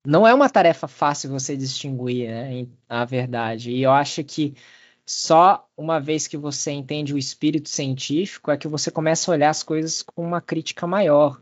não 0.05 0.27
é 0.27 0.33
uma 0.33 0.49
tarefa 0.49 0.89
fácil 0.89 1.29
você 1.29 1.55
distinguir 1.55 2.27
né, 2.27 2.67
a 2.89 3.05
verdade. 3.05 3.71
E 3.71 3.81
eu 3.81 3.91
acho 3.91 4.21
que 4.25 4.53
só 5.05 5.65
uma 5.77 6.01
vez 6.01 6.27
que 6.27 6.35
você 6.35 6.71
entende 6.71 7.13
o 7.13 7.17
espírito 7.17 7.69
científico 7.69 8.51
é 8.51 8.57
que 8.57 8.67
você 8.67 8.91
começa 8.91 9.31
a 9.31 9.33
olhar 9.33 9.51
as 9.51 9.63
coisas 9.63 10.03
com 10.03 10.25
uma 10.25 10.41
crítica 10.41 10.85
maior. 10.85 11.41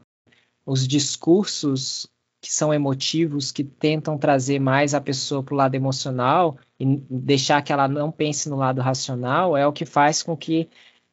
Os 0.67 0.87
discursos 0.87 2.07
que 2.41 2.51
são 2.51 2.73
emotivos, 2.73 3.51
que 3.51 3.63
tentam 3.63 4.17
trazer 4.17 4.59
mais 4.59 4.93
a 4.93 5.01
pessoa 5.01 5.43
para 5.43 5.53
o 5.53 5.57
lado 5.57 5.75
emocional 5.75 6.57
e 6.79 6.85
deixar 7.09 7.61
que 7.61 7.73
ela 7.73 7.87
não 7.87 8.11
pense 8.11 8.49
no 8.49 8.55
lado 8.55 8.81
racional, 8.81 9.57
é 9.57 9.67
o 9.67 9.73
que 9.73 9.85
faz 9.85 10.23
com 10.23 10.37
que 10.37 10.69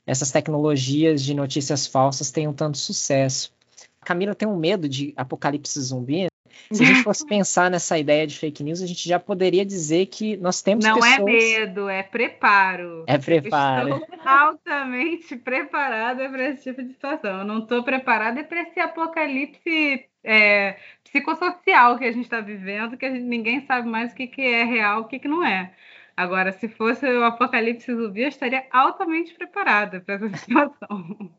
essas 0.06 0.30
tecnologias 0.30 1.22
de 1.22 1.34
notícias 1.34 1.86
falsas 1.86 2.30
tenham 2.30 2.52
tanto 2.52 2.78
sucesso. 2.78 3.52
A 4.00 4.06
Camila 4.06 4.34
tem 4.34 4.46
um 4.46 4.56
medo 4.56 4.88
de 4.88 5.12
apocalipse 5.16 5.80
zumbi. 5.80 6.28
Se 6.70 6.82
a 6.82 6.86
gente 6.86 7.02
fosse 7.02 7.26
pensar 7.26 7.68
nessa 7.70 7.98
ideia 7.98 8.24
de 8.24 8.38
fake 8.38 8.62
news, 8.62 8.80
a 8.80 8.86
gente 8.86 9.08
já 9.08 9.18
poderia 9.18 9.66
dizer 9.66 10.06
que 10.06 10.36
nós 10.36 10.62
temos 10.62 10.84
Não 10.84 10.98
é 10.98 11.10
pessoas... 11.10 11.18
é 11.18 11.24
medo, 11.24 11.88
é 11.88 12.02
preparo. 12.04 13.04
É 13.08 13.18
preparo. 13.18 13.88
Eu 13.88 13.96
estou 13.96 14.18
altamente 14.24 15.34
preparada 15.42 16.28
para 16.28 16.50
esse 16.50 16.62
tipo 16.62 16.82
de 16.84 16.92
situação. 16.92 17.40
Eu 17.40 17.44
não 17.44 17.58
estou 17.58 17.82
preparada 17.82 18.44
para 18.44 18.62
esse 18.62 18.78
apocalipse 18.78 20.06
é, 20.26 20.76
psicossocial 21.04 21.98
que 21.98 22.04
a 22.04 22.12
gente 22.12 22.24
está 22.24 22.40
vivendo, 22.40 22.96
que 22.96 23.08
gente, 23.08 23.22
ninguém 23.22 23.64
sabe 23.66 23.88
mais 23.88 24.12
o 24.12 24.14
que, 24.14 24.26
que 24.26 24.42
é 24.42 24.64
real, 24.64 25.02
o 25.02 25.04
que, 25.04 25.18
que 25.18 25.28
não 25.28 25.44
é. 25.44 25.72
Agora, 26.16 26.50
se 26.52 26.68
fosse 26.68 27.06
o 27.06 27.24
apocalipse 27.24 27.94
zumbi, 27.94 28.22
eu 28.22 28.28
estaria 28.28 28.66
altamente 28.70 29.34
preparada 29.34 30.00
para 30.00 30.14
essa 30.16 30.28
situação. 30.36 31.30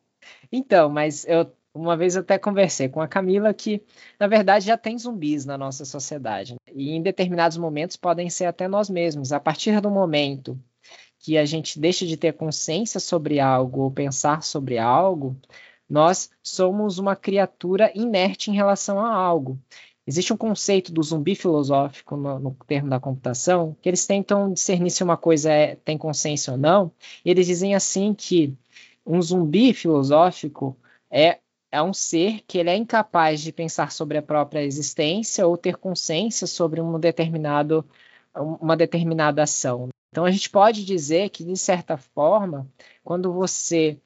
Então, 0.52 0.90
mas 0.90 1.26
eu 1.28 1.52
uma 1.78 1.96
vez 1.96 2.18
até 2.18 2.40
conversei 2.40 2.90
com 2.90 3.00
a 3.00 3.08
Camila 3.08 3.54
que, 3.54 3.84
na 4.20 4.26
verdade, 4.26 4.66
já 4.66 4.76
tem 4.76 4.98
zumbis 4.98 5.46
na 5.46 5.58
nossa 5.58 5.86
sociedade. 5.86 6.54
Né? 6.54 6.74
E 6.74 6.92
em 6.92 7.02
determinados 7.04 7.58
momentos 7.58 7.96
podem 7.96 8.32
ser 8.32 8.46
até 8.46 8.68
nós 8.68 8.90
mesmos. 8.90 9.32
A 9.32 9.40
partir 9.40 9.80
do 9.80 9.92
momento 9.92 10.60
que 11.20 11.38
a 11.38 11.46
gente 11.46 11.80
deixa 11.80 12.06
de 12.06 12.18
ter 12.18 12.34
consciência 12.34 13.00
sobre 13.00 13.40
algo 13.40 13.82
ou 13.82 13.92
pensar 13.92 14.44
sobre 14.44 14.78
algo, 14.78 15.36
nós 15.90 16.30
somos 16.44 16.98
uma 17.00 17.16
criatura 17.16 17.92
inerte 17.96 18.52
em 18.52 18.56
relação 18.56 19.00
a 19.00 19.14
algo. 19.14 19.60
Existe 20.06 20.32
um 20.32 20.38
conceito 20.38 20.94
do 20.94 21.04
zumbi 21.04 21.36
filosófico 21.36 22.16
no, 22.16 22.40
no, 22.40 22.58
termo 22.66 22.90
da 22.90 23.00
computação, 23.00 23.76
que 23.82 23.90
eles 23.90 24.06
tentam 24.06 24.54
discernir 24.54 24.90
se 24.90 25.04
uma 25.04 25.18
coisa 25.18 25.52
é, 25.52 25.76
tem 25.76 25.98
consciência 25.98 26.54
ou 26.54 26.58
não, 26.58 26.92
e 27.26 27.30
eles 27.30 27.46
dizem 27.46 27.76
assim 27.76 28.14
que 28.14 28.56
um 29.06 29.22
zumbi 29.22 29.74
filosófico 29.74 30.78
é, 31.12 31.40
é 31.72 31.82
um 31.82 31.94
ser 31.94 32.42
que 32.48 32.58
ele 32.58 32.70
é 32.70 32.76
incapaz 32.76 33.42
de 33.42 33.52
pensar 33.52 33.92
sobre 33.92 34.18
a 34.18 34.22
própria 34.22 34.64
existência 34.64 35.46
ou 35.46 35.58
ter 35.58 35.76
consciência 35.76 36.48
sobre 36.48 36.80
um 36.80 36.98
determinado, 36.98 37.86
uma 38.34 38.78
determinada 38.78 39.44
ação. 39.44 39.90
Então 40.10 40.24
a 40.24 40.32
gente 40.32 40.50
pode 40.50 40.86
dizer 40.86 41.30
que, 41.30 41.44
de 41.44 41.58
certa 41.58 41.98
forma, 41.98 42.66
quando 43.04 43.32
você 43.34 43.98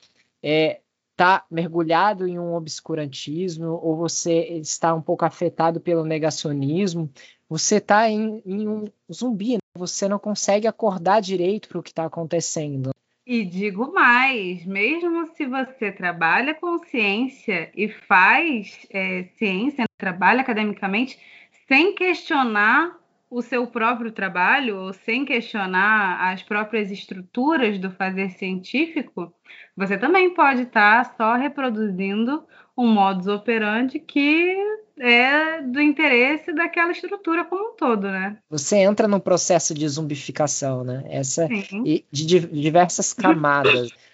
é, 0.43 0.81
está 1.21 1.45
mergulhado 1.51 2.27
em 2.27 2.39
um 2.39 2.55
obscurantismo 2.55 3.79
ou 3.83 3.95
você 3.95 4.39
está 4.57 4.91
um 4.91 5.01
pouco 5.01 5.23
afetado 5.23 5.79
pelo 5.79 6.03
negacionismo, 6.03 7.11
você 7.47 7.75
está 7.75 8.09
em, 8.09 8.41
em, 8.43 8.67
um 8.67 8.85
zumbi, 9.11 9.53
né? 9.53 9.59
você 9.77 10.09
não 10.09 10.17
consegue 10.17 10.65
acordar 10.65 11.21
direito 11.21 11.69
para 11.69 11.77
o 11.77 11.83
que 11.83 11.91
está 11.91 12.05
acontecendo. 12.05 12.89
E 13.23 13.45
digo 13.45 13.93
mais, 13.93 14.65
mesmo 14.65 15.27
se 15.35 15.45
você 15.45 15.91
trabalha 15.91 16.55
com 16.55 16.79
ciência 16.79 17.71
e 17.75 17.87
faz 17.87 18.79
é, 18.89 19.25
ciência, 19.37 19.85
trabalha 19.99 20.41
academicamente, 20.41 21.19
sem 21.67 21.93
questionar 21.93 22.97
o 23.31 23.41
seu 23.41 23.65
próprio 23.65 24.11
trabalho, 24.11 24.75
ou 24.75 24.91
sem 24.91 25.23
questionar 25.23 26.19
as 26.31 26.43
próprias 26.43 26.91
estruturas 26.91 27.79
do 27.79 27.89
fazer 27.89 28.29
científico, 28.31 29.33
você 29.75 29.97
também 29.97 30.33
pode 30.33 30.63
estar 30.63 31.15
só 31.15 31.35
reproduzindo 31.35 32.43
um 32.77 32.85
modus 32.87 33.27
operandi 33.27 33.99
que 33.99 34.57
é 34.99 35.61
do 35.61 35.79
interesse 35.79 36.53
daquela 36.53 36.91
estrutura 36.91 37.45
como 37.45 37.71
um 37.71 37.75
todo, 37.75 38.09
né? 38.09 38.37
Você 38.49 38.77
entra 38.77 39.07
num 39.07 39.19
processo 39.19 39.73
de 39.73 39.87
zumbificação, 39.87 40.83
né? 40.83 41.03
Essa 41.07 41.47
e 41.85 42.05
de, 42.11 42.25
de 42.25 42.39
diversas 42.47 43.13
camadas. 43.13 43.91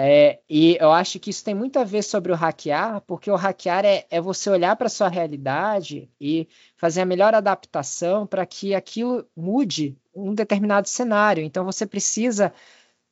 É, 0.00 0.38
e 0.48 0.76
eu 0.80 0.92
acho 0.92 1.18
que 1.18 1.28
isso 1.30 1.44
tem 1.44 1.54
muito 1.54 1.76
a 1.76 1.82
ver 1.82 2.02
sobre 2.02 2.30
o 2.30 2.36
hackear, 2.36 3.00
porque 3.00 3.28
o 3.28 3.34
hackear 3.34 3.84
é, 3.84 4.06
é 4.08 4.20
você 4.20 4.48
olhar 4.48 4.76
para 4.76 4.86
a 4.86 4.90
sua 4.90 5.08
realidade 5.08 6.08
e 6.20 6.48
fazer 6.76 7.00
a 7.00 7.04
melhor 7.04 7.34
adaptação 7.34 8.24
para 8.24 8.46
que 8.46 8.76
aquilo 8.76 9.28
mude 9.36 9.98
um 10.14 10.32
determinado 10.34 10.88
cenário. 10.88 11.42
Então 11.42 11.64
você 11.64 11.84
precisa 11.84 12.52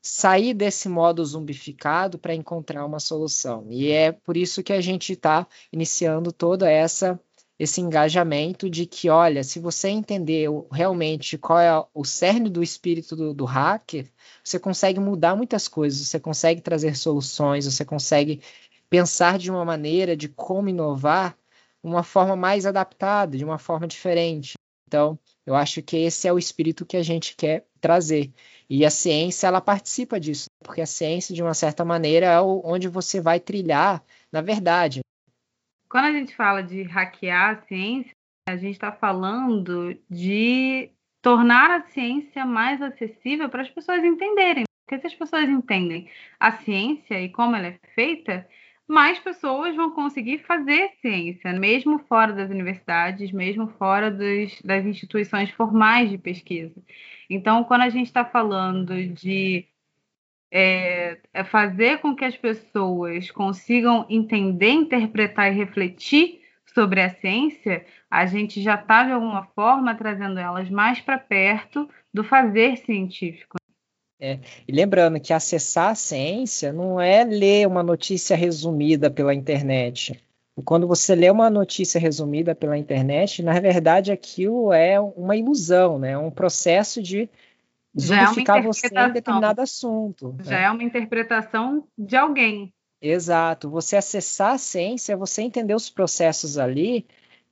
sair 0.00 0.54
desse 0.54 0.88
modo 0.88 1.24
zumbificado 1.24 2.18
para 2.20 2.34
encontrar 2.34 2.86
uma 2.86 3.00
solução. 3.00 3.66
E 3.68 3.90
é 3.90 4.12
por 4.12 4.36
isso 4.36 4.62
que 4.62 4.72
a 4.72 4.80
gente 4.80 5.12
está 5.14 5.44
iniciando 5.72 6.30
toda 6.30 6.70
essa 6.70 7.20
esse 7.58 7.80
engajamento 7.80 8.68
de 8.68 8.86
que, 8.86 9.08
olha, 9.08 9.42
se 9.42 9.58
você 9.58 9.88
entender 9.88 10.48
realmente 10.70 11.38
qual 11.38 11.58
é 11.58 11.84
o 11.94 12.04
cerne 12.04 12.50
do 12.50 12.62
espírito 12.62 13.16
do, 13.16 13.32
do 13.32 13.44
hacker, 13.44 14.10
você 14.44 14.58
consegue 14.58 15.00
mudar 15.00 15.34
muitas 15.36 15.66
coisas, 15.66 16.06
você 16.06 16.20
consegue 16.20 16.60
trazer 16.60 16.96
soluções, 16.96 17.64
você 17.64 17.84
consegue 17.84 18.42
pensar 18.90 19.38
de 19.38 19.50
uma 19.50 19.64
maneira 19.64 20.16
de 20.16 20.28
como 20.28 20.68
inovar 20.68 21.36
uma 21.82 22.02
forma 22.02 22.36
mais 22.36 22.66
adaptada, 22.66 23.36
de 23.36 23.44
uma 23.44 23.58
forma 23.58 23.86
diferente. 23.86 24.54
Então, 24.86 25.18
eu 25.44 25.54
acho 25.54 25.82
que 25.82 25.96
esse 25.96 26.28
é 26.28 26.32
o 26.32 26.38
espírito 26.38 26.86
que 26.86 26.96
a 26.96 27.02
gente 27.02 27.34
quer 27.36 27.66
trazer. 27.80 28.32
E 28.68 28.84
a 28.84 28.90
ciência, 28.90 29.46
ela 29.46 29.60
participa 29.60 30.18
disso, 30.18 30.46
porque 30.62 30.80
a 30.80 30.86
ciência, 30.86 31.34
de 31.34 31.42
uma 31.42 31.54
certa 31.54 31.84
maneira, 31.84 32.26
é 32.26 32.40
onde 32.40 32.88
você 32.88 33.20
vai 33.20 33.40
trilhar 33.40 34.04
na 34.30 34.40
verdade. 34.40 35.00
Quando 35.96 36.08
a 36.08 36.12
gente 36.12 36.36
fala 36.36 36.62
de 36.62 36.82
hackear 36.82 37.56
a 37.56 37.62
ciência, 37.62 38.12
a 38.46 38.54
gente 38.54 38.74
está 38.74 38.92
falando 38.92 39.98
de 40.10 40.90
tornar 41.22 41.70
a 41.70 41.86
ciência 41.86 42.44
mais 42.44 42.82
acessível 42.82 43.48
para 43.48 43.62
as 43.62 43.70
pessoas 43.70 44.04
entenderem. 44.04 44.64
Porque 44.84 45.00
se 45.00 45.06
as 45.06 45.14
pessoas 45.14 45.48
entendem 45.48 46.06
a 46.38 46.52
ciência 46.52 47.18
e 47.22 47.30
como 47.30 47.56
ela 47.56 47.68
é 47.68 47.78
feita, 47.94 48.46
mais 48.86 49.18
pessoas 49.18 49.74
vão 49.74 49.90
conseguir 49.90 50.40
fazer 50.40 50.90
ciência, 51.00 51.54
mesmo 51.54 51.98
fora 52.00 52.34
das 52.34 52.50
universidades, 52.50 53.32
mesmo 53.32 53.66
fora 53.78 54.10
dos, 54.10 54.60
das 54.60 54.84
instituições 54.84 55.50
formais 55.52 56.10
de 56.10 56.18
pesquisa. 56.18 56.74
Então, 57.30 57.64
quando 57.64 57.80
a 57.80 57.88
gente 57.88 58.08
está 58.08 58.22
falando 58.22 58.94
de 59.14 59.66
é, 60.50 61.18
é 61.32 61.44
fazer 61.44 61.98
com 61.98 62.14
que 62.14 62.24
as 62.24 62.36
pessoas 62.36 63.30
consigam 63.30 64.06
entender, 64.08 64.70
interpretar 64.70 65.52
e 65.52 65.56
refletir 65.56 66.40
sobre 66.72 67.00
a 67.00 67.08
ciência, 67.08 67.86
a 68.10 68.26
gente 68.26 68.62
já 68.62 68.74
está, 68.74 69.04
de 69.04 69.12
alguma 69.12 69.44
forma, 69.54 69.94
trazendo 69.94 70.38
elas 70.38 70.68
mais 70.68 71.00
para 71.00 71.18
perto 71.18 71.88
do 72.12 72.22
fazer 72.22 72.76
científico. 72.78 73.56
É, 74.20 74.40
e 74.66 74.72
lembrando 74.72 75.20
que 75.20 75.32
acessar 75.32 75.90
a 75.90 75.94
ciência 75.94 76.72
não 76.72 77.00
é 77.00 77.24
ler 77.24 77.66
uma 77.66 77.82
notícia 77.82 78.36
resumida 78.36 79.10
pela 79.10 79.34
internet. 79.34 80.22
Quando 80.64 80.86
você 80.86 81.14
lê 81.14 81.30
uma 81.30 81.50
notícia 81.50 82.00
resumida 82.00 82.54
pela 82.54 82.78
internet, 82.78 83.42
na 83.42 83.58
verdade 83.60 84.10
aquilo 84.10 84.72
é 84.72 84.98
uma 84.98 85.36
ilusão, 85.36 85.98
né? 85.98 86.12
É 86.12 86.18
um 86.18 86.30
processo 86.30 87.02
de 87.02 87.28
justificar 87.96 88.58
é 88.58 88.62
você 88.62 88.88
em 88.88 89.12
determinado 89.12 89.60
assunto. 89.60 90.36
Já 90.42 90.50
né? 90.58 90.62
é 90.64 90.70
uma 90.70 90.82
interpretação 90.82 91.86
de 91.96 92.16
alguém. 92.16 92.72
Exato. 93.00 93.70
Você 93.70 93.96
acessar 93.96 94.54
a 94.54 94.58
ciência, 94.58 95.16
você 95.16 95.42
entender 95.42 95.74
os 95.74 95.90
processos 95.90 96.58
ali 96.58 97.06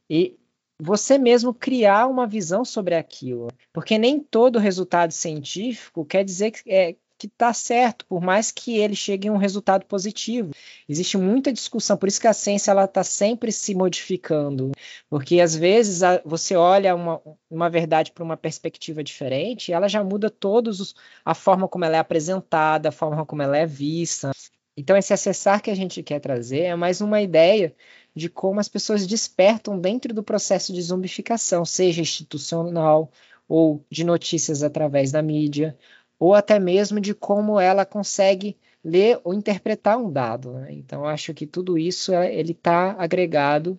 e 0.09 0.37
você 0.81 1.19
mesmo 1.19 1.55
criar 1.55 2.07
uma 2.07 2.27
visão 2.27 2.65
sobre 2.65 2.95
aquilo. 2.95 3.49
Porque 3.73 3.99
nem 3.99 4.21
todo 4.21 4.59
resultado 4.59 5.13
científico 5.13 6.05
quer 6.05 6.25
dizer 6.25 6.51
que, 6.51 6.71
é, 6.71 6.97
que 7.29 7.35
está 7.35 7.53
certo, 7.55 8.05
por 8.07 8.21
mais 8.21 8.51
que 8.51 8.77
ele 8.77 8.95
chegue 8.95 9.29
a 9.29 9.33
um 9.33 9.39
resultado 9.39 9.87
positivo. 9.87 10.53
Existe 10.89 11.17
muita 11.17 11.53
discussão, 11.53 11.97
por 11.97 12.07
isso 12.09 12.21
que 12.21 12.27
a 12.27 12.33
ciência 12.33 12.71
ela 12.71 12.85
está 12.85 13.03
sempre 13.03 13.51
se 13.51 13.75
modificando, 13.75 14.73
porque 15.09 15.41
às 15.41 15.57
vezes 15.57 16.03
a, 16.03 16.21
você 16.25 16.55
olha 16.55 16.95
uma, 16.95 17.21
uma 17.51 17.71
verdade 17.71 18.13
para 18.13 18.23
uma 18.23 18.37
perspectiva 18.37 19.03
diferente, 19.03 19.71
e 19.71 19.73
ela 19.73 19.89
já 19.89 20.05
muda 20.05 20.29
todos 20.29 20.81
os, 20.81 20.95
a 21.25 21.35
forma 21.35 21.67
como 21.67 21.85
ela 21.85 21.97
é 21.97 22.01
apresentada, 22.01 22.91
a 22.91 22.93
forma 22.93 23.25
como 23.25 23.43
ela 23.43 23.57
é 23.57 23.67
vista. 23.67 24.31
Então 24.77 24.97
esse 24.97 25.13
acessar 25.15 25.63
que 25.63 25.71
a 25.71 25.75
gente 25.75 26.03
quer 26.03 26.21
trazer 26.21 26.63
é 26.63 26.77
mais 26.77 27.01
uma 27.01 27.23
ideia 27.23 27.75
de 28.15 28.29
como 28.29 28.61
as 28.61 28.69
pessoas 28.69 29.07
despertam 29.07 29.79
dentro 29.79 30.13
do 30.13 30.23
processo 30.23 30.73
de 30.73 30.83
zumbificação, 30.83 31.65
seja 31.65 32.03
institucional 32.03 33.11
ou 33.49 33.85
de 33.91 34.05
notícias 34.05 34.63
através 34.63 35.13
da 35.13 35.23
mídia, 35.23 35.77
ou 36.25 36.33
até 36.33 36.59
mesmo 36.59 37.01
de 37.01 37.13
como 37.15 37.61
ela 37.61 37.85
consegue 37.85 38.57
ler 38.83 39.21
ou 39.23 39.35
interpretar 39.35 39.99
um 39.99 40.11
dado. 40.11 40.55
Né? 40.55 40.73
Então, 40.73 41.05
acho 41.05 41.35
que 41.35 41.47
tudo 41.47 41.77
isso 41.77 42.15
é, 42.15 42.35
ele 42.35 42.53
está 42.53 42.93
agregado 42.93 43.79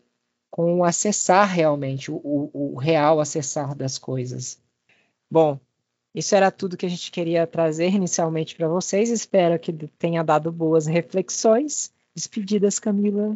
com 0.52 0.84
acessar 0.84 1.48
realmente, 1.48 2.12
o, 2.12 2.18
o, 2.18 2.74
o 2.74 2.78
real 2.78 3.20
acessar 3.20 3.76
das 3.76 3.98
coisas. 3.98 4.62
Bom, 5.30 5.60
isso 6.14 6.36
era 6.36 6.52
tudo 6.52 6.78
que 6.78 6.86
a 6.86 6.90
gente 6.90 7.12
queria 7.12 7.48
trazer 7.48 7.90
inicialmente 7.90 8.56
para 8.56 8.68
vocês. 8.68 9.10
Espero 9.10 9.58
que 9.58 9.74
tenha 9.98 10.24
dado 10.24 10.52
boas 10.52 10.86
reflexões. 10.86 11.92
Despedidas, 12.16 12.78
Camila. 12.78 13.36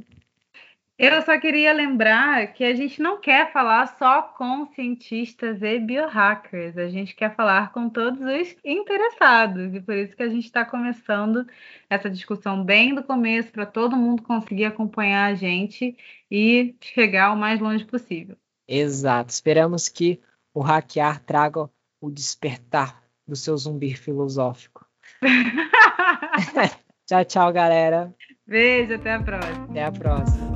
Eu 1.00 1.22
só 1.22 1.40
queria 1.40 1.72
lembrar 1.72 2.52
que 2.52 2.62
a 2.62 2.76
gente 2.76 3.02
não 3.02 3.22
quer 3.22 3.54
falar 3.54 3.98
só 3.98 4.22
com 4.22 4.66
cientistas 4.74 5.62
e 5.62 5.80
biohackers, 5.80 6.78
a 6.78 6.90
gente 6.90 7.16
quer 7.16 7.34
falar 7.34 7.72
com 7.72 7.90
todos 7.90 8.20
os 8.20 8.54
interessados, 8.66 9.74
e 9.74 9.80
por 9.80 9.96
isso 9.96 10.14
que 10.14 10.24
a 10.24 10.28
gente 10.28 10.44
está 10.44 10.66
começando 10.66 11.48
essa 11.90 12.10
discussão 12.10 12.66
bem 12.66 12.94
do 12.94 13.02
começo, 13.02 13.50
para 13.50 13.66
todo 13.66 13.96
mundo 13.96 14.24
conseguir 14.24 14.66
acompanhar 14.66 15.32
a 15.32 15.36
gente 15.36 15.96
e 16.30 16.76
chegar 16.82 17.32
o 17.32 17.38
mais 17.38 17.62
longe 17.62 17.86
possível. 17.86 18.36
Exato. 18.68 19.32
Esperamos 19.32 19.88
que 19.88 20.20
o 20.54 20.60
hackear 20.60 21.24
traga 21.24 21.70
o 22.02 22.12
despertar 22.12 23.02
do 23.26 23.38
seu 23.38 23.58
zumbi 23.58 23.96
filosófico. 23.96 24.86
tchau, 27.08 27.24
tchau, 27.24 27.54
galera. 27.54 28.14
Beijo, 28.46 28.96
até 28.96 29.14
a 29.14 29.24
próxima. 29.24 29.64
Até 29.64 29.84
a 29.86 29.92
próxima. 29.94 30.49